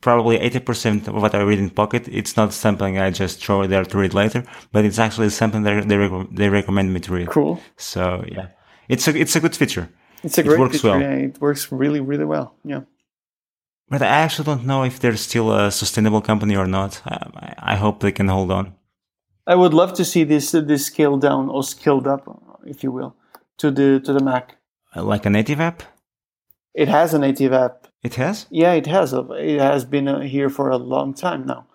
probably 0.00 0.38
80% 0.38 1.08
of 1.08 1.14
what 1.14 1.34
I 1.34 1.42
read 1.42 1.58
in 1.58 1.70
Pocket, 1.70 2.08
it's 2.08 2.36
not 2.36 2.52
something 2.52 2.98
I 2.98 3.10
just 3.10 3.44
throw 3.44 3.66
there 3.66 3.84
to 3.84 3.98
read 3.98 4.14
later, 4.14 4.44
but 4.72 4.84
it's 4.84 4.98
actually 4.98 5.30
something 5.30 5.62
that 5.62 5.88
they, 5.88 5.96
rec- 5.96 6.28
they 6.30 6.48
recommend 6.48 6.92
me 6.92 7.00
to 7.00 7.12
read. 7.12 7.28
Cool. 7.28 7.60
So 7.76 8.24
yeah, 8.28 8.48
it's 8.88 9.06
a, 9.08 9.16
it's 9.16 9.36
a 9.36 9.40
good 9.40 9.56
feature. 9.56 9.88
It's 10.22 10.38
a 10.38 10.42
great 10.42 10.54
it 10.54 10.60
works 10.60 10.76
feature. 10.76 10.90
Well. 10.90 11.00
Yeah, 11.00 11.14
it 11.14 11.40
works 11.40 11.72
really, 11.72 12.00
really 12.00 12.24
well. 12.24 12.54
Yeah. 12.64 12.82
But 13.88 14.02
I 14.02 14.06
actually 14.06 14.46
don't 14.46 14.64
know 14.64 14.84
if 14.84 15.00
they're 15.00 15.16
still 15.16 15.52
a 15.52 15.70
sustainable 15.70 16.22
company 16.22 16.56
or 16.56 16.66
not. 16.66 17.02
I, 17.04 17.54
I 17.58 17.76
hope 17.76 18.00
they 18.00 18.12
can 18.12 18.28
hold 18.28 18.50
on. 18.50 18.74
I 19.46 19.54
would 19.54 19.74
love 19.74 19.92
to 19.94 20.04
see 20.04 20.24
this 20.24 20.52
this 20.52 20.86
scaled 20.86 21.20
down 21.20 21.48
or 21.48 21.62
scaled 21.62 22.06
up, 22.06 22.22
if 22.64 22.82
you 22.82 22.92
will, 22.92 23.16
to 23.58 23.70
the 23.70 24.00
to 24.00 24.12
the 24.12 24.22
Mac. 24.22 24.56
Uh, 24.94 25.02
like 25.02 25.26
a 25.26 25.30
native 25.30 25.60
app. 25.60 25.82
It 26.74 26.88
has 26.88 27.12
a 27.12 27.18
native 27.18 27.52
app. 27.52 27.88
It 28.02 28.16
has? 28.16 28.46
Yeah, 28.50 28.72
it 28.72 28.86
has. 28.86 29.12
It 29.12 29.60
has 29.60 29.84
been 29.84 30.08
uh, 30.08 30.20
here 30.20 30.50
for 30.50 30.70
a 30.70 30.76
long 30.76 31.14
time 31.14 31.46
now. 31.46 31.66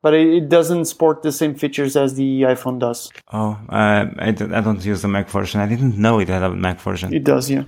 But 0.00 0.14
it, 0.14 0.48
doesn't 0.48 0.86
support 0.86 1.22
the 1.22 1.30
same 1.30 1.54
features 1.54 1.96
as 1.96 2.14
the 2.14 2.42
iPhone 2.42 2.80
does. 2.80 3.10
Oh, 3.32 3.56
uh, 3.68 4.06
I, 4.18 4.28
I 4.28 4.32
don't 4.32 4.84
use 4.84 5.02
the 5.02 5.08
Mac 5.08 5.28
version. 5.28 5.60
I 5.60 5.66
didn't 5.66 5.96
know 5.96 6.18
it 6.18 6.28
had 6.28 6.42
a 6.42 6.50
Mac 6.50 6.80
version. 6.80 7.14
It 7.14 7.22
does, 7.22 7.48
yeah. 7.48 7.64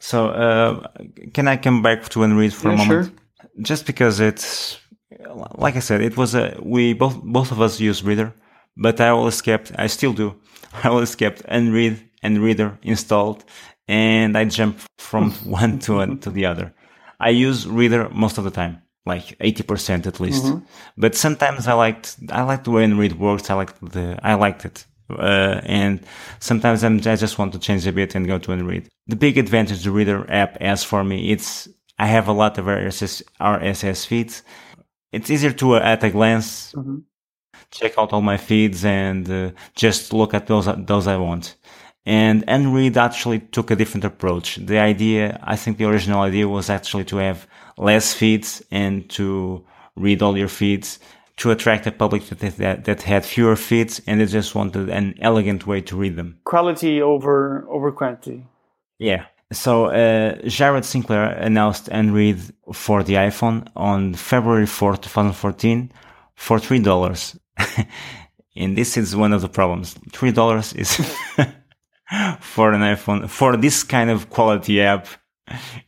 So, 0.00 0.28
uh, 0.28 0.86
can 1.32 1.48
I 1.48 1.56
come 1.56 1.82
back 1.82 2.08
to 2.10 2.22
Unread 2.22 2.52
for 2.52 2.68
yeah, 2.68 2.74
a 2.74 2.76
moment? 2.76 3.06
Sure. 3.06 3.14
Just 3.62 3.86
because 3.86 4.20
it's, 4.20 4.78
like 5.54 5.76
I 5.76 5.80
said, 5.80 6.02
it 6.02 6.16
was 6.16 6.34
a, 6.34 6.58
we 6.62 6.92
both, 6.92 7.20
both 7.22 7.52
of 7.52 7.60
us 7.62 7.80
use 7.80 8.04
Reeder, 8.04 8.34
but 8.76 9.00
I 9.00 9.08
always 9.08 9.40
kept, 9.40 9.72
I 9.76 9.86
still 9.86 10.12
do, 10.12 10.36
I 10.84 10.88
always 10.88 11.16
kept 11.16 11.40
Unread 11.48 12.02
and 12.22 12.42
Reeder 12.42 12.78
installed 12.82 13.44
and 13.88 14.36
I 14.36 14.44
jump 14.44 14.78
from 14.98 15.32
one 15.44 15.78
to 15.80 15.96
one 15.96 16.18
to 16.18 16.30
the 16.30 16.44
other. 16.44 16.74
I 17.20 17.30
use 17.30 17.66
Reeder 17.66 18.08
most 18.10 18.38
of 18.38 18.44
the 18.44 18.50
time, 18.50 18.82
like 19.04 19.36
80% 19.38 20.06
at 20.06 20.20
least. 20.20 20.44
Mm-hmm. 20.44 20.64
But 20.96 21.14
sometimes 21.14 21.66
I 21.66 21.74
liked, 21.74 22.16
I 22.30 22.42
liked 22.42 22.64
the 22.64 22.70
way 22.70 22.84
Unread 22.84 23.18
works. 23.18 23.50
I 23.50 23.54
liked 23.54 23.80
the, 23.92 24.18
I 24.22 24.34
liked 24.34 24.64
it. 24.64 24.84
Uh, 25.10 25.60
and 25.64 26.00
sometimes 26.38 26.84
I'm, 26.84 26.96
i 26.98 27.16
just 27.16 27.38
want 27.38 27.52
to 27.54 27.58
change 27.58 27.86
a 27.86 27.92
bit 27.92 28.14
and 28.14 28.26
go 28.26 28.38
to 28.38 28.52
Unread. 28.52 28.88
The 29.06 29.16
big 29.16 29.38
advantage 29.38 29.82
the 29.82 29.90
Reeder 29.90 30.30
app 30.30 30.60
has 30.60 30.84
for 30.84 31.02
me, 31.02 31.32
it's, 31.32 31.68
I 31.98 32.06
have 32.06 32.28
a 32.28 32.32
lot 32.32 32.58
of 32.58 32.66
RSS, 32.66 33.22
RSS 33.40 34.06
feeds. 34.06 34.42
It's 35.10 35.30
easier 35.30 35.52
to, 35.52 35.76
uh, 35.76 35.80
at 35.80 36.04
a 36.04 36.10
glance, 36.10 36.72
mm-hmm. 36.72 36.98
check 37.70 37.98
out 37.98 38.12
all 38.12 38.20
my 38.20 38.36
feeds 38.36 38.84
and 38.84 39.28
uh, 39.30 39.50
just 39.74 40.12
look 40.12 40.34
at 40.34 40.46
those, 40.46 40.68
those 40.76 41.06
I 41.06 41.16
want. 41.16 41.56
And 42.08 42.42
Unread 42.48 42.96
actually 42.96 43.40
took 43.40 43.70
a 43.70 43.76
different 43.76 44.06
approach. 44.06 44.56
The 44.56 44.78
idea, 44.78 45.38
I 45.42 45.56
think 45.56 45.76
the 45.76 45.84
original 45.84 46.22
idea 46.22 46.48
was 46.48 46.70
actually 46.70 47.04
to 47.04 47.18
have 47.18 47.46
less 47.76 48.14
feeds 48.14 48.62
and 48.70 49.06
to 49.10 49.62
read 49.94 50.22
all 50.22 50.38
your 50.38 50.48
feeds 50.48 51.00
to 51.36 51.50
attract 51.50 51.86
a 51.86 51.92
public 51.92 52.24
that, 52.30 52.56
that, 52.56 52.86
that 52.86 53.02
had 53.02 53.26
fewer 53.26 53.56
feeds 53.56 54.00
and 54.06 54.22
they 54.22 54.24
just 54.24 54.54
wanted 54.54 54.88
an 54.88 55.16
elegant 55.20 55.66
way 55.66 55.82
to 55.82 55.96
read 55.96 56.16
them. 56.16 56.38
Quality 56.44 57.02
over, 57.02 57.66
over 57.68 57.92
quantity. 57.92 58.46
Yeah. 58.98 59.26
So, 59.52 59.86
uh, 59.86 60.36
Jared 60.48 60.86
Sinclair 60.86 61.24
announced 61.24 61.88
Unread 61.88 62.40
for 62.72 63.02
the 63.02 63.14
iPhone 63.14 63.68
on 63.76 64.14
February 64.14 64.64
4th, 64.64 65.02
2014 65.02 65.92
for 66.36 66.58
three 66.58 66.78
dollars. 66.78 67.38
and 68.56 68.78
this 68.78 68.96
is 68.96 69.14
one 69.14 69.34
of 69.34 69.42
the 69.42 69.48
problems. 69.50 69.94
Three 70.10 70.32
dollars 70.32 70.72
is 70.72 70.98
for 72.40 72.72
an 72.72 72.80
iPhone 72.80 73.28
for 73.28 73.56
this 73.56 73.82
kind 73.82 74.10
of 74.10 74.30
quality 74.30 74.80
app. 74.80 75.06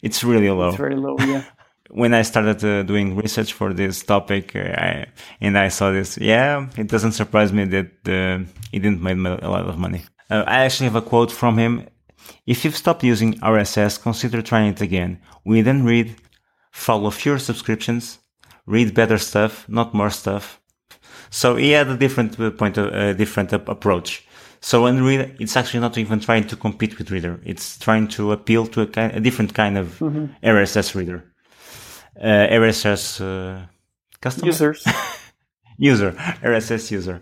It's 0.02 0.24
really 0.24 0.50
low. 0.50 0.68
It's 0.68 0.76
very 0.76 0.96
low, 0.96 1.16
yeah. 1.18 1.44
when 1.90 2.14
I 2.14 2.22
started 2.22 2.64
uh, 2.64 2.82
doing 2.82 3.16
research 3.16 3.52
for 3.52 3.72
this 3.72 4.02
topic, 4.02 4.54
uh, 4.54 4.60
I, 4.60 5.06
and 5.40 5.58
I 5.58 5.68
saw 5.68 5.90
this, 5.90 6.18
yeah, 6.18 6.68
it 6.76 6.88
doesn't 6.88 7.12
surprise 7.12 7.52
me 7.52 7.64
that 7.64 7.90
uh, 8.08 8.44
he 8.70 8.78
didn't 8.78 9.02
make 9.02 9.16
a 9.16 9.48
lot 9.48 9.68
of 9.68 9.78
money. 9.78 10.02
Uh, 10.30 10.44
I 10.46 10.64
actually 10.64 10.86
have 10.86 10.96
a 10.96 11.02
quote 11.02 11.32
from 11.32 11.58
him. 11.58 11.86
If 12.46 12.64
you've 12.64 12.76
stopped 12.76 13.02
using 13.02 13.34
RSS, 13.40 14.00
consider 14.00 14.40
trying 14.42 14.72
it 14.72 14.80
again. 14.80 15.20
We 15.44 15.62
then 15.62 15.84
read, 15.84 16.16
follow 16.70 17.10
fewer 17.10 17.38
subscriptions, 17.38 18.18
read 18.66 18.94
better 18.94 19.18
stuff, 19.18 19.68
not 19.68 19.94
more 19.94 20.10
stuff. 20.10 20.60
So 21.30 21.56
he 21.56 21.70
had 21.70 21.88
a 21.88 21.96
different 21.96 22.38
uh, 22.38 22.50
point, 22.50 22.78
of, 22.78 22.92
a 22.94 23.14
different 23.14 23.52
approach. 23.52 24.26
So 24.60 24.86
on 24.86 25.02
Reader, 25.02 25.34
it's 25.38 25.56
actually 25.56 25.80
not 25.80 25.96
even 25.96 26.20
trying 26.20 26.46
to 26.48 26.56
compete 26.56 26.98
with 26.98 27.10
Reeder. 27.10 27.40
It's 27.44 27.78
trying 27.78 28.08
to 28.08 28.32
appeal 28.32 28.66
to 28.66 28.82
a, 28.82 28.86
kind, 28.86 29.16
a 29.16 29.20
different 29.20 29.54
kind 29.54 29.78
of 29.78 29.98
mm-hmm. 29.98 30.26
RSS 30.44 30.94
reader. 30.94 31.24
Uh, 32.20 32.46
RSS 32.50 33.20
uh, 33.20 33.66
customer? 34.20 34.46
Users. 34.46 34.86
user, 35.78 36.12
RSS 36.12 36.90
user. 36.90 37.20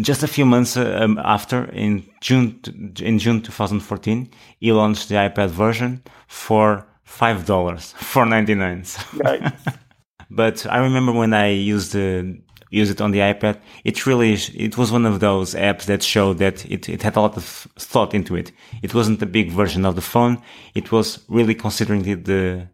Just 0.00 0.22
a 0.22 0.28
few 0.28 0.46
months 0.46 0.76
uh, 0.76 1.00
um, 1.02 1.18
after, 1.22 1.64
in 1.72 2.04
June, 2.20 2.60
in 3.00 3.18
June 3.18 3.42
2014, 3.42 4.30
he 4.60 4.72
launched 4.72 5.08
the 5.08 5.16
iPad 5.16 5.48
version 5.48 6.02
for 6.28 6.86
five 7.04 7.44
dollars, 7.44 7.92
four 7.98 8.24
ninety 8.24 8.54
nine. 8.54 8.84
Right. 9.14 9.52
but 10.30 10.64
I 10.66 10.78
remember 10.78 11.12
when 11.12 11.34
I 11.34 11.48
used 11.48 11.92
the 11.92 12.40
use 12.72 12.90
it 12.90 13.00
on 13.00 13.10
the 13.10 13.18
iPad, 13.18 13.58
it 13.84 14.06
really, 14.06 14.32
it 14.54 14.76
was 14.78 14.90
one 14.90 15.06
of 15.06 15.20
those 15.20 15.54
apps 15.54 15.84
that 15.84 16.02
showed 16.02 16.38
that 16.38 16.64
it, 16.66 16.88
it 16.88 17.02
had 17.02 17.16
a 17.16 17.20
lot 17.20 17.36
of 17.36 17.44
thought 17.78 18.14
into 18.14 18.34
it. 18.34 18.50
It 18.82 18.94
wasn't 18.94 19.22
a 19.22 19.26
big 19.26 19.50
version 19.50 19.84
of 19.84 19.94
the 19.94 20.00
phone. 20.00 20.42
It 20.74 20.90
was 20.90 21.22
really 21.28 21.54
considering 21.54 22.02
the, 22.02 22.14
the 22.14 22.68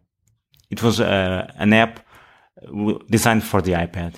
it 0.69 0.81
was 0.81 0.99
uh, 0.99 1.51
an 1.55 1.73
app 1.73 1.99
designed 3.09 3.43
for 3.43 3.61
the 3.61 3.73
iPad. 3.73 4.15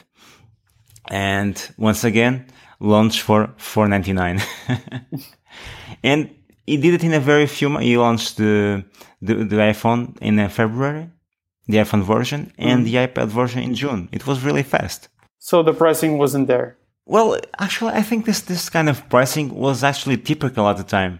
And 1.09 1.55
once 1.77 2.03
again, 2.03 2.47
launched 2.79 3.21
for 3.21 3.47
4.99. 3.57 5.25
and 6.03 6.29
he 6.65 6.77
did 6.77 6.93
it 6.93 7.03
in 7.03 7.13
a 7.13 7.19
very 7.19 7.47
few 7.47 7.69
months. 7.69 7.85
He 7.85 7.97
launched 7.97 8.37
the, 8.37 8.85
the, 9.21 9.35
the 9.35 9.55
iPhone 9.55 10.17
in 10.19 10.39
uh, 10.39 10.49
February, 10.49 11.09
the 11.67 11.77
iPhone 11.77 12.03
version, 12.03 12.53
and 12.57 12.81
mm. 12.81 12.85
the 12.85 12.95
iPad 12.95 13.27
version 13.27 13.63
in 13.63 13.73
June. 13.75 14.09
It 14.11 14.27
was 14.27 14.43
really 14.43 14.63
fast. 14.63 15.09
So 15.43 15.63
the 15.63 15.73
pricing 15.73 16.19
wasn't 16.19 16.47
there. 16.47 16.77
Well, 17.07 17.35
actually, 17.57 17.93
I 17.93 18.03
think 18.03 18.25
this 18.25 18.41
this 18.41 18.69
kind 18.69 18.87
of 18.87 19.09
pricing 19.09 19.47
was 19.55 19.83
actually 19.83 20.17
typical 20.17 20.67
at 20.69 20.77
the 20.77 20.83
time. 20.83 21.19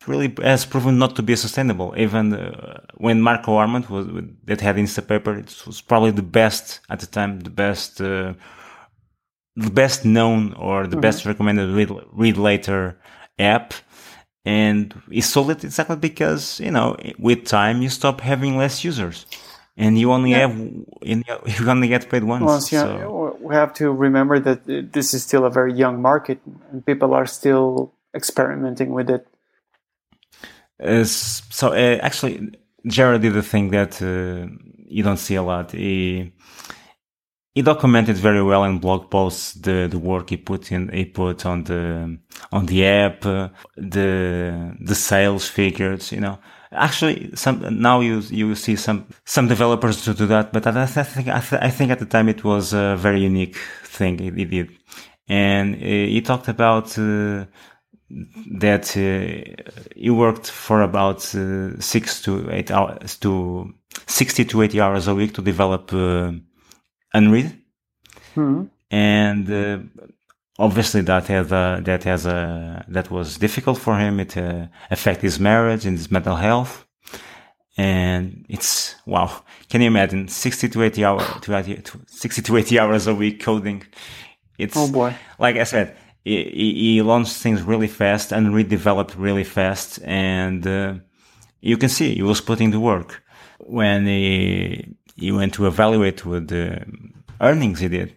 It 0.00 0.08
really 0.08 0.32
has 0.42 0.64
proven 0.64 0.96
not 0.98 1.16
to 1.16 1.22
be 1.22 1.36
sustainable. 1.36 1.94
Even 1.94 2.32
uh, 2.32 2.80
when 2.96 3.20
Marco 3.20 3.56
Arment 3.56 3.90
was 3.90 4.06
that 4.46 4.62
had 4.62 4.76
Instapaper, 4.76 5.38
it 5.38 5.66
was 5.66 5.82
probably 5.82 6.12
the 6.12 6.30
best 6.40 6.80
at 6.88 7.00
the 7.00 7.06
time, 7.06 7.40
the 7.40 7.50
best, 7.50 8.00
uh, 8.00 8.32
the 9.56 9.70
best 9.70 10.02
known 10.06 10.54
or 10.54 10.86
the 10.86 10.88
mm-hmm. 10.88 11.00
best 11.02 11.26
recommended 11.26 11.68
read, 11.78 11.90
read 12.10 12.38
later 12.38 12.98
app. 13.38 13.74
And 14.46 14.94
he 15.10 15.20
sold 15.20 15.50
it 15.50 15.62
exactly 15.62 15.96
because 15.96 16.58
you 16.58 16.70
know 16.70 16.96
with 17.18 17.44
time 17.44 17.82
you 17.82 17.90
stop 17.90 18.22
having 18.22 18.56
less 18.56 18.82
users 18.82 19.26
and 19.78 19.96
you 19.96 20.12
only 20.12 20.32
yeah. 20.32 20.48
have 20.48 20.58
you 21.60 21.70
only 21.70 21.88
get 21.88 22.10
paid 22.10 22.24
once. 22.24 22.44
Once, 22.44 22.72
yeah. 22.72 22.82
So. 22.82 23.38
We 23.40 23.54
have 23.54 23.72
to 23.74 23.92
remember 23.92 24.40
that 24.40 24.92
this 24.92 25.14
is 25.14 25.22
still 25.22 25.44
a 25.44 25.50
very 25.50 25.72
young 25.72 26.02
market, 26.02 26.40
and 26.70 26.84
people 26.84 27.14
are 27.14 27.26
still 27.26 27.94
experimenting 28.14 28.90
with 28.92 29.08
it. 29.08 29.26
Uh, 30.82 31.04
so 31.04 31.68
uh, 31.68 31.98
actually, 32.02 32.50
Jared 32.86 33.22
did 33.22 33.36
a 33.36 33.42
thing 33.42 33.70
that 33.70 34.02
uh, 34.02 34.52
you 34.86 35.02
don't 35.02 35.16
see 35.16 35.36
a 35.36 35.42
lot. 35.42 35.70
He 35.70 36.32
he 37.54 37.62
documented 37.62 38.16
very 38.16 38.42
well 38.42 38.64
in 38.64 38.78
blog 38.78 39.10
posts 39.10 39.54
the, 39.54 39.88
the 39.88 39.98
work 39.98 40.30
he 40.30 40.36
put 40.36 40.72
in 40.72 40.88
he 40.88 41.04
put 41.04 41.46
on 41.46 41.64
the 41.64 42.18
on 42.50 42.66
the 42.66 42.84
app, 42.84 43.20
the 43.20 44.76
the 44.80 44.94
sales 44.94 45.48
figures, 45.48 46.10
you 46.10 46.20
know 46.20 46.38
Actually, 46.72 47.34
some 47.34 47.80
now 47.80 48.00
you 48.00 48.20
you 48.28 48.54
see 48.54 48.76
some 48.76 49.06
some 49.24 49.48
developers 49.48 50.04
to 50.04 50.12
do 50.12 50.26
that, 50.26 50.52
but 50.52 50.66
I, 50.66 50.82
I 50.82 50.86
think 50.86 51.28
I, 51.28 51.40
th- 51.40 51.62
I, 51.62 51.70
think 51.70 51.90
at 51.90 51.98
the 51.98 52.04
time 52.04 52.28
it 52.28 52.44
was 52.44 52.74
a 52.74 52.94
very 52.96 53.22
unique 53.22 53.56
thing 53.84 54.18
he, 54.18 54.44
did, 54.44 54.70
and 55.28 55.74
uh, 55.76 55.78
he 55.78 56.20
talked 56.20 56.46
about 56.48 56.98
uh, 56.98 57.46
that 58.58 58.94
uh, 58.96 59.62
he 59.96 60.10
worked 60.10 60.50
for 60.50 60.82
about 60.82 61.34
uh, 61.34 61.80
six 61.80 62.20
to 62.22 62.50
eight 62.50 62.70
hours 62.70 63.16
to 63.16 63.72
sixty 64.06 64.44
to 64.44 64.60
eighty 64.60 64.78
hours 64.78 65.08
a 65.08 65.14
week 65.14 65.32
to 65.34 65.42
develop 65.42 65.90
uh, 65.94 66.32
Unread, 67.14 67.50
mm-hmm. 68.36 68.64
and 68.90 69.50
uh, 69.50 69.78
obviously 70.58 71.02
that 71.02 71.26
has 71.28 71.52
a, 71.52 71.80
that 71.84 72.04
has 72.04 72.26
a 72.26 72.84
that 72.88 73.10
was 73.10 73.38
difficult 73.38 73.78
for 73.78 73.98
him. 73.98 74.20
It 74.20 74.36
uh, 74.36 74.66
affected 74.90 75.22
his 75.22 75.40
marriage 75.40 75.86
and 75.86 75.96
his 75.96 76.10
mental 76.10 76.36
health. 76.36 76.84
And 77.76 78.44
it's 78.48 78.96
wow! 79.06 79.44
Can 79.68 79.80
you 79.82 79.86
imagine 79.86 80.26
sixty 80.26 80.68
to 80.68 80.82
eighty 80.82 81.04
hours, 81.04 81.24
to 81.42 81.82
60 82.08 82.42
to 82.42 82.56
eighty 82.56 82.78
hours 82.78 83.06
a 83.06 83.14
week 83.14 83.40
coding? 83.40 83.84
It's 84.58 84.76
oh 84.76 84.90
boy! 84.90 85.14
Like 85.38 85.56
I 85.56 85.62
said, 85.62 85.96
he, 86.24 86.42
he 86.74 87.02
launched 87.02 87.34
things 87.34 87.62
really 87.62 87.86
fast 87.86 88.32
and 88.32 88.48
redeveloped 88.48 89.14
really 89.16 89.44
fast, 89.44 90.00
and 90.02 90.66
uh, 90.66 90.94
you 91.60 91.76
can 91.76 91.88
see 91.88 92.16
he 92.16 92.22
was 92.22 92.40
putting 92.40 92.72
the 92.72 92.80
work. 92.80 93.22
When 93.60 94.06
he 94.06 94.96
he 95.14 95.30
went 95.30 95.54
to 95.54 95.66
evaluate 95.66 96.26
with 96.26 96.48
the 96.48 96.84
earnings 97.40 97.78
he 97.78 97.86
did, 97.86 98.16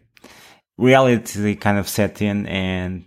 reality 0.82 1.56
kind 1.56 1.78
of 1.78 1.88
set 1.88 2.22
in 2.22 2.46
and 2.48 3.06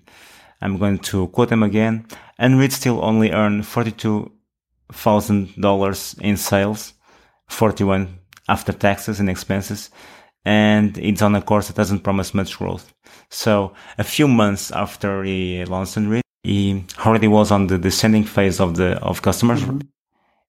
I'm 0.63 0.79
going 0.79 1.01
to 1.11 1.27
quote 1.29 1.51
them 1.51 1.63
again. 1.63 2.07
Unread 2.39 2.73
still 2.73 3.05
only 3.05 3.33
earned 3.33 3.65
$42,000 3.65 6.21
in 6.21 6.37
sales, 6.37 6.93
41 7.49 8.19
after 8.49 8.73
taxes 8.73 9.21
and 9.21 9.29
expenses. 9.29 9.91
And 10.45 10.97
it's 10.99 11.23
on 11.23 11.35
a 11.35 11.43
course 11.43 11.67
that 11.69 11.77
doesn't 11.77 12.01
promise 12.01 12.35
much 12.35 12.59
growth. 12.59 12.93
So 13.31 13.73
a 13.99 14.05
few 14.05 14.29
months 14.29 14.71
after 14.71 15.25
he 15.25 15.65
launched 15.65 15.97
Unread, 15.97 16.23
he 16.43 16.85
already 17.05 17.29
was 17.29 17.51
on 17.51 17.67
the 17.67 17.79
descending 17.79 18.25
phase 18.25 18.61
of 18.61 18.77
the, 18.77 18.99
of 19.03 19.23
customers. 19.23 19.63
Mm-hmm. 19.63 19.81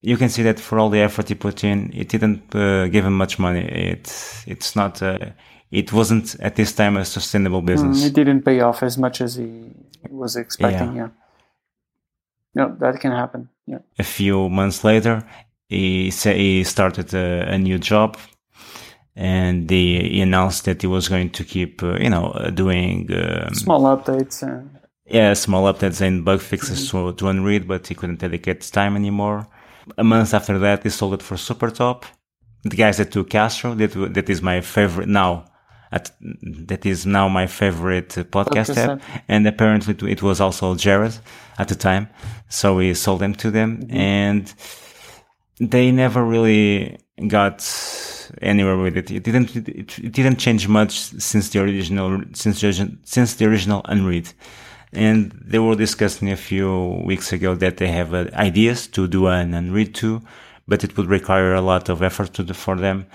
You 0.02 0.18
can 0.18 0.28
see 0.30 0.44
that 0.44 0.60
for 0.60 0.80
all 0.80 0.90
the 0.90 1.00
effort 1.00 1.30
he 1.30 1.36
put 1.36 1.64
in, 1.64 1.94
it 1.94 2.10
didn't 2.10 2.54
uh, 2.54 2.88
give 2.88 3.06
him 3.06 3.18
much 3.18 3.40
money. 3.40 3.62
It, 3.62 4.44
it's 4.46 4.76
not, 4.76 5.02
uh, 5.02 5.30
it 5.76 5.92
wasn't 5.92 6.40
at 6.40 6.56
this 6.56 6.72
time 6.74 6.96
a 6.98 7.04
sustainable 7.04 7.60
hmm, 7.60 7.72
business. 7.72 8.02
Mm, 8.02 8.08
it 8.08 8.14
didn't 8.14 8.42
pay 8.44 8.62
off 8.62 8.82
as 8.82 8.98
much 8.98 9.22
as 9.22 9.36
he 9.36 9.50
was 10.10 10.36
expecting. 10.36 10.96
Yeah. 10.96 11.10
yeah. 11.10 11.10
No, 12.58 12.76
that 12.80 13.02
can 13.02 13.12
happen. 13.12 13.50
Yeah. 13.68 13.80
A 14.00 14.04
few 14.04 14.50
months 14.50 14.84
later, 14.84 15.24
he 15.68 16.12
said 16.12 16.38
he 16.38 16.64
started 16.64 17.14
a, 17.14 17.54
a 17.56 17.58
new 17.58 17.78
job, 17.78 18.18
and 19.16 19.68
they, 19.68 19.88
he 20.14 20.22
announced 20.22 20.64
that 20.66 20.82
he 20.82 20.88
was 20.88 21.10
going 21.10 21.32
to 21.32 21.44
keep, 21.44 21.84
uh, 21.84 21.98
you 21.98 22.10
know, 22.10 22.28
uh, 22.28 22.50
doing 22.50 23.10
um, 23.14 23.54
small 23.54 23.82
updates. 23.82 24.42
And... 24.42 24.70
Yeah, 25.06 25.34
small 25.34 25.72
updates 25.72 26.00
and 26.00 26.24
bug 26.24 26.40
fixes 26.40 26.88
mm-hmm. 26.88 27.10
to, 27.10 27.16
to 27.18 27.28
Unread, 27.28 27.68
but 27.68 27.88
he 27.88 27.96
couldn't 27.96 28.20
dedicate 28.20 28.62
time 28.62 28.96
anymore. 28.96 29.48
A 29.98 30.04
month 30.04 30.34
after 30.34 30.58
that, 30.60 30.84
he 30.84 30.90
sold 30.90 31.16
it 31.16 31.22
for 31.22 31.36
Supertop. 31.36 32.04
The 32.64 32.78
guys 32.78 32.98
that 32.98 33.12
took 33.12 33.30
Castro, 33.30 33.76
that 33.76 33.92
that 34.14 34.30
is 34.30 34.42
my 34.42 34.62
favorite 34.62 35.10
now 35.10 35.46
at, 35.92 36.12
that 36.22 36.86
is 36.86 37.06
now 37.06 37.28
my 37.28 37.48
favorite 37.48 38.10
podcast 38.10 38.76
app. 38.78 39.02
And 39.28 39.48
apparently 39.48 40.12
it 40.12 40.22
was 40.22 40.42
also 40.42 40.76
Jared 40.76 41.18
at 41.58 41.68
the 41.68 41.76
time. 41.76 42.10
So 42.50 42.76
we 42.76 42.94
sold 42.94 43.20
them 43.20 43.34
to 43.36 43.52
them 43.52 43.78
mm-hmm. 43.78 43.96
and 43.96 44.54
they 45.60 45.92
never 45.92 46.24
really 46.24 46.98
got 47.28 47.60
anywhere 48.42 48.78
with 48.78 48.98
it. 48.98 49.12
It 49.12 49.24
didn't, 49.24 49.56
it, 49.56 50.00
it, 50.00 50.12
didn't 50.12 50.38
change 50.38 50.68
much 50.68 51.00
since 51.00 51.50
the 51.50 51.60
original, 51.60 52.22
since 52.34 52.60
the, 52.62 52.98
since 53.04 53.36
the 53.36 53.46
original 53.46 53.82
Unread. 53.86 54.34
And 54.92 55.32
they 55.46 55.60
were 55.60 55.76
discussing 55.76 56.32
a 56.32 56.38
few 56.38 57.04
weeks 57.06 57.34
ago 57.34 57.56
that 57.56 57.78
they 57.78 57.88
have 57.88 58.14
uh, 58.14 58.28
ideas 58.34 58.88
to 58.88 59.08
do 59.08 59.28
an 59.28 59.54
Unread 59.54 59.94
2, 59.94 60.22
but 60.68 60.84
it 60.84 60.98
would 60.98 61.08
require 61.08 61.54
a 61.54 61.62
lot 61.62 61.90
of 61.90 62.02
effort 62.02 62.34
to, 62.34 62.54
for 62.54 62.76
them 62.76 63.06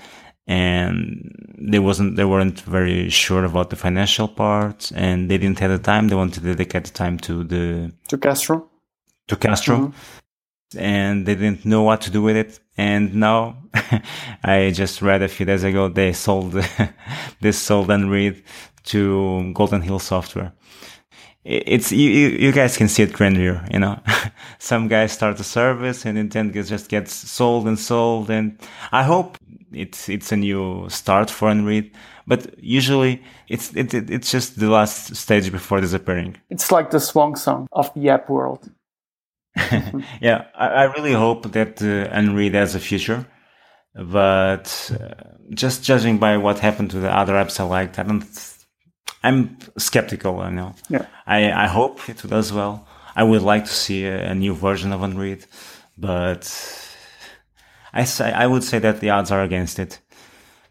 and 0.47 1.55
they 1.57 1.79
wasn't 1.79 2.15
they 2.15 2.25
weren't 2.25 2.61
very 2.61 3.09
sure 3.09 3.45
about 3.45 3.69
the 3.69 3.75
financial 3.75 4.27
part 4.27 4.91
and 4.95 5.29
they 5.29 5.37
didn't 5.37 5.59
have 5.59 5.71
the 5.71 5.77
time 5.77 6.07
they 6.07 6.15
wanted 6.15 6.35
to 6.35 6.41
dedicate 6.41 6.85
the 6.85 6.91
time 6.91 7.17
to 7.17 7.43
the 7.43 7.91
to 8.07 8.17
castro 8.17 8.67
to 9.27 9.35
castro 9.35 9.77
mm-hmm. 9.77 10.79
and 10.79 11.25
they 11.25 11.35
didn't 11.35 11.65
know 11.65 11.83
what 11.83 12.01
to 12.01 12.11
do 12.11 12.21
with 12.21 12.35
it. 12.35 12.59
And 12.77 13.15
now 13.15 13.57
I 14.43 14.71
just 14.73 15.01
read 15.01 15.21
a 15.21 15.27
few 15.27 15.45
days 15.45 15.63
ago 15.63 15.87
they 15.87 16.13
sold 16.13 16.53
they 17.41 17.51
sold 17.51 17.89
Unread 17.91 18.43
to 18.85 19.53
Golden 19.53 19.81
Hill 19.81 19.99
Software. 19.99 20.53
It's 21.43 21.91
you, 21.91 22.09
you 22.45 22.51
guys 22.51 22.77
can 22.77 22.87
see 22.87 23.01
it 23.01 23.13
grandeur, 23.13 23.65
you 23.71 23.79
know. 23.79 23.99
Some 24.59 24.87
guys 24.87 25.11
start 25.11 25.39
a 25.39 25.43
service 25.43 26.05
and 26.05 26.31
then 26.31 26.51
it 26.53 26.63
just 26.63 26.87
gets 26.87 27.13
sold 27.13 27.67
and 27.67 27.79
sold. 27.79 28.29
And 28.29 28.59
I 28.91 29.03
hope 29.03 29.39
it's 29.73 30.09
it's 30.09 30.31
a 30.31 30.37
new 30.37 30.87
start 30.89 31.29
for 31.29 31.49
Unread. 31.49 31.91
But 32.27 32.61
usually 32.63 33.21
it's 33.47 33.75
it, 33.75 33.93
it, 33.93 34.09
it's 34.09 34.31
just 34.31 34.59
the 34.59 34.69
last 34.69 35.15
stage 35.15 35.51
before 35.51 35.81
disappearing. 35.81 36.37
It's 36.49 36.71
like 36.71 36.91
the 36.91 36.99
swan 36.99 37.35
song 37.35 37.67
of 37.71 37.93
the 37.93 38.09
app 38.09 38.29
world. 38.29 38.69
yeah, 40.21 40.45
I, 40.55 40.67
I, 40.67 40.83
really 40.93 41.11
hope 41.11 41.51
that 41.51 41.81
uh, 41.81 42.07
Unread 42.17 42.53
has 42.53 42.73
a 42.73 42.79
future. 42.79 43.27
But 43.93 44.91
uh, 44.97 45.13
just 45.49 45.83
judging 45.83 46.19
by 46.19 46.37
what 46.37 46.59
happened 46.59 46.91
to 46.91 46.99
the 47.01 47.13
other 47.13 47.33
apps 47.33 47.59
I 47.59 47.63
liked, 47.63 47.99
I 47.99 48.03
don't. 48.03 48.23
I'm 49.23 49.57
skeptical. 49.77 50.39
I 50.39 50.51
know. 50.51 50.73
Yeah. 50.89 51.05
I 51.27 51.51
I 51.51 51.67
hope 51.67 52.07
it 52.07 52.23
does 52.25 52.53
well. 52.53 52.87
I 53.13 53.23
would 53.23 53.41
like 53.41 53.65
to 53.65 53.73
see 53.73 54.05
a, 54.05 54.31
a 54.31 54.35
new 54.35 54.53
version 54.53 54.93
of 54.93 55.03
Unread, 55.03 55.45
but 55.97 56.43
I 57.93 58.05
say 58.05 58.31
I 58.31 58.47
would 58.47 58.63
say 58.63 58.79
that 58.79 58.99
the 58.99 59.09
odds 59.09 59.31
are 59.31 59.41
against 59.41 59.79
it. 59.79 59.99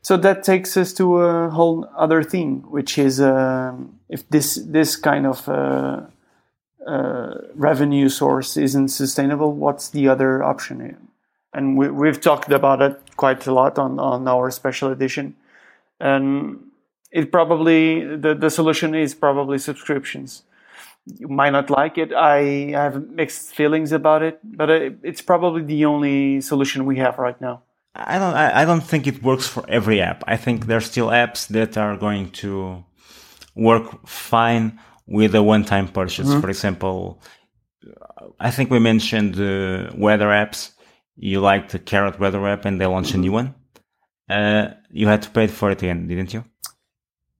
So 0.02 0.16
that 0.16 0.44
takes 0.44 0.76
us 0.76 0.92
to 0.94 1.18
a 1.18 1.50
whole 1.50 1.88
other 1.96 2.22
thing, 2.22 2.64
which 2.70 2.98
is 2.98 3.20
uh, 3.20 3.74
if 4.08 4.28
this 4.30 4.54
this 4.66 4.96
kind 4.96 5.26
of 5.26 5.48
uh, 5.48 6.02
uh, 6.86 7.34
revenue 7.54 8.08
source 8.08 8.56
isn't 8.56 8.88
sustainable, 8.88 9.52
what's 9.52 9.90
the 9.90 10.08
other 10.08 10.42
option? 10.42 10.96
And 11.52 11.76
we, 11.76 11.90
we've 11.90 12.20
talked 12.20 12.50
about 12.50 12.80
it 12.80 12.98
quite 13.16 13.46
a 13.46 13.52
lot 13.52 13.78
on, 13.78 13.98
on 13.98 14.26
our 14.26 14.50
special 14.50 14.90
edition. 14.90 15.36
And 15.98 16.70
it 17.10 17.30
probably, 17.30 18.16
the, 18.16 18.34
the 18.34 18.50
solution 18.50 18.94
is 18.94 19.14
probably 19.14 19.58
subscriptions. 19.58 20.42
You 21.18 21.28
might 21.28 21.50
not 21.50 21.70
like 21.70 21.98
it. 21.98 22.12
I 22.12 22.70
have 22.72 23.10
mixed 23.10 23.54
feelings 23.54 23.92
about 23.92 24.22
it, 24.22 24.38
but 24.44 24.70
it's 24.70 25.20
probably 25.20 25.62
the 25.62 25.84
only 25.84 26.40
solution 26.40 26.84
we 26.84 26.98
have 26.98 27.18
right 27.18 27.40
now. 27.40 27.62
I 27.94 28.18
don't. 28.18 28.34
I 28.34 28.64
don't 28.64 28.82
think 28.82 29.06
it 29.06 29.22
works 29.22 29.48
for 29.48 29.64
every 29.68 30.00
app. 30.00 30.22
I 30.26 30.36
think 30.36 30.66
there's 30.66 30.86
still 30.86 31.08
apps 31.08 31.48
that 31.48 31.76
are 31.76 31.96
going 31.96 32.30
to 32.42 32.84
work 33.56 34.06
fine 34.06 34.78
with 35.06 35.34
a 35.34 35.42
one-time 35.42 35.88
purchase. 35.88 36.28
Mm-hmm. 36.28 36.40
For 36.40 36.50
example, 36.50 37.20
I 38.38 38.50
think 38.52 38.70
we 38.70 38.78
mentioned 38.78 39.34
the 39.34 39.92
weather 39.96 40.28
apps. 40.28 40.70
You 41.16 41.40
liked 41.40 41.72
the 41.72 41.78
Carrot 41.78 42.20
weather 42.20 42.46
app, 42.46 42.64
and 42.64 42.80
they 42.80 42.86
launched 42.86 43.10
mm-hmm. 43.10 43.18
a 43.18 43.22
new 43.22 43.32
one. 43.32 43.54
Uh, 44.28 44.74
you 44.90 45.08
had 45.08 45.22
to 45.22 45.30
pay 45.30 45.48
for 45.48 45.72
it 45.72 45.82
again, 45.82 46.06
didn't 46.06 46.32
you? 46.32 46.44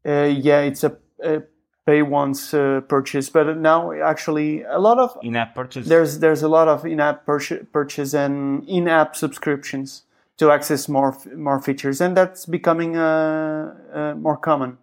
Uh, 0.05 0.25
yeah, 0.25 0.61
it's 0.61 0.83
a, 0.83 0.97
a 1.23 1.43
pay 1.91 2.03
once 2.03 2.55
uh, 2.55 2.81
purchase, 2.89 3.31
but 3.31 3.57
now 3.57 3.93
actually 3.93 4.63
a 4.63 4.79
lot 4.79 4.99
of 4.99 5.17
in-app 5.23 5.55
purchase. 5.55 5.87
There's 5.87 6.19
there's 6.19 6.43
a 6.43 6.49
lot 6.49 6.69
of 6.69 6.85
in-app 6.85 7.27
purchase, 7.27 7.67
purchase 7.73 8.15
and 8.15 8.69
in-app 8.69 9.17
subscriptions 9.17 10.05
to 10.39 10.51
access 10.51 10.89
more 10.89 11.13
more 11.37 11.61
features, 11.61 12.01
and 12.01 12.17
that's 12.17 12.47
becoming 12.47 12.97
uh, 12.97 13.75
uh, 13.93 14.15
more 14.15 14.37
common 14.37 14.79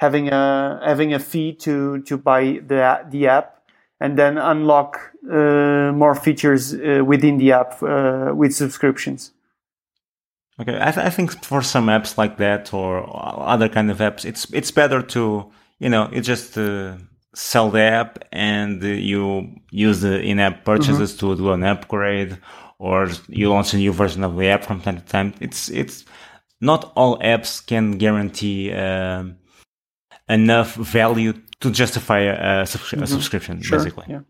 having 0.00 0.28
a 0.28 0.80
having 0.84 1.12
a 1.14 1.18
fee 1.18 1.52
to 1.52 2.00
to 2.02 2.16
buy 2.16 2.60
the 2.66 2.80
the 3.10 3.26
app 3.26 3.48
and 4.00 4.18
then 4.18 4.38
unlock 4.38 5.12
uh, 5.30 5.92
more 5.92 6.14
features 6.14 6.74
uh, 6.74 7.04
within 7.04 7.38
the 7.38 7.52
app 7.52 7.82
uh, 7.82 8.32
with 8.34 8.54
subscriptions. 8.54 9.32
Okay, 10.58 10.78
I, 10.80 10.90
th- 10.90 11.06
I, 11.06 11.10
think 11.10 11.44
for 11.44 11.62
some 11.62 11.86
apps 11.86 12.18
like 12.18 12.36
that 12.36 12.74
or 12.74 13.06
other 13.54 13.68
kind 13.68 13.90
of 13.90 13.98
apps, 13.98 14.24
it's 14.24 14.44
it's 14.52 14.70
better 14.70 15.02
to 15.02 15.50
you 15.80 15.88
know 15.88 16.08
you 16.12 16.20
just 16.20 16.56
uh, 16.56 16.96
sell 17.34 17.70
the 17.70 17.80
app 17.80 18.24
and 18.30 18.82
you 18.82 19.22
use 19.70 20.00
the 20.00 20.20
in-app 20.20 20.64
purchases 20.64 21.10
mm-hmm. 21.12 21.30
to 21.30 21.36
do 21.36 21.52
an 21.52 21.64
upgrade 21.64 22.38
or 22.78 23.08
you 23.28 23.50
launch 23.50 23.74
a 23.74 23.76
new 23.76 23.92
version 23.92 24.22
of 24.22 24.36
the 24.36 24.46
app 24.46 24.62
from 24.64 24.80
time 24.80 24.96
to 24.96 25.06
time. 25.16 25.34
It's 25.40 25.68
it's 25.68 26.04
not 26.60 26.92
all 26.94 27.18
apps 27.18 27.66
can 27.66 27.98
guarantee. 27.98 28.72
Um, 28.72 29.36
enough 30.30 30.74
value 30.74 31.34
to 31.60 31.70
justify 31.70 32.20
a, 32.20 32.62
subscri- 32.62 32.94
mm-hmm. 32.94 33.02
a 33.02 33.06
subscription, 33.06 33.62
sure. 33.62 33.78
basically. 33.78 34.06
Yeah. 34.08 34.20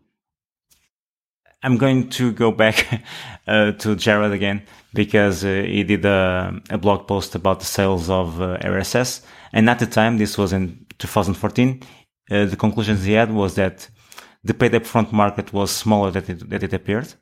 I'm 1.63 1.77
going 1.77 2.09
to 2.11 2.31
go 2.31 2.51
back 2.51 3.03
uh, 3.47 3.73
to 3.73 3.95
Jared 3.95 4.31
again 4.31 4.63
because 4.93 5.45
uh, 5.45 5.63
he 5.65 5.83
did 5.83 6.03
a, 6.05 6.59
a, 6.69 6.77
blog 6.77 7.07
post 7.07 7.35
about 7.35 7.59
the 7.59 7.65
sales 7.65 8.09
of 8.09 8.41
uh, 8.41 8.57
RSS. 8.57 9.23
And 9.53 9.69
at 9.69 9.79
the 9.79 9.85
time, 9.85 10.17
this 10.17 10.37
was 10.37 10.53
in 10.53 10.85
2014, 10.97 11.81
uh, 12.29 12.45
the 12.45 12.55
conclusions 12.55 13.03
he 13.03 13.13
had 13.13 13.31
was 13.31 13.55
that 13.55 13.89
the 14.43 14.53
paid 14.53 14.71
upfront 14.71 15.11
market 15.11 15.51
was 15.53 15.71
smaller 15.71 16.11
than 16.11 16.23
it, 16.27 16.49
than 16.49 16.63
it 16.63 16.73
appeared. 16.73 17.13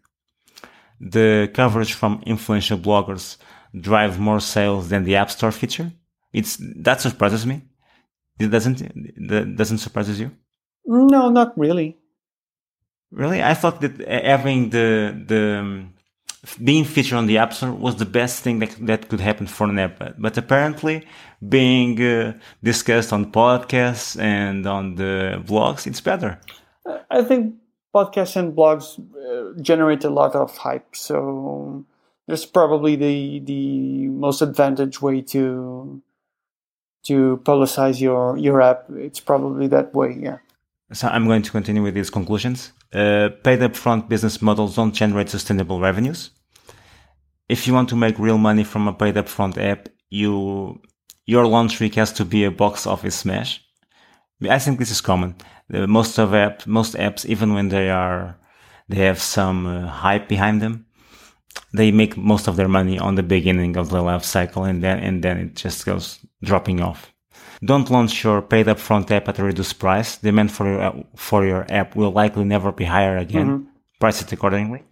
The 0.99 1.49
coverage 1.53 1.93
from 1.93 2.21
influential 2.25 2.77
bloggers 2.77 3.37
drive 3.79 4.19
more 4.19 4.39
sales 4.39 4.89
than 4.89 5.03
the 5.03 5.15
App 5.15 5.31
Store 5.31 5.51
feature. 5.51 5.91
It's 6.33 6.57
that 6.59 7.01
surprises 7.01 7.45
me 7.45 7.63
it 8.39 8.49
doesn't 8.49 8.77
that 9.27 9.55
doesn't 9.55 9.79
surprise 9.79 10.19
you? 10.19 10.31
No, 10.85 11.29
not 11.29 11.57
really. 11.57 11.97
Really, 13.11 13.43
I 13.43 13.53
thought 13.53 13.81
that 13.81 13.99
having 14.07 14.69
the 14.69 15.23
the 15.27 15.59
um, 15.59 15.93
being 16.63 16.85
featured 16.85 17.17
on 17.17 17.27
the 17.27 17.37
App 17.37 17.53
Store 17.53 17.71
was 17.73 17.97
the 17.97 18.05
best 18.05 18.43
thing 18.43 18.59
that 18.59 18.75
that 18.85 19.09
could 19.09 19.19
happen 19.19 19.47
for 19.47 19.67
an 19.67 19.79
app. 19.79 20.15
But 20.17 20.37
apparently, 20.37 21.05
being 21.47 22.01
uh, 22.01 22.33
discussed 22.63 23.11
on 23.11 23.31
podcasts 23.31 24.19
and 24.19 24.65
on 24.65 24.95
the 24.95 25.43
blogs, 25.45 25.85
it's 25.87 26.01
better. 26.01 26.39
I 27.09 27.23
think 27.23 27.55
podcasts 27.93 28.35
and 28.35 28.55
blogs 28.55 28.99
uh, 28.99 29.61
generate 29.61 30.03
a 30.03 30.09
lot 30.09 30.35
of 30.35 30.57
hype, 30.57 30.95
so 30.95 31.85
there's 32.27 32.45
probably 32.45 32.95
the 32.95 33.39
the 33.39 34.07
most 34.07 34.41
advantage 34.41 35.01
way 35.01 35.21
to 35.21 36.01
to 37.03 37.41
publicize 37.43 37.99
your 37.99 38.37
your 38.37 38.61
app. 38.61 38.85
It's 38.91 39.19
probably 39.19 39.67
that 39.67 39.93
way. 39.93 40.17
Yeah. 40.19 40.37
So 40.91 41.07
I'm 41.07 41.27
going 41.27 41.43
to 41.43 41.51
continue 41.51 41.83
with 41.83 41.93
these 41.93 42.09
conclusions. 42.09 42.71
Uh, 42.91 43.29
paid 43.43 43.59
upfront 43.59 44.09
business 44.09 44.41
models 44.41 44.75
don't 44.75 44.93
generate 44.93 45.29
sustainable 45.29 45.79
revenues. 45.79 46.31
If 47.47 47.67
you 47.67 47.73
want 47.73 47.89
to 47.89 47.95
make 47.95 48.17
real 48.17 48.37
money 48.37 48.63
from 48.63 48.87
a 48.87 48.93
paid 48.93 49.15
upfront 49.15 49.57
app, 49.57 49.89
you 50.09 50.81
your 51.25 51.45
launch 51.45 51.79
week 51.79 51.95
has 51.95 52.11
to 52.13 52.25
be 52.25 52.43
a 52.43 52.51
box 52.51 52.87
office 52.87 53.15
smash. 53.15 53.63
I 54.49 54.57
think 54.57 54.79
this 54.79 54.89
is 54.89 55.01
common. 55.01 55.35
Most 55.69 56.17
of 56.17 56.33
app, 56.33 56.65
most 56.65 56.95
apps, 56.95 57.23
even 57.25 57.53
when 57.53 57.69
they 57.69 57.91
are, 57.91 58.39
they 58.87 59.05
have 59.05 59.19
some 59.19 59.67
uh, 59.67 59.87
hype 59.87 60.27
behind 60.27 60.59
them, 60.59 60.87
they 61.73 61.91
make 61.91 62.17
most 62.17 62.47
of 62.47 62.55
their 62.55 62.67
money 62.67 62.97
on 62.97 63.13
the 63.13 63.21
beginning 63.21 63.77
of 63.77 63.89
the 63.89 64.01
life 64.01 64.23
cycle 64.23 64.63
and 64.63 64.83
then 64.83 64.97
and 64.99 65.23
then 65.23 65.37
it 65.37 65.55
just 65.55 65.85
goes 65.85 66.19
dropping 66.41 66.81
off. 66.81 67.13
Don't 67.63 67.89
launch 67.89 68.23
your 68.23 68.41
paid 68.41 68.67
upfront 68.67 69.11
app 69.11 69.27
at 69.27 69.39
a 69.39 69.43
reduced 69.43 69.79
price. 69.79 70.17
Demand 70.17 70.51
for 70.51 70.65
your, 70.65 71.05
for 71.15 71.45
your 71.45 71.65
app 71.69 71.95
will 71.95 72.11
likely 72.11 72.45
never 72.45 72.71
be 72.71 72.85
higher 72.85 73.17
again. 73.17 73.47
Mm-hmm. 73.47 73.69
Price 73.99 74.21
it 74.21 74.31
accordingly. 74.31 74.83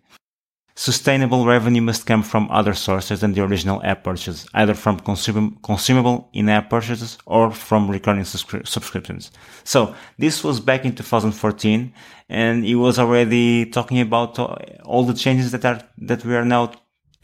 Sustainable 0.76 1.44
revenue 1.44 1.82
must 1.82 2.06
come 2.06 2.22
from 2.22 2.48
other 2.52 2.76
sources 2.76 3.22
than 3.22 3.34
the 3.34 3.42
original 3.42 3.82
app 3.84 4.04
purchase, 4.04 4.46
either 4.54 4.76
from 4.76 5.00
consum- 5.00 5.60
consumable 5.64 6.30
in-app 6.34 6.70
purchases 6.70 7.18
or 7.26 7.50
from 7.50 7.90
recurring 7.90 8.22
subscri- 8.22 8.68
subscriptions. 8.68 9.32
So 9.64 9.96
this 10.20 10.44
was 10.44 10.60
back 10.60 10.86
in 10.86 10.94
2014 10.94 11.92
and 12.30 12.64
he 12.64 12.76
was 12.76 13.00
already 13.00 13.66
talking 13.66 14.00
about 14.00 14.38
all 14.84 15.04
the 15.04 15.16
changes 15.16 15.52
that 15.52 15.66
are, 15.66 15.82
that 15.98 16.24
we 16.24 16.36
are 16.36 16.46
now 16.46 16.74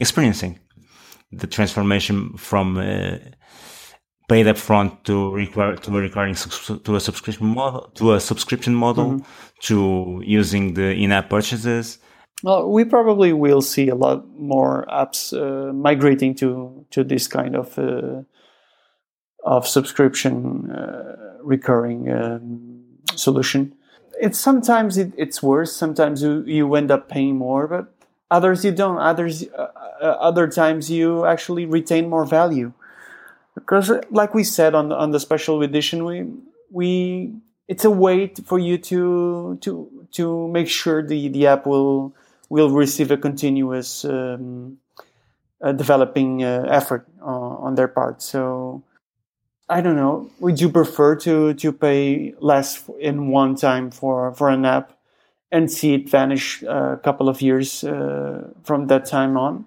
experiencing. 0.00 0.58
The 1.30 1.46
transformation 1.46 2.36
from 2.36 2.76
uh, 2.76 3.18
paid 4.28 4.46
upfront 4.46 5.02
to 5.04 5.30
require 5.32 5.76
to 5.76 5.96
a 5.96 6.00
recurring 6.00 6.34
to 6.34 6.96
a 6.96 7.00
subscription 7.00 7.46
model 7.46 7.90
to 7.94 8.14
a 8.14 8.20
subscription 8.20 8.74
model 8.74 9.12
mm-hmm. 9.12 9.24
to 9.60 10.22
using 10.24 10.74
the 10.74 10.92
in-app 10.94 11.28
purchases 11.28 11.98
well, 12.44 12.70
we 12.70 12.84
probably 12.84 13.32
will 13.32 13.62
see 13.62 13.88
a 13.88 13.94
lot 13.94 14.28
more 14.38 14.84
apps 14.90 15.32
uh, 15.32 15.72
migrating 15.72 16.34
to 16.36 16.84
to 16.90 17.02
this 17.02 17.26
kind 17.26 17.56
of 17.56 17.78
uh, 17.78 18.22
of 19.44 19.66
subscription 19.66 20.70
uh, 20.70 21.38
recurring 21.42 22.12
um, 22.12 22.84
solution. 23.14 23.74
It's 24.20 24.38
sometimes 24.38 24.98
it, 24.98 25.12
it's 25.16 25.42
worse. 25.42 25.74
Sometimes 25.74 26.22
you, 26.22 26.44
you 26.46 26.74
end 26.74 26.90
up 26.90 27.08
paying 27.08 27.36
more, 27.36 27.66
but 27.66 27.94
others 28.30 28.62
you 28.62 28.72
don't. 28.72 28.98
Others 28.98 29.44
uh, 29.56 29.68
uh, 30.02 30.16
other 30.20 30.46
times 30.46 30.90
you 30.90 31.24
actually 31.24 31.64
retain 31.64 32.10
more 32.10 32.26
value 32.26 32.74
because, 33.54 33.92
like 34.10 34.34
we 34.34 34.44
said 34.44 34.74
on 34.74 34.88
the, 34.88 34.96
on 34.96 35.10
the 35.10 35.20
special 35.20 35.62
edition, 35.62 36.04
we 36.04 36.26
we 36.70 37.32
it's 37.68 37.84
a 37.84 37.90
way 37.90 38.28
for 38.44 38.58
you 38.58 38.78
to 38.78 39.58
to 39.62 40.06
to 40.12 40.48
make 40.48 40.68
sure 40.68 41.02
the 41.02 41.28
the 41.28 41.46
app 41.46 41.66
will 41.66 42.14
will 42.48 42.70
receive 42.70 43.10
a 43.10 43.16
continuous 43.16 44.04
um, 44.04 44.78
uh, 45.62 45.72
developing 45.72 46.44
uh, 46.44 46.66
effort 46.68 47.06
on 47.22 47.74
their 47.74 47.88
part. 47.88 48.22
So 48.22 48.82
I 49.68 49.80
don't 49.80 49.96
know. 49.96 50.30
Would 50.40 50.60
you 50.60 50.68
prefer 50.68 51.16
to 51.16 51.54
to 51.54 51.72
pay 51.72 52.34
less 52.40 52.88
in 53.00 53.28
one 53.28 53.56
time 53.56 53.90
for 53.90 54.32
for 54.34 54.50
an 54.50 54.64
app 54.64 54.92
and 55.50 55.70
see 55.70 55.94
it 55.94 56.10
vanish 56.10 56.62
a 56.62 57.00
couple 57.02 57.28
of 57.28 57.40
years 57.40 57.84
uh, 57.84 58.50
from 58.62 58.88
that 58.88 59.06
time 59.06 59.36
on? 59.36 59.66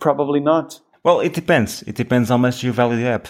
Probably 0.00 0.40
not. 0.40 0.80
Well, 1.04 1.20
it 1.20 1.34
depends. 1.34 1.82
It 1.82 1.94
depends 1.94 2.30
how 2.30 2.38
much 2.38 2.62
you 2.62 2.72
value 2.72 2.96
the 2.96 3.08
app. 3.08 3.28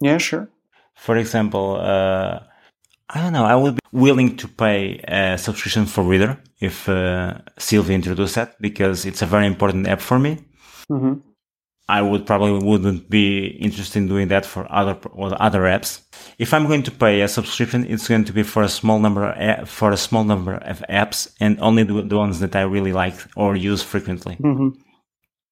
Yeah, 0.00 0.18
sure. 0.18 0.48
For 0.94 1.16
example, 1.16 1.76
uh, 1.80 2.40
I 3.08 3.20
don't 3.20 3.32
know. 3.32 3.44
I 3.44 3.56
would 3.56 3.76
be 3.76 3.80
willing 3.92 4.36
to 4.36 4.46
pay 4.46 4.98
a 5.08 5.38
subscription 5.38 5.86
for 5.86 6.04
Reeder 6.04 6.38
if 6.60 6.88
uh, 6.88 7.38
Silvio 7.58 7.94
introduced 7.94 8.34
that 8.34 8.60
because 8.60 9.06
it's 9.06 9.22
a 9.22 9.26
very 9.26 9.46
important 9.46 9.88
app 9.88 10.00
for 10.00 10.18
me. 10.18 10.38
Mm-hmm. 10.90 11.14
I 11.88 12.02
would 12.02 12.24
probably 12.24 12.64
wouldn't 12.64 13.10
be 13.10 13.46
interested 13.46 13.98
in 13.98 14.06
doing 14.06 14.28
that 14.28 14.46
for 14.46 14.70
other 14.70 14.96
other 15.46 15.62
apps. 15.62 16.02
If 16.38 16.54
I'm 16.54 16.68
going 16.68 16.84
to 16.84 16.92
pay 16.92 17.22
a 17.22 17.28
subscription, 17.28 17.84
it's 17.84 18.06
going 18.06 18.24
to 18.26 18.32
be 18.32 18.44
for 18.44 18.62
a 18.62 18.68
small 18.68 19.00
number 19.00 19.64
for 19.66 19.90
a 19.90 19.96
small 19.96 20.22
number 20.22 20.54
of 20.54 20.84
apps 20.88 21.34
and 21.40 21.58
only 21.60 21.82
the, 21.82 22.02
the 22.02 22.16
ones 22.16 22.38
that 22.38 22.54
I 22.54 22.62
really 22.62 22.92
like 22.92 23.16
or 23.34 23.56
use 23.56 23.82
frequently. 23.82 24.36
Mm-hmm. 24.36 24.68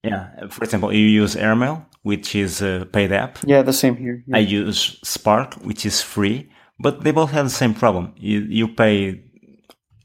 Yeah, 0.02 0.46
for 0.48 0.64
example, 0.64 0.92
you 0.92 1.06
use 1.06 1.34
Airmail, 1.34 1.84
which 2.02 2.34
is 2.34 2.62
a 2.62 2.86
paid 2.92 3.12
app. 3.12 3.38
Yeah, 3.44 3.62
the 3.62 3.72
same 3.72 3.96
here. 3.96 4.24
Yeah. 4.26 4.36
I 4.36 4.40
use 4.40 5.00
Spark, 5.02 5.54
which 5.54 5.84
is 5.84 6.00
free, 6.00 6.50
but 6.78 7.02
they 7.02 7.10
both 7.10 7.30
have 7.30 7.46
the 7.46 7.50
same 7.50 7.74
problem. 7.74 8.12
You 8.16 8.40
you 8.40 8.68
pay, 8.68 9.20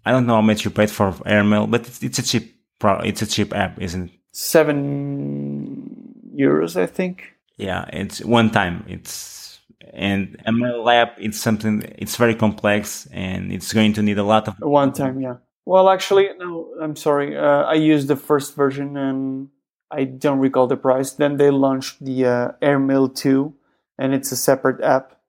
I 0.06 0.12
don't 0.12 0.26
know 0.26 0.36
how 0.36 0.42
much 0.42 0.66
you 0.66 0.72
paid 0.72 0.90
for 0.90 1.14
Airmail, 1.26 1.68
but 1.68 1.88
it's, 1.88 2.02
it's 2.02 2.20
a 2.20 2.24
cheap 2.24 2.56
pro, 2.80 3.00
it's 3.00 3.22
a 3.22 3.28
cheap 3.28 3.54
app, 3.56 3.80
isn't 3.80 4.10
it? 4.10 4.12
Seven 4.32 6.16
euros, 6.36 6.76
I 6.76 6.88
think. 6.88 7.34
Yeah, 7.58 7.86
it's 7.94 8.20
one 8.26 8.50
time. 8.50 8.84
It's 8.88 9.60
and 9.94 10.38
ML 10.48 10.84
Lab. 10.84 11.10
It's 11.18 11.40
something. 11.40 11.84
It's 11.98 12.16
very 12.16 12.36
complex, 12.36 13.08
and 13.12 13.52
it's 13.52 13.74
going 13.74 13.94
to 13.94 14.02
need 14.02 14.18
a 14.18 14.24
lot 14.24 14.48
of 14.48 14.56
one 14.60 14.92
time. 14.92 15.22
Yeah. 15.22 15.36
Well, 15.66 15.90
actually, 15.90 16.30
no. 16.38 16.74
I'm 16.82 16.96
sorry. 16.96 17.38
Uh, 17.38 17.64
I 17.64 17.76
used 17.76 18.08
the 18.08 18.16
first 18.16 18.56
version, 18.56 18.98
and 18.98 19.50
I 19.94 20.06
don't 20.06 20.40
recall 20.40 20.68
the 20.68 20.78
price. 20.78 21.12
Then 21.12 21.38
they 21.38 21.52
launched 21.52 22.04
the 22.04 22.26
uh, 22.26 22.52
Airmail 22.62 23.10
2, 23.10 23.54
and 24.00 24.14
it's 24.14 24.32
a 24.32 24.36
separate 24.36 24.82
app. 24.82 25.20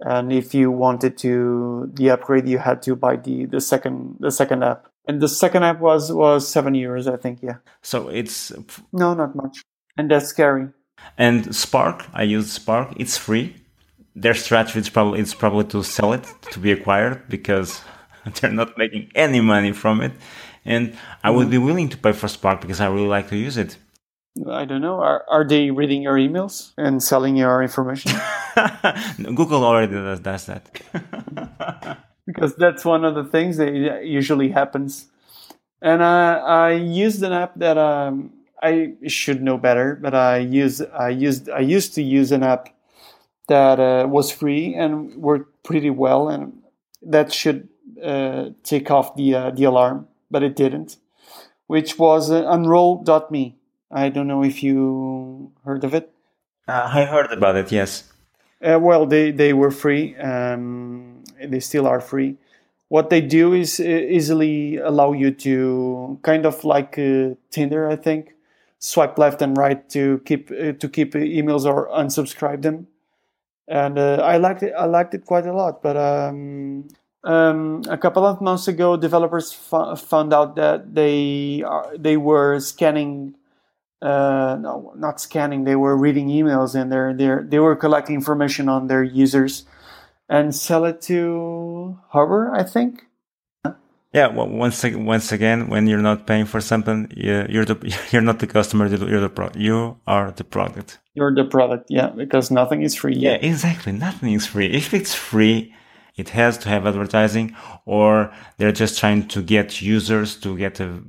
And 0.00 0.32
if 0.32 0.54
you 0.54 0.70
wanted 0.70 1.18
to 1.18 1.90
the 1.94 2.10
upgrade, 2.10 2.48
you 2.48 2.58
had 2.58 2.82
to 2.82 2.94
buy 2.94 3.16
the, 3.16 3.46
the 3.46 3.60
second 3.60 4.16
the 4.20 4.30
second 4.30 4.62
app. 4.62 4.88
And 5.06 5.20
the 5.20 5.28
second 5.28 5.64
app 5.64 5.80
was 5.80 6.12
was 6.12 6.48
seven 6.48 6.74
euros, 6.74 7.12
I 7.12 7.16
think. 7.16 7.40
Yeah. 7.42 7.56
So 7.82 8.08
it's 8.08 8.52
no, 8.92 9.14
not 9.14 9.34
much, 9.34 9.64
and 9.96 10.10
that's 10.10 10.26
scary. 10.26 10.68
And 11.16 11.54
Spark, 11.54 12.06
I 12.12 12.22
use 12.22 12.52
Spark. 12.52 12.94
It's 12.96 13.16
free. 13.16 13.56
Their 14.14 14.34
strategy 14.34 14.78
is 14.78 14.88
probably 14.88 15.20
it's 15.20 15.34
probably 15.34 15.64
to 15.66 15.82
sell 15.82 16.12
it 16.12 16.24
to 16.52 16.60
be 16.60 16.70
acquired 16.70 17.28
because 17.28 17.80
they're 18.40 18.52
not 18.52 18.78
making 18.78 19.10
any 19.16 19.40
money 19.40 19.72
from 19.72 20.00
it. 20.00 20.12
And 20.64 20.96
I 21.24 21.30
would 21.30 21.44
mm-hmm. 21.44 21.50
be 21.50 21.58
willing 21.58 21.88
to 21.88 21.96
pay 21.96 22.12
for 22.12 22.28
Spark 22.28 22.60
because 22.60 22.80
I 22.80 22.86
really 22.86 23.08
like 23.08 23.28
to 23.30 23.36
use 23.36 23.56
it. 23.56 23.78
I 24.46 24.64
don't 24.64 24.80
know. 24.80 25.00
Are, 25.00 25.24
are 25.28 25.46
they 25.46 25.70
reading 25.70 26.02
your 26.02 26.14
emails 26.14 26.72
and 26.76 27.02
selling 27.02 27.36
your 27.36 27.62
information? 27.62 28.12
Google 29.22 29.64
already 29.64 29.92
does, 29.92 30.20
does 30.20 30.46
that. 30.46 31.98
because 32.26 32.54
that's 32.56 32.84
one 32.84 33.04
of 33.04 33.14
the 33.14 33.24
things 33.24 33.56
that 33.56 34.04
usually 34.04 34.50
happens. 34.50 35.06
And 35.80 36.02
I, 36.02 36.34
I 36.34 36.70
used 36.72 37.22
an 37.22 37.32
app 37.32 37.54
that 37.56 37.78
um, 37.78 38.32
I 38.62 38.94
should 39.06 39.42
know 39.42 39.56
better, 39.58 39.98
but 40.00 40.14
I 40.14 40.38
use 40.38 40.82
I 40.82 41.10
used 41.10 41.48
I 41.48 41.60
used 41.60 41.94
to 41.94 42.02
use 42.02 42.32
an 42.32 42.42
app 42.42 42.68
that 43.48 43.78
uh, 43.80 44.06
was 44.08 44.30
free 44.30 44.74
and 44.74 45.14
worked 45.16 45.62
pretty 45.62 45.90
well, 45.90 46.28
and 46.28 46.62
that 47.02 47.32
should 47.32 47.68
uh, 48.02 48.50
take 48.64 48.90
off 48.90 49.14
the 49.14 49.34
uh, 49.34 49.50
the 49.50 49.64
alarm, 49.64 50.08
but 50.30 50.42
it 50.42 50.56
didn't. 50.56 50.96
Which 51.68 51.98
was 51.98 52.30
uh, 52.30 52.44
Unroll.me 52.48 53.57
I 53.90 54.08
don't 54.08 54.28
know 54.28 54.44
if 54.44 54.62
you 54.62 55.52
heard 55.64 55.84
of 55.84 55.94
it. 55.94 56.12
Uh, 56.66 56.90
I 56.92 57.04
heard 57.04 57.32
about 57.32 57.56
it. 57.56 57.72
Yes. 57.72 58.04
Uh, 58.62 58.78
well, 58.80 59.06
they 59.06 59.30
they 59.30 59.52
were 59.52 59.70
free. 59.70 60.16
Um, 60.16 61.22
they 61.40 61.60
still 61.60 61.86
are 61.86 62.00
free. 62.00 62.36
What 62.88 63.10
they 63.10 63.20
do 63.20 63.52
is 63.52 63.80
uh, 63.80 63.84
easily 63.84 64.76
allow 64.76 65.12
you 65.12 65.30
to 65.30 66.18
kind 66.22 66.46
of 66.46 66.64
like 66.64 66.98
uh, 66.98 67.34
Tinder, 67.50 67.88
I 67.88 67.96
think, 67.96 68.34
swipe 68.78 69.18
left 69.18 69.42
and 69.42 69.56
right 69.56 69.88
to 69.90 70.20
keep 70.24 70.50
uh, 70.50 70.72
to 70.72 70.88
keep 70.88 71.14
emails 71.14 71.64
or 71.64 71.88
unsubscribe 71.88 72.62
them. 72.62 72.88
And 73.68 73.98
uh, 73.98 74.22
I 74.24 74.38
liked 74.38 74.62
it. 74.62 74.72
I 74.76 74.86
liked 74.86 75.14
it 75.14 75.26
quite 75.26 75.46
a 75.46 75.52
lot. 75.52 75.82
But 75.82 75.96
um, 75.96 76.88
um, 77.24 77.82
a 77.88 77.98
couple 77.98 78.24
of 78.24 78.40
months 78.40 78.68
ago, 78.68 78.96
developers 78.96 79.52
found 79.52 80.32
out 80.32 80.56
that 80.56 80.94
they 80.94 81.62
are, 81.62 81.96
they 81.96 82.16
were 82.16 82.58
scanning 82.60 83.34
uh, 84.00 84.56
no, 84.60 84.92
not 84.96 85.20
scanning. 85.20 85.64
They 85.64 85.76
were 85.76 85.96
reading 85.96 86.28
emails 86.28 86.74
and 86.74 86.90
they're, 86.92 87.14
they're, 87.14 87.42
they 87.42 87.58
were 87.58 87.76
collecting 87.76 88.14
information 88.14 88.68
on 88.68 88.86
their 88.86 89.02
users 89.02 89.64
and 90.28 90.54
sell 90.54 90.84
it 90.84 91.00
to 91.02 91.98
Harbor, 92.08 92.52
I 92.54 92.62
think. 92.62 93.04
Yeah, 94.12 94.28
well, 94.28 94.48
once 94.48 94.82
once 94.84 95.32
again, 95.32 95.68
when 95.68 95.86
you're 95.86 96.00
not 96.00 96.26
paying 96.26 96.46
for 96.46 96.62
something, 96.62 97.12
you're 97.14 97.66
the 97.66 97.76
you're 98.10 98.22
not 98.22 98.38
the 98.38 98.46
customer. 98.46 98.86
You're 98.86 99.20
the 99.20 99.28
pro. 99.28 99.50
You 99.54 99.98
are 100.06 100.30
the 100.32 100.44
product. 100.44 100.98
You're 101.12 101.34
the 101.34 101.44
product, 101.44 101.86
yeah, 101.90 102.08
because 102.08 102.50
nothing 102.50 102.82
is 102.82 102.94
free. 102.94 103.16
Yeah, 103.16 103.34
exactly. 103.34 103.92
Nothing 103.92 104.32
is 104.32 104.46
free. 104.46 104.72
If 104.72 104.94
it's 104.94 105.14
free, 105.14 105.74
it 106.16 106.30
has 106.30 106.56
to 106.58 106.70
have 106.70 106.86
advertising, 106.86 107.54
or 107.84 108.32
they're 108.56 108.72
just 108.72 108.98
trying 108.98 109.28
to 109.28 109.42
get 109.42 109.82
users 109.82 110.36
to 110.40 110.56
get 110.56 110.80
a 110.80 111.02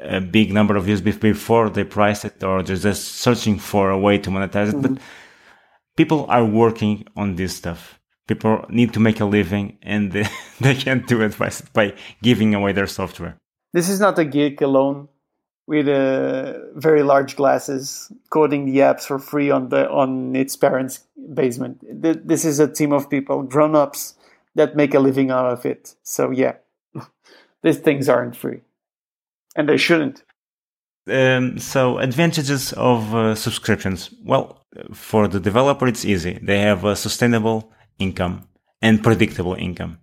a 0.00 0.20
big 0.20 0.52
number 0.52 0.76
of 0.76 0.84
views 0.84 1.00
before 1.00 1.70
they 1.70 1.84
price 1.84 2.24
it 2.24 2.42
or 2.42 2.62
they're 2.62 2.76
just 2.76 3.16
searching 3.16 3.58
for 3.58 3.90
a 3.90 3.98
way 3.98 4.18
to 4.18 4.30
monetize 4.30 4.68
it. 4.68 4.76
Mm-hmm. 4.76 4.94
But 4.94 5.02
people 5.96 6.26
are 6.28 6.44
working 6.44 7.06
on 7.16 7.36
this 7.36 7.56
stuff. 7.56 7.98
People 8.28 8.64
need 8.68 8.92
to 8.94 9.00
make 9.00 9.20
a 9.20 9.24
living 9.24 9.78
and 9.82 10.12
they, 10.12 10.28
they 10.60 10.74
can't 10.74 11.06
do 11.06 11.20
it 11.22 11.36
by, 11.38 11.50
by 11.72 11.94
giving 12.22 12.54
away 12.54 12.72
their 12.72 12.86
software. 12.86 13.36
This 13.72 13.88
is 13.88 14.00
not 14.00 14.18
a 14.18 14.24
geek 14.24 14.60
alone 14.60 15.08
with 15.66 15.88
uh, 15.88 16.54
very 16.74 17.02
large 17.02 17.36
glasses 17.36 18.12
coding 18.30 18.66
the 18.66 18.78
apps 18.78 19.04
for 19.04 19.18
free 19.18 19.50
on 19.50 19.68
the 19.68 19.88
on 19.88 20.34
its 20.34 20.56
parents' 20.56 21.04
basement. 21.32 21.80
This 22.26 22.44
is 22.44 22.58
a 22.58 22.70
team 22.70 22.92
of 22.92 23.08
people, 23.08 23.42
grown-ups, 23.44 24.14
that 24.54 24.76
make 24.76 24.92
a 24.92 24.98
living 24.98 25.30
out 25.30 25.46
of 25.46 25.64
it. 25.64 25.94
So 26.02 26.30
yeah, 26.30 26.56
these 27.62 27.78
things 27.78 28.08
aren't 28.08 28.36
free 28.36 28.60
and 29.56 29.68
they 29.68 29.76
shouldn't. 29.76 30.22
Um, 31.10 31.58
so 31.58 31.98
advantages 31.98 32.72
of 32.74 33.14
uh, 33.14 33.34
subscriptions. 33.34 34.10
Well, 34.24 34.64
for 34.92 35.28
the 35.28 35.40
developer, 35.40 35.86
it's 35.86 36.04
easy. 36.04 36.38
They 36.42 36.60
have 36.60 36.84
a 36.84 36.96
sustainable 36.96 37.72
income 37.98 38.48
and 38.80 39.02
predictable 39.02 39.54
income. 39.54 39.98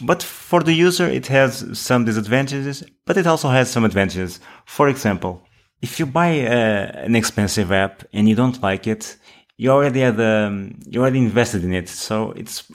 But 0.00 0.22
for 0.22 0.62
the 0.62 0.72
user, 0.72 1.06
it 1.06 1.28
has 1.28 1.78
some 1.78 2.04
disadvantages, 2.04 2.82
but 3.06 3.16
it 3.16 3.26
also 3.26 3.48
has 3.48 3.70
some 3.70 3.84
advantages. 3.84 4.40
For 4.66 4.88
example, 4.88 5.46
if 5.80 6.00
you 6.00 6.06
buy 6.06 6.40
uh, 6.40 7.06
an 7.06 7.14
expensive 7.14 7.70
app 7.70 8.02
and 8.12 8.28
you 8.28 8.34
don't 8.34 8.60
like 8.62 8.88
it, 8.88 9.16
you 9.56 9.70
already 9.70 10.00
had 10.00 10.18
um, 10.20 10.80
you 10.86 11.00
already 11.00 11.18
invested 11.18 11.64
in 11.64 11.72
it, 11.72 11.88
so 11.88 12.32
it's 12.32 12.70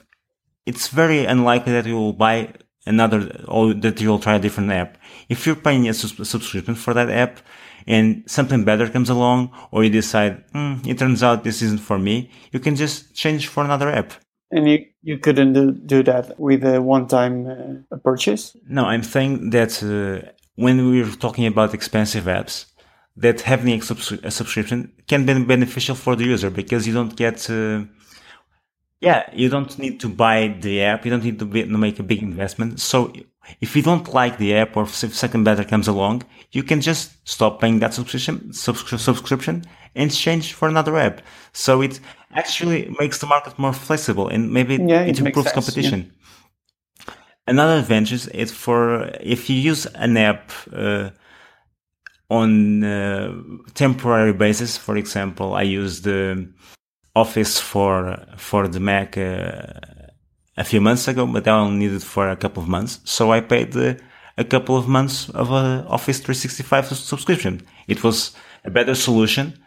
it's 0.66 0.88
very 0.88 1.26
unlikely 1.26 1.74
that 1.74 1.86
you 1.86 1.96
will 1.96 2.14
buy 2.14 2.54
another 2.86 3.44
or 3.48 3.74
that 3.74 4.00
you'll 4.00 4.20
try 4.20 4.36
a 4.36 4.40
different 4.40 4.72
app. 4.72 4.98
If 5.30 5.46
you're 5.46 5.56
paying 5.56 5.88
a 5.88 5.94
subscription 5.94 6.76
for 6.76 6.94
that 6.94 7.10
app 7.10 7.40
and 7.88 8.24
something 8.28 8.64
better 8.64 8.88
comes 8.90 9.10
along, 9.10 9.52
or 9.72 9.84
you 9.84 9.90
decide, 9.90 10.44
mm, 10.52 10.86
it 10.88 10.98
turns 10.98 11.24
out 11.24 11.44
this 11.44 11.62
isn't 11.62 11.82
for 11.82 12.00
me, 12.00 12.32
you 12.52 12.60
can 12.60 12.76
just 12.76 13.14
change 13.16 13.48
for 13.48 13.64
another 13.64 13.90
app. 13.90 14.14
And 14.52 14.70
you, 14.70 14.86
you 15.02 15.18
couldn't 15.18 15.54
do, 15.54 15.72
do 15.72 16.04
that 16.04 16.40
with 16.40 16.64
a 16.64 16.82
one 16.82 17.08
time 17.08 17.86
uh, 17.92 17.98
purchase? 17.98 18.56
No, 18.68 18.86
I'm 18.86 19.04
saying 19.04 19.50
that 19.52 19.84
uh, 19.84 20.30
when 20.56 20.90
we're 20.90 21.12
talking 21.12 21.46
about 21.46 21.74
expensive 21.74 22.26
apps, 22.26 22.66
that 23.18 23.42
having 23.42 23.80
a, 23.80 23.82
subs- 23.82 24.12
a, 24.12 24.32
subscription 24.32 24.92
can 25.08 25.26
be 25.26 25.44
beneficial 25.44 25.96
for 25.96 26.16
the 26.16 26.26
user 26.26 26.50
because 26.50 26.86
you 26.86 26.94
don't 26.94 27.16
get 27.16 27.50
uh, 27.50 27.84
yeah, 29.02 29.30
you 29.34 29.50
don't 29.50 29.78
need 29.78 30.00
to 30.00 30.10
buy 30.10 30.56
the 30.60 30.82
app. 30.82 31.06
You 31.06 31.12
don't 31.12 31.24
need 31.24 31.40
to, 31.40 31.46
be, 31.46 31.64
to 31.64 31.78
make 31.78 32.00
a 32.00 32.04
big 32.04 32.24
investment. 32.24 32.80
So 32.80 33.14
if 33.62 33.76
you 33.76 33.82
don't 33.82 34.14
like 34.14 34.38
the 34.38 34.56
app 34.56 34.76
or 34.78 34.84
if 34.84 34.96
something 34.96 35.44
better 35.44 35.64
comes 35.64 35.88
along, 35.88 36.24
you 36.52 36.64
can 36.64 36.82
just 36.82 37.12
stop 37.28 37.62
paying 37.62 37.80
that 37.80 37.94
subscription, 37.94 38.54
subscription 38.54 39.64
and 39.96 40.14
change 40.14 40.54
for 40.54 40.68
another 40.68 40.98
app. 40.98 41.22
So 41.54 41.82
it 41.82 42.00
actually 42.34 42.94
makes 43.00 43.20
the 43.20 43.28
market 43.28 43.58
more 43.58 43.74
flexible 43.74 44.28
and 44.28 44.52
maybe 44.52 44.76
yeah, 44.76 45.02
it, 45.02 45.20
it 45.20 45.26
improves 45.26 45.52
competition. 45.52 46.12
Yeah. 47.08 47.14
another 47.48 47.80
advantage 47.80 48.28
is 48.34 48.52
for 48.52 49.10
if 49.22 49.50
you 49.50 49.56
use 49.56 49.86
an 49.86 50.18
app 50.18 50.52
uh, 50.74 51.10
on 52.30 52.84
uh, 52.84 53.34
temporary 53.74 54.34
basis. 54.34 54.78
For 54.78 54.98
example, 54.98 55.54
I 55.54 55.62
use 55.62 56.02
the 56.02 56.52
Office 57.16 57.60
for 57.60 58.26
for 58.36 58.68
the 58.68 58.80
Mac 58.80 59.18
uh, 59.18 59.64
a 60.58 60.64
few 60.64 60.82
months 60.82 61.08
ago, 61.08 61.26
but 61.26 61.48
I 61.48 61.52
only 61.52 61.88
needed 61.88 62.04
for 62.04 62.30
a 62.30 62.36
couple 62.36 62.64
of 62.64 62.70
months, 62.70 63.00
so 63.04 63.32
I 63.32 63.42
paid 63.42 63.76
uh, 63.76 63.96
a 64.38 64.44
couple 64.44 64.78
of 64.78 64.88
months 64.88 65.30
of 65.30 65.52
a 65.52 65.86
Office 65.88 66.20
365 66.20 66.88
subscription. 66.88 67.62
It 67.88 68.04
was 68.04 68.34
a 68.64 68.72
better 68.72 68.96
solution. 68.96 69.60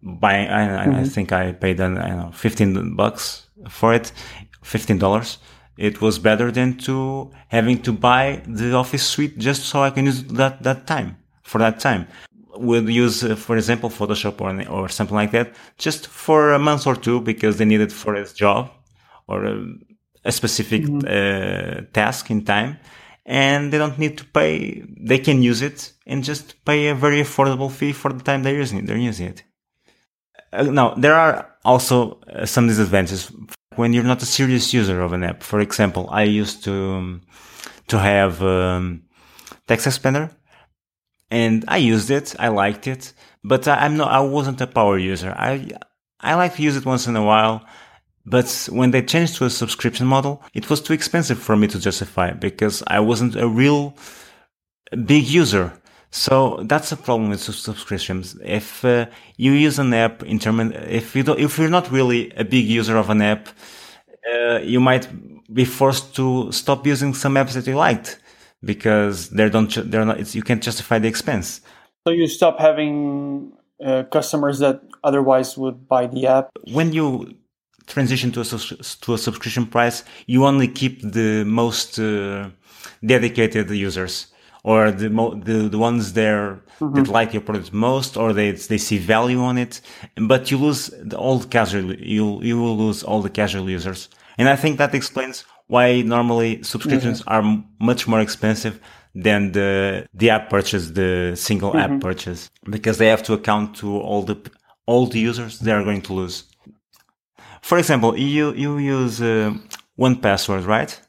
By 0.00 0.42
I, 0.42 0.44
mm-hmm. 0.44 0.94
I 0.94 1.04
think 1.04 1.32
I 1.32 1.52
paid 1.52 1.80
I 1.80 1.88
don't 1.88 1.94
know 1.94 2.30
15 2.32 2.94
bucks 2.94 3.48
for 3.68 3.92
it, 3.92 4.12
fifteen 4.62 4.96
dollars 4.96 5.38
it 5.78 6.00
was 6.00 6.18
better 6.18 6.50
than 6.50 6.76
to 6.76 7.30
having 7.46 7.80
to 7.82 7.92
buy 7.92 8.42
the 8.46 8.74
office 8.74 9.06
suite 9.06 9.38
just 9.38 9.64
so 9.64 9.82
I 9.82 9.90
can 9.90 10.06
use 10.06 10.24
that, 10.24 10.62
that 10.64 10.86
time 10.88 11.16
for 11.44 11.58
that 11.58 11.78
time. 11.78 12.08
We'll 12.56 12.90
use, 12.90 13.22
uh, 13.22 13.36
for 13.36 13.56
example, 13.56 13.88
Photoshop 13.88 14.40
or, 14.40 14.68
or 14.68 14.88
something 14.88 15.14
like 15.14 15.30
that 15.30 15.54
just 15.78 16.08
for 16.08 16.52
a 16.52 16.58
month 16.58 16.86
or 16.88 16.96
two 16.96 17.20
because 17.20 17.58
they 17.58 17.64
need 17.64 17.80
it 17.80 17.92
for 17.92 18.16
a 18.16 18.26
job 18.26 18.72
or 19.28 19.44
a, 19.44 19.64
a 20.28 20.32
specific 20.40 20.82
mm-hmm. 20.82 21.06
uh, 21.06 21.86
task 21.92 22.30
in 22.30 22.44
time. 22.44 22.78
And 23.24 23.72
they 23.72 23.78
don't 23.82 23.98
need 23.98 24.16
to 24.18 24.24
pay. 24.24 24.82
They 25.10 25.18
can 25.18 25.42
use 25.42 25.60
it 25.68 25.92
and 26.06 26.24
just 26.24 26.64
pay 26.64 26.88
a 26.88 26.94
very 26.94 27.20
affordable 27.26 27.70
fee 27.70 27.92
for 27.92 28.10
the 28.12 28.24
time 28.28 28.42
they're 28.42 28.62
using 28.64 28.78
it. 28.78 28.86
They're 28.86 29.06
using 29.12 29.26
it. 29.32 29.42
Uh, 30.52 30.62
now, 30.62 30.94
there 30.94 31.14
are 31.14 31.34
also 31.64 32.20
uh, 32.22 32.46
some 32.46 32.66
disadvantages 32.68 33.30
when 33.76 33.92
you're 33.92 34.10
not 34.12 34.22
a 34.22 34.26
serious 34.26 34.72
user 34.72 35.00
of 35.02 35.12
an 35.12 35.24
app. 35.24 35.42
For 35.42 35.60
example, 35.60 36.08
I 36.10 36.22
used 36.22 36.64
to 36.64 36.74
um, 36.98 37.20
to 37.88 37.98
have 37.98 38.42
um, 38.42 39.02
TextExpander, 39.68 40.30
and 41.30 41.64
I 41.68 41.76
used 41.76 42.10
it. 42.10 42.34
I 42.38 42.48
liked 42.48 42.86
it, 42.86 43.12
but 43.44 43.68
I, 43.68 43.84
am 43.84 43.98
not. 43.98 44.10
I 44.10 44.20
wasn't 44.20 44.60
a 44.62 44.66
power 44.66 44.98
user. 44.98 45.34
I 45.36 45.68
I 46.20 46.34
like 46.34 46.54
to 46.56 46.62
use 46.62 46.76
it 46.76 46.86
once 46.86 47.06
in 47.06 47.16
a 47.16 47.24
while. 47.24 47.66
But 48.28 48.68
when 48.70 48.90
they 48.90 49.02
changed 49.02 49.36
to 49.36 49.46
a 49.46 49.50
subscription 49.50 50.06
model, 50.06 50.42
it 50.52 50.68
was 50.68 50.80
too 50.82 50.92
expensive 50.92 51.38
for 51.38 51.56
me 51.56 51.66
to 51.68 51.78
justify 51.80 52.32
because 52.32 52.82
I 52.86 53.00
wasn't 53.00 53.36
a 53.36 53.48
real 53.48 53.94
big 55.06 55.24
user. 55.24 55.72
So 56.10 56.62
that's 56.64 56.92
a 56.92 56.96
problem 56.96 57.30
with 57.30 57.40
subscriptions. 57.40 58.36
If 58.44 58.84
uh, 58.84 59.06
you 59.36 59.52
use 59.52 59.78
an 59.78 59.94
app 59.94 60.22
in 60.22 60.38
term, 60.38 60.60
if 60.60 61.16
you 61.16 61.22
don't, 61.22 61.38
if 61.38 61.58
you're 61.58 61.70
not 61.70 61.90
really 61.90 62.32
a 62.36 62.44
big 62.44 62.66
user 62.66 62.96
of 62.96 63.08
an 63.10 63.22
app, 63.22 63.48
uh, 64.30 64.58
you 64.58 64.80
might 64.80 65.08
be 65.52 65.64
forced 65.64 66.14
to 66.16 66.52
stop 66.52 66.86
using 66.86 67.14
some 67.14 67.34
apps 67.34 67.54
that 67.54 67.66
you 67.66 67.76
liked 67.76 68.18
because 68.62 69.30
they 69.30 69.48
don't, 69.48 69.90
they're 69.90 70.04
not, 70.04 70.34
you 70.34 70.42
can't 70.42 70.62
justify 70.62 70.98
the 70.98 71.08
expense. 71.08 71.60
So 72.06 72.12
you 72.12 72.26
stop 72.26 72.58
having 72.58 73.52
uh, 73.84 74.02
customers 74.10 74.58
that 74.58 74.82
otherwise 75.04 75.56
would 75.56 75.88
buy 75.88 76.06
the 76.06 76.26
app. 76.26 76.50
When 76.72 76.92
you 76.92 77.37
transition 77.94 78.30
to 78.32 78.40
a 78.40 78.44
to 78.44 79.14
a 79.14 79.18
subscription 79.18 79.66
price, 79.66 80.04
you 80.26 80.44
only 80.44 80.68
keep 80.68 80.94
the 81.02 81.44
most 81.44 81.98
uh, 81.98 82.50
dedicated 83.04 83.70
users 83.70 84.28
or 84.64 84.90
the 84.90 85.08
the, 85.44 85.68
the 85.68 85.78
ones 85.78 86.12
there 86.12 86.60
mm-hmm. 86.80 86.94
that 86.94 87.08
like 87.08 87.32
your 87.32 87.42
product 87.42 87.72
most 87.72 88.16
or 88.16 88.32
they 88.32 88.52
they 88.52 88.78
see 88.78 88.98
value 88.98 89.40
on 89.40 89.56
it 89.58 89.80
but 90.16 90.50
you 90.50 90.58
lose 90.58 90.90
the 91.02 91.16
old 91.16 91.50
casual 91.50 91.94
you 91.94 92.40
you 92.42 92.60
will 92.60 92.76
lose 92.76 93.02
all 93.02 93.22
the 93.22 93.30
casual 93.30 93.68
users 93.70 94.08
and 94.36 94.48
i 94.48 94.56
think 94.56 94.78
that 94.78 94.94
explains 94.94 95.44
why 95.68 96.02
normally 96.02 96.62
subscriptions 96.62 97.20
mm-hmm. 97.20 97.34
are 97.34 97.64
much 97.78 98.08
more 98.08 98.20
expensive 98.20 98.80
than 99.14 99.52
the 99.52 100.06
the 100.14 100.30
app 100.30 100.50
purchase 100.50 100.90
the 100.90 101.34
single 101.36 101.72
mm-hmm. 101.72 101.94
app 101.94 102.00
purchase 102.00 102.50
because 102.68 102.98
they 102.98 103.08
have 103.08 103.22
to 103.22 103.32
account 103.32 103.76
to 103.76 103.98
all 103.98 104.22
the 104.22 104.36
all 104.86 105.06
the 105.06 105.20
users 105.20 105.60
they 105.60 105.72
are 105.72 105.84
going 105.84 106.02
to 106.02 106.12
lose 106.12 106.44
for 107.62 107.78
example 107.78 108.16
you 108.18 108.52
you 108.54 108.78
use 108.78 109.20
uh, 109.20 109.52
1Password 109.98 110.66
right 110.66 111.00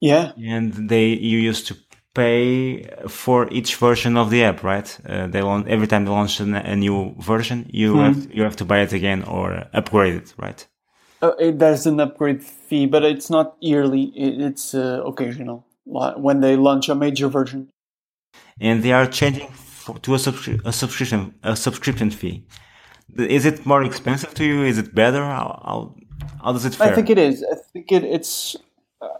yeah 0.00 0.32
and 0.36 0.88
they 0.88 1.06
you 1.08 1.38
used 1.38 1.66
to 1.66 1.76
pay 2.16 2.82
for 3.06 3.46
each 3.52 3.76
version 3.76 4.16
of 4.16 4.30
the 4.30 4.42
app, 4.42 4.62
right? 4.62 4.88
Uh, 5.06 5.26
they 5.26 5.42
launch 5.42 5.66
every 5.68 5.86
time 5.86 6.06
they 6.06 6.10
launch 6.10 6.40
a 6.40 6.76
new 6.76 7.14
version, 7.18 7.58
you 7.80 7.92
hmm. 7.92 8.04
have 8.06 8.18
you 8.36 8.42
have 8.42 8.56
to 8.56 8.64
buy 8.64 8.80
it 8.86 8.92
again 9.00 9.22
or 9.24 9.46
upgrade 9.74 10.14
it, 10.22 10.34
right? 10.38 10.66
Uh, 11.22 11.32
it, 11.38 11.58
there's 11.58 11.86
an 11.86 12.00
upgrade 12.00 12.42
fee, 12.42 12.86
but 12.86 13.02
it's 13.04 13.30
not 13.30 13.56
yearly. 13.60 14.04
It, 14.24 14.40
it's 14.48 14.74
uh, 14.74 15.02
occasional 15.04 15.66
when 15.84 16.40
they 16.40 16.56
launch 16.56 16.88
a 16.88 16.94
major 16.94 17.28
version. 17.28 17.68
And 18.60 18.82
they 18.82 18.92
are 18.92 19.06
changing 19.06 19.48
to 20.02 20.14
a, 20.14 20.18
subscri- 20.18 20.60
a 20.64 20.72
subscription 20.72 21.34
a 21.42 21.54
subscription 21.54 22.10
fee. 22.10 22.44
Is 23.14 23.46
it 23.46 23.64
more 23.64 23.82
expensive 23.84 24.34
to 24.34 24.44
you? 24.44 24.62
Is 24.64 24.78
it 24.78 24.94
better? 24.94 25.22
How, 25.22 25.60
how, 25.64 25.94
how 26.42 26.52
does 26.52 26.64
it 26.64 26.74
fare? 26.74 26.92
I 26.92 26.94
think 26.94 27.10
it 27.10 27.18
is. 27.18 27.44
I 27.44 27.56
think 27.72 27.92
it, 27.92 28.04
it's 28.04 28.56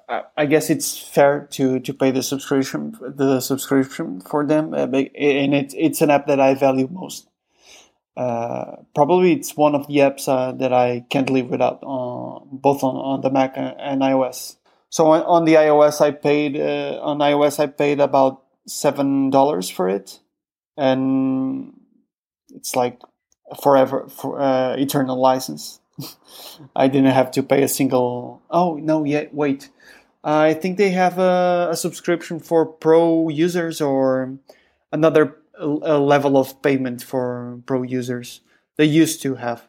I 0.08 0.46
guess 0.46 0.70
it's 0.70 0.96
fair 0.96 1.46
to 1.52 1.80
to 1.80 1.94
pay 1.94 2.10
the 2.10 2.22
subscription 2.22 2.96
the 3.00 3.40
subscription 3.40 4.20
for 4.20 4.46
them, 4.46 4.72
uh, 4.72 4.86
and 4.86 5.54
it's 5.54 5.74
it's 5.76 6.00
an 6.00 6.10
app 6.10 6.26
that 6.26 6.40
I 6.40 6.54
value 6.54 6.88
most. 6.90 7.28
Uh, 8.16 8.76
probably 8.94 9.32
it's 9.32 9.56
one 9.56 9.74
of 9.74 9.86
the 9.88 9.98
apps 9.98 10.28
uh, 10.28 10.52
that 10.52 10.72
I 10.72 11.04
can't 11.10 11.28
live 11.28 11.50
without, 11.50 11.82
on, 11.82 12.48
both 12.50 12.82
on, 12.82 12.96
on 12.96 13.20
the 13.20 13.30
Mac 13.30 13.52
and 13.58 14.00
iOS. 14.00 14.56
So 14.88 15.08
on, 15.08 15.22
on 15.24 15.44
the 15.44 15.54
iOS, 15.54 16.00
I 16.00 16.12
paid 16.12 16.56
uh, 16.56 16.98
on 17.02 17.18
iOS 17.18 17.60
I 17.60 17.66
paid 17.66 18.00
about 18.00 18.42
seven 18.66 19.30
dollars 19.30 19.68
for 19.68 19.88
it, 19.88 20.20
and 20.76 21.74
it's 22.54 22.74
like 22.74 23.00
forever 23.62 24.08
for 24.08 24.40
uh, 24.40 24.76
eternal 24.76 25.20
license. 25.20 25.80
I 26.76 26.88
didn't 26.88 27.12
have 27.12 27.30
to 27.32 27.42
pay 27.42 27.62
a 27.62 27.68
single. 27.68 28.42
Oh 28.50 28.74
no! 28.76 29.04
Yet 29.04 29.34
wait. 29.34 29.70
I 30.24 30.54
think 30.54 30.76
they 30.76 30.90
have 30.90 31.18
a, 31.18 31.68
a 31.70 31.76
subscription 31.76 32.40
for 32.40 32.66
pro 32.66 33.28
users 33.28 33.80
or 33.80 34.38
another 34.90 35.36
level 35.58 36.36
of 36.36 36.60
payment 36.62 37.02
for 37.02 37.60
pro 37.66 37.82
users. 37.82 38.40
They 38.76 38.84
used 38.84 39.22
to 39.22 39.36
have, 39.36 39.66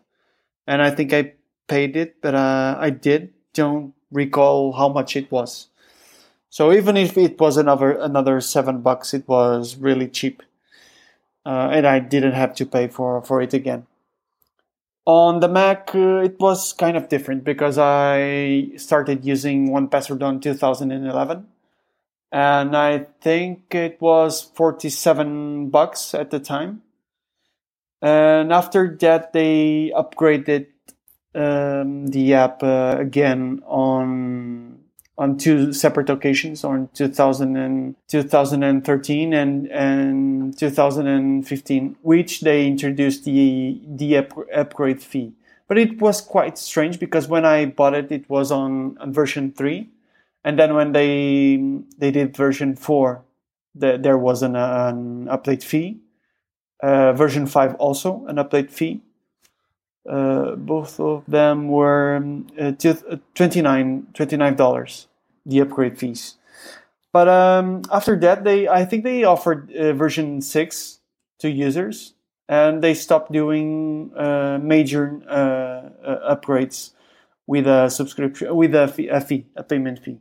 and 0.65 0.81
I 0.81 0.89
think 0.89 1.13
I 1.13 1.33
paid 1.67 1.95
it, 1.95 2.21
but 2.21 2.35
uh, 2.35 2.75
I 2.79 2.89
did 2.89 3.33
don't 3.53 3.93
recall 4.11 4.73
how 4.73 4.89
much 4.89 5.15
it 5.15 5.31
was. 5.31 5.69
So 6.49 6.71
even 6.71 6.97
if 6.97 7.17
it 7.17 7.39
was 7.39 7.57
another 7.57 7.91
another 7.91 8.41
seven 8.41 8.81
bucks, 8.81 9.13
it 9.13 9.27
was 9.27 9.77
really 9.77 10.07
cheap, 10.07 10.41
uh, 11.47 11.69
and 11.71 11.87
I 11.87 11.99
didn't 11.99 12.33
have 12.33 12.53
to 12.55 12.65
pay 12.65 12.89
for 12.89 13.21
for 13.21 13.41
it 13.41 13.53
again. 13.53 13.87
On 15.05 15.39
the 15.39 15.47
Mac, 15.47 15.95
uh, 15.95 16.19
it 16.19 16.37
was 16.41 16.73
kind 16.73 16.97
of 16.97 17.07
different 17.07 17.45
because 17.45 17.77
I 17.77 18.71
started 18.75 19.23
using 19.23 19.69
1Password 19.69 20.21
on 20.21 20.41
2011, 20.41 21.47
and 22.33 22.75
I 22.75 23.07
think 23.21 23.73
it 23.73 24.01
was 24.01 24.41
47 24.41 25.69
bucks 25.69 26.13
at 26.13 26.29
the 26.29 26.41
time. 26.41 26.81
And 28.01 28.51
after 28.51 28.97
that, 28.99 29.31
they 29.31 29.93
upgraded 29.95 30.67
um, 31.33 32.07
the 32.07 32.33
app 32.33 32.61
uh, 32.61 32.97
again 32.99 33.63
on 33.65 34.66
on 35.17 35.37
two 35.37 35.73
separate 35.73 36.09
occasions 36.09 36.63
on 36.63 36.89
2000 36.93 37.57
and 37.57 37.95
2013 38.07 39.33
and, 39.33 39.67
and 39.71 40.57
2015, 40.57 41.95
which 42.01 42.41
they 42.41 42.67
introduced 42.67 43.25
the, 43.25 43.81
the 43.87 44.17
up, 44.17 44.33
upgrade 44.53 45.01
fee. 45.01 45.33
But 45.67 45.77
it 45.77 45.99
was 45.99 46.21
quite 46.21 46.57
strange 46.57 46.99
because 46.99 47.27
when 47.27 47.45
I 47.45 47.65
bought 47.65 47.95
it, 47.95 48.11
it 48.11 48.29
was 48.29 48.51
on, 48.51 48.97
on 48.99 49.11
version 49.11 49.51
3. 49.51 49.89
And 50.43 50.57
then 50.57 50.75
when 50.75 50.91
they, 50.91 51.81
they 51.97 52.11
did 52.11 52.37
version 52.37 52.75
4, 52.75 53.23
the, 53.75 53.97
there 53.97 54.17
was 54.17 54.43
an, 54.43 54.55
an 54.55 55.25
update 55.25 55.63
fee. 55.63 55.99
Uh, 56.81 57.11
version 57.13 57.47
5 57.47 57.75
also 57.75 58.23
an 58.27 58.35
update 58.35 58.69
fee. 58.69 59.01
Uh, 60.07 60.55
both 60.55 60.99
of 60.99 61.23
them 61.27 61.67
were 61.67 62.15
um, 62.15 62.47
uh, 62.57 62.71
$29, 62.71 64.13
$29 64.13 65.05
the 65.45 65.61
upgrade 65.61 65.97
fees. 65.97 66.35
But 67.11 67.27
um, 67.27 67.81
after 67.91 68.15
that, 68.19 68.43
they 68.43 68.67
I 68.67 68.85
think 68.85 69.03
they 69.03 69.23
offered 69.23 69.73
uh, 69.73 69.93
version 69.93 70.41
six 70.41 70.99
to 71.39 71.49
users, 71.49 72.13
and 72.47 72.83
they 72.83 72.93
stopped 72.93 73.31
doing 73.31 74.11
uh, 74.15 74.59
major 74.61 75.19
uh, 75.27 75.89
uh 76.05 76.35
upgrades 76.35 76.91
with 77.47 77.65
a 77.65 77.89
subscription 77.89 78.55
with 78.55 78.75
a 78.75 78.87
fee, 78.87 79.07
a 79.07 79.21
fee, 79.21 79.45
a 79.55 79.63
payment 79.63 79.99
fee. 79.99 80.19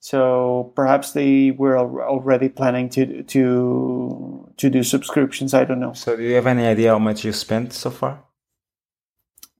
So 0.00 0.72
perhaps 0.76 1.12
they 1.12 1.50
were 1.50 1.76
already 1.76 2.48
planning 2.48 2.88
to 2.90 3.24
to 3.24 4.48
to 4.56 4.70
do 4.70 4.82
subscriptions. 4.82 5.52
I 5.52 5.64
don't 5.64 5.80
know. 5.80 5.92
So 5.92 6.16
do 6.16 6.22
you 6.22 6.36
have 6.36 6.46
any 6.46 6.64
idea 6.64 6.90
how 6.90 7.00
much 7.00 7.24
you 7.24 7.32
spent 7.32 7.72
so 7.72 7.90
far? 7.90 8.22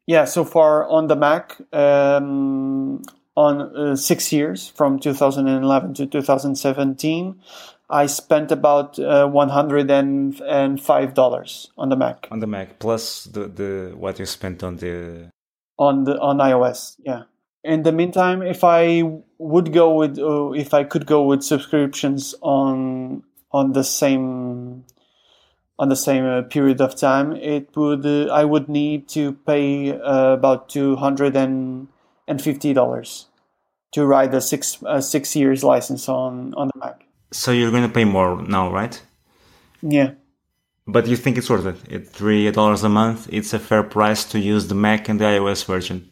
Yeah, 0.08 0.24
so 0.24 0.44
far 0.44 0.88
on 0.88 1.06
the 1.06 1.16
Mac, 1.16 1.58
um, 1.70 3.02
on 3.36 3.60
uh, 3.60 3.94
six 3.94 4.32
years 4.32 4.68
from 4.68 4.98
2011 4.98 5.94
to 5.94 6.06
2017 6.06 7.40
i 7.88 8.06
spent 8.06 8.50
about 8.50 8.98
uh, 8.98 9.28
105 9.28 11.14
dollars 11.14 11.70
on 11.78 11.88
the 11.88 11.96
mac. 11.96 12.26
On 12.32 12.40
the 12.40 12.48
mac 12.48 12.80
plus 12.80 13.24
the, 13.24 13.46
the 13.46 13.94
what 13.96 14.18
you 14.18 14.26
spent 14.26 14.64
on 14.64 14.76
the 14.76 15.30
on 15.78 16.04
the 16.04 16.18
on 16.18 16.38
ios 16.38 16.96
yeah. 17.04 17.22
In 17.64 17.82
the 17.82 17.92
meantime 17.92 18.42
if 18.42 18.64
i 18.64 19.02
would 19.38 19.72
go 19.72 19.94
with 19.94 20.18
uh, 20.18 20.50
if 20.50 20.74
i 20.74 20.82
could 20.82 21.06
go 21.06 21.22
with 21.22 21.42
subscriptions 21.44 22.34
on 22.42 23.22
on 23.52 23.72
the 23.72 23.84
same 23.84 24.84
on 25.78 25.88
the 25.88 25.96
same 25.96 26.24
uh, 26.24 26.42
period 26.42 26.80
of 26.80 26.96
time, 26.96 27.36
it 27.36 27.76
would 27.76 28.04
uh, 28.04 28.32
I 28.32 28.44
would 28.44 28.68
need 28.68 29.08
to 29.10 29.32
pay 29.32 29.92
uh, 29.92 30.32
about 30.32 30.68
two 30.68 30.96
hundred 30.96 31.36
and 31.36 31.88
fifty 32.40 32.72
dollars 32.72 33.26
to 33.92 34.04
ride 34.06 34.34
a 34.34 34.40
six 34.40 34.82
six 35.00 35.36
years 35.36 35.62
license 35.62 36.08
on 36.08 36.54
on 36.54 36.68
the 36.68 36.80
Mac. 36.80 37.04
So 37.32 37.52
you're 37.52 37.70
going 37.70 37.86
to 37.86 37.92
pay 37.92 38.04
more 38.04 38.42
now, 38.42 38.72
right? 38.72 39.00
Yeah. 39.82 40.12
But 40.86 41.06
you 41.06 41.16
think 41.16 41.36
it's 41.36 41.50
worth 41.50 41.66
it? 41.66 41.92
At 41.92 42.08
three 42.08 42.50
dollars 42.50 42.82
a 42.82 42.88
month, 42.88 43.28
it's 43.30 43.52
a 43.52 43.58
fair 43.58 43.82
price 43.82 44.24
to 44.32 44.38
use 44.38 44.68
the 44.68 44.74
Mac 44.74 45.08
and 45.08 45.20
the 45.20 45.24
iOS 45.24 45.64
version. 45.64 46.10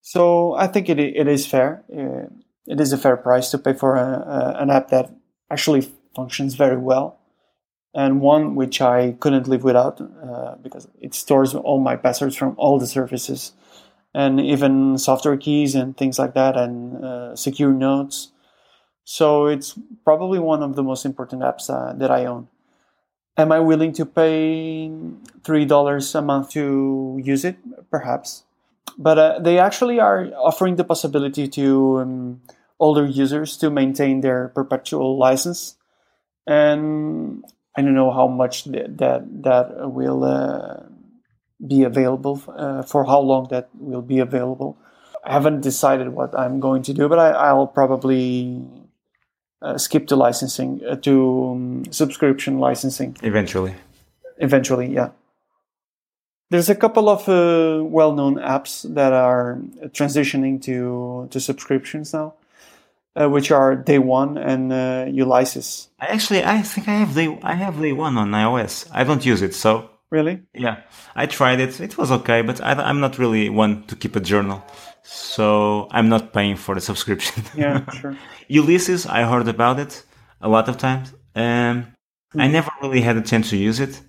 So 0.00 0.54
I 0.54 0.66
think 0.68 0.88
it 0.88 0.98
it 0.98 1.28
is 1.28 1.46
fair. 1.46 1.84
Uh, 1.92 2.28
it 2.66 2.80
is 2.80 2.92
a 2.92 2.98
fair 2.98 3.16
price 3.16 3.50
to 3.50 3.58
pay 3.58 3.74
for 3.74 3.96
a, 3.96 4.06
a, 4.06 4.62
an 4.62 4.70
app 4.70 4.88
that 4.88 5.10
actually 5.50 5.88
functions 6.14 6.54
very 6.54 6.76
well 6.76 7.18
and 7.94 8.20
one 8.20 8.54
which 8.54 8.80
I 8.80 9.12
couldn't 9.20 9.48
live 9.48 9.64
without 9.64 10.00
uh, 10.00 10.56
because 10.62 10.88
it 11.00 11.14
stores 11.14 11.54
all 11.54 11.80
my 11.80 11.96
passwords 11.96 12.36
from 12.36 12.54
all 12.56 12.78
the 12.78 12.86
services 12.86 13.52
and 14.14 14.40
even 14.40 14.98
software 14.98 15.36
keys 15.36 15.74
and 15.74 15.96
things 15.96 16.18
like 16.18 16.34
that 16.34 16.56
and 16.56 17.04
uh, 17.04 17.36
secure 17.36 17.72
notes. 17.72 18.32
So 19.04 19.46
it's 19.46 19.78
probably 20.04 20.38
one 20.38 20.62
of 20.62 20.76
the 20.76 20.82
most 20.82 21.04
important 21.04 21.42
apps 21.42 21.68
uh, 21.68 21.92
that 21.94 22.10
I 22.10 22.26
own. 22.26 22.48
Am 23.36 23.50
I 23.50 23.60
willing 23.60 23.92
to 23.94 24.04
pay 24.04 24.90
$3 25.42 26.14
a 26.14 26.22
month 26.22 26.50
to 26.50 27.20
use 27.22 27.44
it? 27.44 27.56
Perhaps. 27.90 28.44
But 28.98 29.18
uh, 29.18 29.38
they 29.38 29.58
actually 29.58 29.98
are 30.00 30.30
offering 30.36 30.76
the 30.76 30.84
possibility 30.84 31.48
to 31.48 32.00
um, 32.00 32.42
older 32.78 33.06
users 33.06 33.56
to 33.56 33.70
maintain 33.70 34.20
their 34.20 34.48
perpetual 34.48 35.16
license 35.16 35.76
and 36.46 37.44
I 37.76 37.82
don't 37.82 37.94
know 37.94 38.10
how 38.10 38.28
much 38.28 38.64
that 38.64 38.98
that, 38.98 39.42
that 39.42 39.90
will 39.90 40.24
uh, 40.24 40.84
be 41.66 41.84
available 41.84 42.42
uh, 42.48 42.82
for 42.82 43.04
how 43.04 43.20
long 43.20 43.48
that 43.50 43.70
will 43.74 44.02
be 44.02 44.18
available. 44.18 44.76
I 45.24 45.32
haven't 45.32 45.60
decided 45.60 46.08
what 46.08 46.36
I'm 46.38 46.60
going 46.60 46.82
to 46.82 46.92
do, 46.92 47.08
but 47.08 47.18
I, 47.18 47.52
will 47.52 47.68
probably 47.68 48.60
uh, 49.62 49.78
skip 49.78 50.08
to 50.08 50.16
licensing 50.16 50.80
uh, 50.84 50.96
to 50.96 51.50
um, 51.52 51.84
subscription 51.92 52.58
licensing 52.58 53.16
eventually. 53.22 53.74
Eventually, 54.38 54.92
yeah. 54.92 55.10
There's 56.50 56.68
a 56.68 56.74
couple 56.74 57.08
of 57.08 57.28
uh, 57.28 57.82
well-known 57.82 58.34
apps 58.34 58.82
that 58.94 59.12
are 59.12 59.62
transitioning 59.86 60.60
to 60.64 61.28
to 61.30 61.40
subscriptions 61.40 62.12
now 62.12 62.34
uh, 63.14 63.28
which 63.28 63.50
are 63.50 63.76
Day 63.76 63.98
One 63.98 64.38
and 64.38 64.72
uh, 64.72 65.06
Ulysses. 65.08 65.88
Actually, 66.00 66.44
I 66.44 66.62
think 66.62 66.88
I 66.88 66.94
have 66.94 67.14
Day 67.14 67.38
I 67.42 67.54
have 67.54 67.80
Day 67.80 67.92
One 67.92 68.16
on 68.16 68.30
iOS. 68.30 68.88
I 68.92 69.04
don't 69.04 69.24
use 69.24 69.42
it, 69.42 69.54
so 69.54 69.90
really, 70.10 70.42
yeah, 70.54 70.82
I 71.14 71.26
tried 71.26 71.60
it. 71.60 71.80
It 71.80 71.98
was 71.98 72.10
okay, 72.10 72.42
but 72.42 72.60
I, 72.60 72.90
am 72.90 73.00
not 73.00 73.18
really 73.18 73.48
one 73.48 73.84
to 73.84 73.96
keep 73.96 74.16
a 74.16 74.20
journal, 74.20 74.64
so 75.02 75.88
I'm 75.90 76.08
not 76.08 76.32
paying 76.32 76.56
for 76.56 76.74
the 76.74 76.80
subscription. 76.90 77.44
Yeah, 77.56 77.88
sure. 77.90 78.16
Ulysses, 78.48 79.06
I 79.06 79.22
heard 79.24 79.48
about 79.48 79.78
it 79.78 80.04
a 80.40 80.48
lot 80.48 80.68
of 80.68 80.78
times. 80.78 81.12
Um, 81.34 81.42
mm-hmm. 81.44 82.40
I 82.40 82.46
hmm. 82.46 82.52
never 82.52 82.70
really 82.82 83.00
had 83.00 83.16
a 83.16 83.22
chance 83.22 83.50
to 83.50 83.56
use 83.56 83.80
it, 83.80 84.00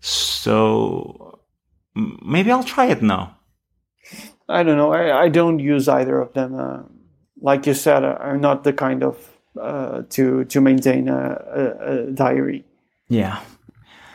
so 0.00 1.40
maybe 1.94 2.50
I'll 2.50 2.64
try 2.64 2.86
it 2.86 3.02
now. 3.02 3.36
I 4.48 4.62
don't 4.62 4.78
know. 4.78 4.92
I, 4.92 5.24
I 5.24 5.28
don't 5.28 5.58
use 5.58 5.88
either 5.88 6.18
of 6.18 6.32
them. 6.32 6.58
Uh, 6.58 6.82
like 7.40 7.66
you 7.66 7.74
said, 7.74 8.04
are 8.04 8.36
not 8.36 8.64
the 8.64 8.72
kind 8.72 9.02
of 9.02 9.16
uh, 9.60 10.02
to 10.10 10.44
to 10.44 10.60
maintain 10.60 11.08
a, 11.08 11.22
a, 11.60 11.92
a, 11.92 12.10
diary. 12.12 12.64
Yeah, 13.08 13.40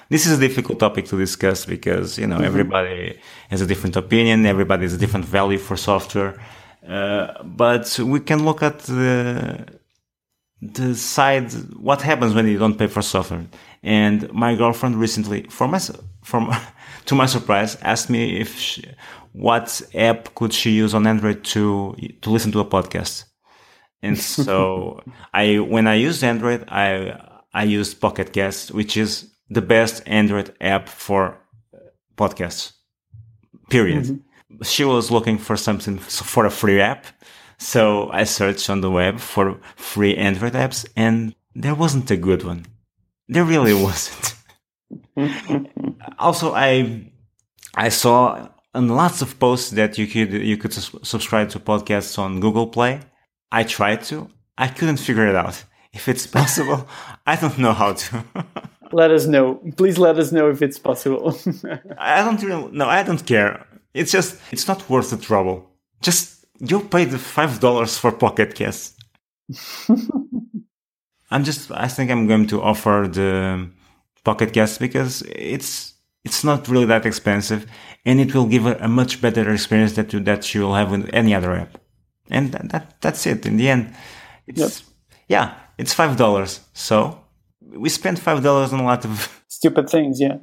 this 0.09 0.25
is 0.25 0.37
a 0.37 0.39
difficult 0.39 0.79
topic 0.79 1.05
to 1.05 1.17
discuss 1.17 1.65
because 1.65 2.17
you 2.17 2.27
know 2.27 2.37
mm-hmm. 2.37 2.45
everybody 2.45 3.19
has 3.49 3.61
a 3.61 3.65
different 3.65 3.95
opinion, 3.95 4.45
everybody 4.45 4.83
has 4.83 4.93
a 4.93 4.97
different 4.97 5.25
value 5.25 5.57
for 5.57 5.75
software. 5.77 6.39
Uh, 6.87 7.43
but 7.43 7.97
we 7.99 8.19
can 8.19 8.45
look 8.45 8.61
at 8.61 8.79
the 8.79 9.65
the 10.61 10.95
side 10.95 11.51
what 11.79 12.01
happens 12.01 12.33
when 12.33 12.47
you 12.47 12.57
don't 12.57 12.77
pay 12.77 12.87
for 12.87 13.01
software. 13.01 13.45
And 13.81 14.31
my 14.31 14.55
girlfriend 14.55 14.95
recently, 14.95 15.43
for 15.43 15.67
my 15.67 15.79
from 16.23 16.53
to 17.05 17.15
my 17.15 17.25
surprise, 17.25 17.77
asked 17.81 18.09
me 18.09 18.39
if 18.39 18.57
she, 18.57 18.85
what 19.33 19.81
app 19.93 20.33
could 20.35 20.53
she 20.53 20.71
use 20.71 20.93
on 20.93 21.05
Android 21.05 21.43
to 21.43 21.95
to 22.21 22.29
listen 22.29 22.51
to 22.53 22.59
a 22.59 22.65
podcast. 22.65 23.25
And 24.01 24.17
so 24.17 25.01
I 25.33 25.59
when 25.59 25.87
I 25.87 25.95
used 25.95 26.23
Android, 26.23 26.65
I 26.69 27.19
I 27.53 27.63
used 27.63 27.99
Pocket 27.99 28.31
Cast, 28.31 28.71
which 28.71 28.95
is 28.95 29.31
the 29.49 29.61
best 29.61 30.03
Android 30.05 30.55
app 30.61 30.87
for 30.87 31.37
podcasts. 32.15 32.73
Period. 33.69 34.03
Mm-hmm. 34.03 34.63
She 34.63 34.85
was 34.85 35.09
looking 35.09 35.37
for 35.37 35.57
something 35.57 35.97
for 35.97 36.45
a 36.45 36.51
free 36.51 36.79
app. 36.79 37.05
So 37.57 38.09
I 38.11 38.23
searched 38.25 38.69
on 38.69 38.81
the 38.81 38.91
web 38.91 39.19
for 39.19 39.59
free 39.75 40.15
Android 40.15 40.53
apps 40.53 40.85
and 40.95 41.33
there 41.55 41.75
wasn't 41.75 42.11
a 42.11 42.17
good 42.17 42.43
one. 42.43 42.65
There 43.27 43.45
really 43.45 43.73
wasn't. 43.87 44.35
also, 46.19 46.53
I 46.53 47.11
I 47.75 47.89
saw 47.89 48.49
and 48.73 48.95
lots 48.95 49.21
of 49.21 49.39
posts 49.39 49.71
that 49.71 49.97
you 49.97 50.07
could 50.07 50.33
you 50.33 50.57
could 50.57 50.73
subscribe 50.73 51.49
to 51.49 51.59
podcasts 51.59 52.17
on 52.17 52.39
Google 52.39 52.67
Play. 52.67 53.01
I 53.51 53.63
tried 53.63 54.03
to. 54.05 54.29
I 54.57 54.67
couldn't 54.67 54.97
figure 54.97 55.27
it 55.27 55.35
out. 55.35 55.63
If 55.93 56.07
it's 56.07 56.25
possible, 56.25 56.87
I 57.25 57.35
don't 57.35 57.57
know 57.57 57.73
how 57.73 57.93
to. 57.93 58.25
let 58.91 59.11
us 59.11 59.25
know. 59.25 59.55
Please 59.77 59.97
let 59.97 60.17
us 60.17 60.31
know 60.31 60.49
if 60.49 60.61
it's 60.61 60.79
possible. 60.79 61.37
I 61.97 62.23
don't 62.23 62.41
really 62.41 62.71
no, 62.71 62.87
I 62.87 63.03
don't 63.03 63.25
care. 63.25 63.65
It's 63.93 64.11
just 64.11 64.39
it's 64.51 64.67
not 64.67 64.89
worth 64.89 65.11
the 65.11 65.17
trouble. 65.17 65.69
Just 66.01 66.45
you 66.59 66.79
pay 66.79 67.05
the 67.05 67.19
five 67.19 67.59
dollars 67.59 67.97
for 67.97 68.11
Pocket 68.11 68.55
Cast. 68.55 68.99
I'm 71.29 71.43
just 71.43 71.71
I 71.71 71.87
think 71.87 72.11
I'm 72.11 72.27
going 72.27 72.47
to 72.47 72.61
offer 72.61 73.07
the 73.11 73.69
Pocket 74.23 74.53
Cast 74.53 74.79
because 74.79 75.21
it's 75.23 75.92
it's 76.23 76.43
not 76.43 76.67
really 76.67 76.85
that 76.85 77.05
expensive 77.05 77.65
and 78.05 78.19
it 78.19 78.33
will 78.33 78.45
give 78.45 78.65
a, 78.65 78.75
a 78.75 78.87
much 78.87 79.21
better 79.21 79.51
experience 79.51 79.93
that 79.93 80.13
you, 80.13 80.19
that 80.21 80.53
you 80.53 80.61
will 80.61 80.75
have 80.75 80.91
with 80.91 81.09
any 81.13 81.33
other 81.33 81.53
app. 81.53 81.77
And 82.29 82.51
that, 82.53 82.69
that 82.69 83.01
that's 83.01 83.25
it. 83.27 83.45
In 83.45 83.57
the 83.57 83.69
end, 83.69 83.93
it's 84.47 84.59
yep. 84.59 84.71
yeah, 85.27 85.55
it's 85.77 85.93
five 85.93 86.15
dollars. 86.15 86.61
So 86.73 87.19
we 87.61 87.89
spent 87.89 88.17
five 88.19 88.41
dollars 88.41 88.71
on 88.71 88.79
a 88.79 88.85
lot 88.85 89.03
of 89.03 89.43
stupid 89.49 89.89
things, 89.89 90.21
yeah. 90.21 90.37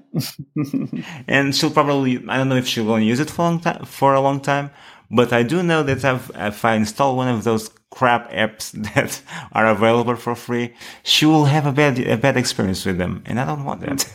and 1.29 1.57
she'll 1.57 1.71
probably 1.71 2.23
I 2.29 2.37
don't 2.37 2.51
know 2.51 2.57
if 2.57 2.67
she'll 2.67 2.87
to 2.87 3.03
use 3.03 3.19
it 3.19 3.31
for 3.31 3.43
a 3.43 3.45
long 3.47 3.61
time 3.61 3.85
for 3.87 4.15
a 4.15 4.21
long 4.21 4.41
time, 4.41 4.71
but 5.11 5.33
I 5.33 5.43
do 5.43 5.63
know 5.63 5.83
that 5.83 6.05
I've, 6.05 6.31
if 6.35 6.65
I 6.65 6.75
install 6.75 7.17
one 7.17 7.29
of 7.29 7.45
those 7.45 7.71
crap 7.91 8.31
apps 8.31 8.73
that 8.95 9.23
are 9.53 9.67
available 9.67 10.17
for 10.17 10.35
free, 10.35 10.75
she 11.03 11.25
will 11.25 11.47
have 11.47 11.67
a 11.67 11.73
bad 11.73 11.99
a 11.99 12.19
bad 12.19 12.37
experience 12.37 12.85
with 12.85 12.99
them, 12.99 13.23
and 13.25 13.41
I 13.41 13.47
don't 13.47 13.65
want 13.65 13.81
that. 13.81 14.13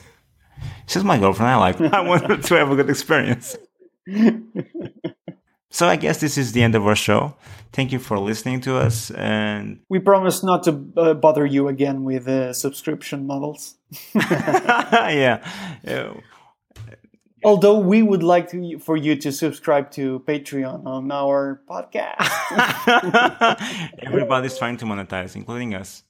She's 0.88 1.03
my 1.03 1.18
girlfriend. 1.18 1.49
I 1.49 1.55
like. 1.57 1.82
I 1.82 2.01
want 2.01 2.28
her 2.28 2.38
to 2.38 2.55
have 2.55 2.72
a 2.72 2.76
good 2.76 2.89
experience. 2.89 3.57
so 5.70 5.88
I 5.88 5.95
guess 5.95 6.20
this 6.20 6.38
is 6.38 6.51
the 6.51 6.63
end 6.63 6.76
of 6.76 6.86
our 6.86 6.95
show. 6.95 7.36
Thank 7.74 7.91
you 7.91 7.99
for 7.99 8.18
listening 8.18 8.61
to 8.61 8.78
us, 8.78 9.11
and 9.11 9.80
we 9.89 9.99
promise 9.99 10.43
not 10.43 10.63
to 10.63 10.88
uh, 10.95 11.13
bother 11.13 11.45
you 11.45 11.68
again 11.68 12.05
with 12.05 12.28
uh, 12.28 12.53
subscription 12.53 13.28
models. 13.28 13.76
yeah. 14.16 15.45
yeah. 15.84 16.13
Although 17.43 17.80
we 17.80 18.01
would 18.01 18.24
like 18.24 18.49
to, 18.51 18.80
for 18.80 18.95
you 18.95 19.16
to 19.18 19.32
subscribe 19.32 19.91
to 19.91 20.24
Patreon 20.26 20.86
on 20.86 21.11
our 21.11 21.61
podcast. 21.70 22.24
Everybody's 24.01 24.57
trying 24.57 24.78
to 24.78 24.86
monetize, 24.86 25.36
including 25.36 25.76
us. 25.76 26.03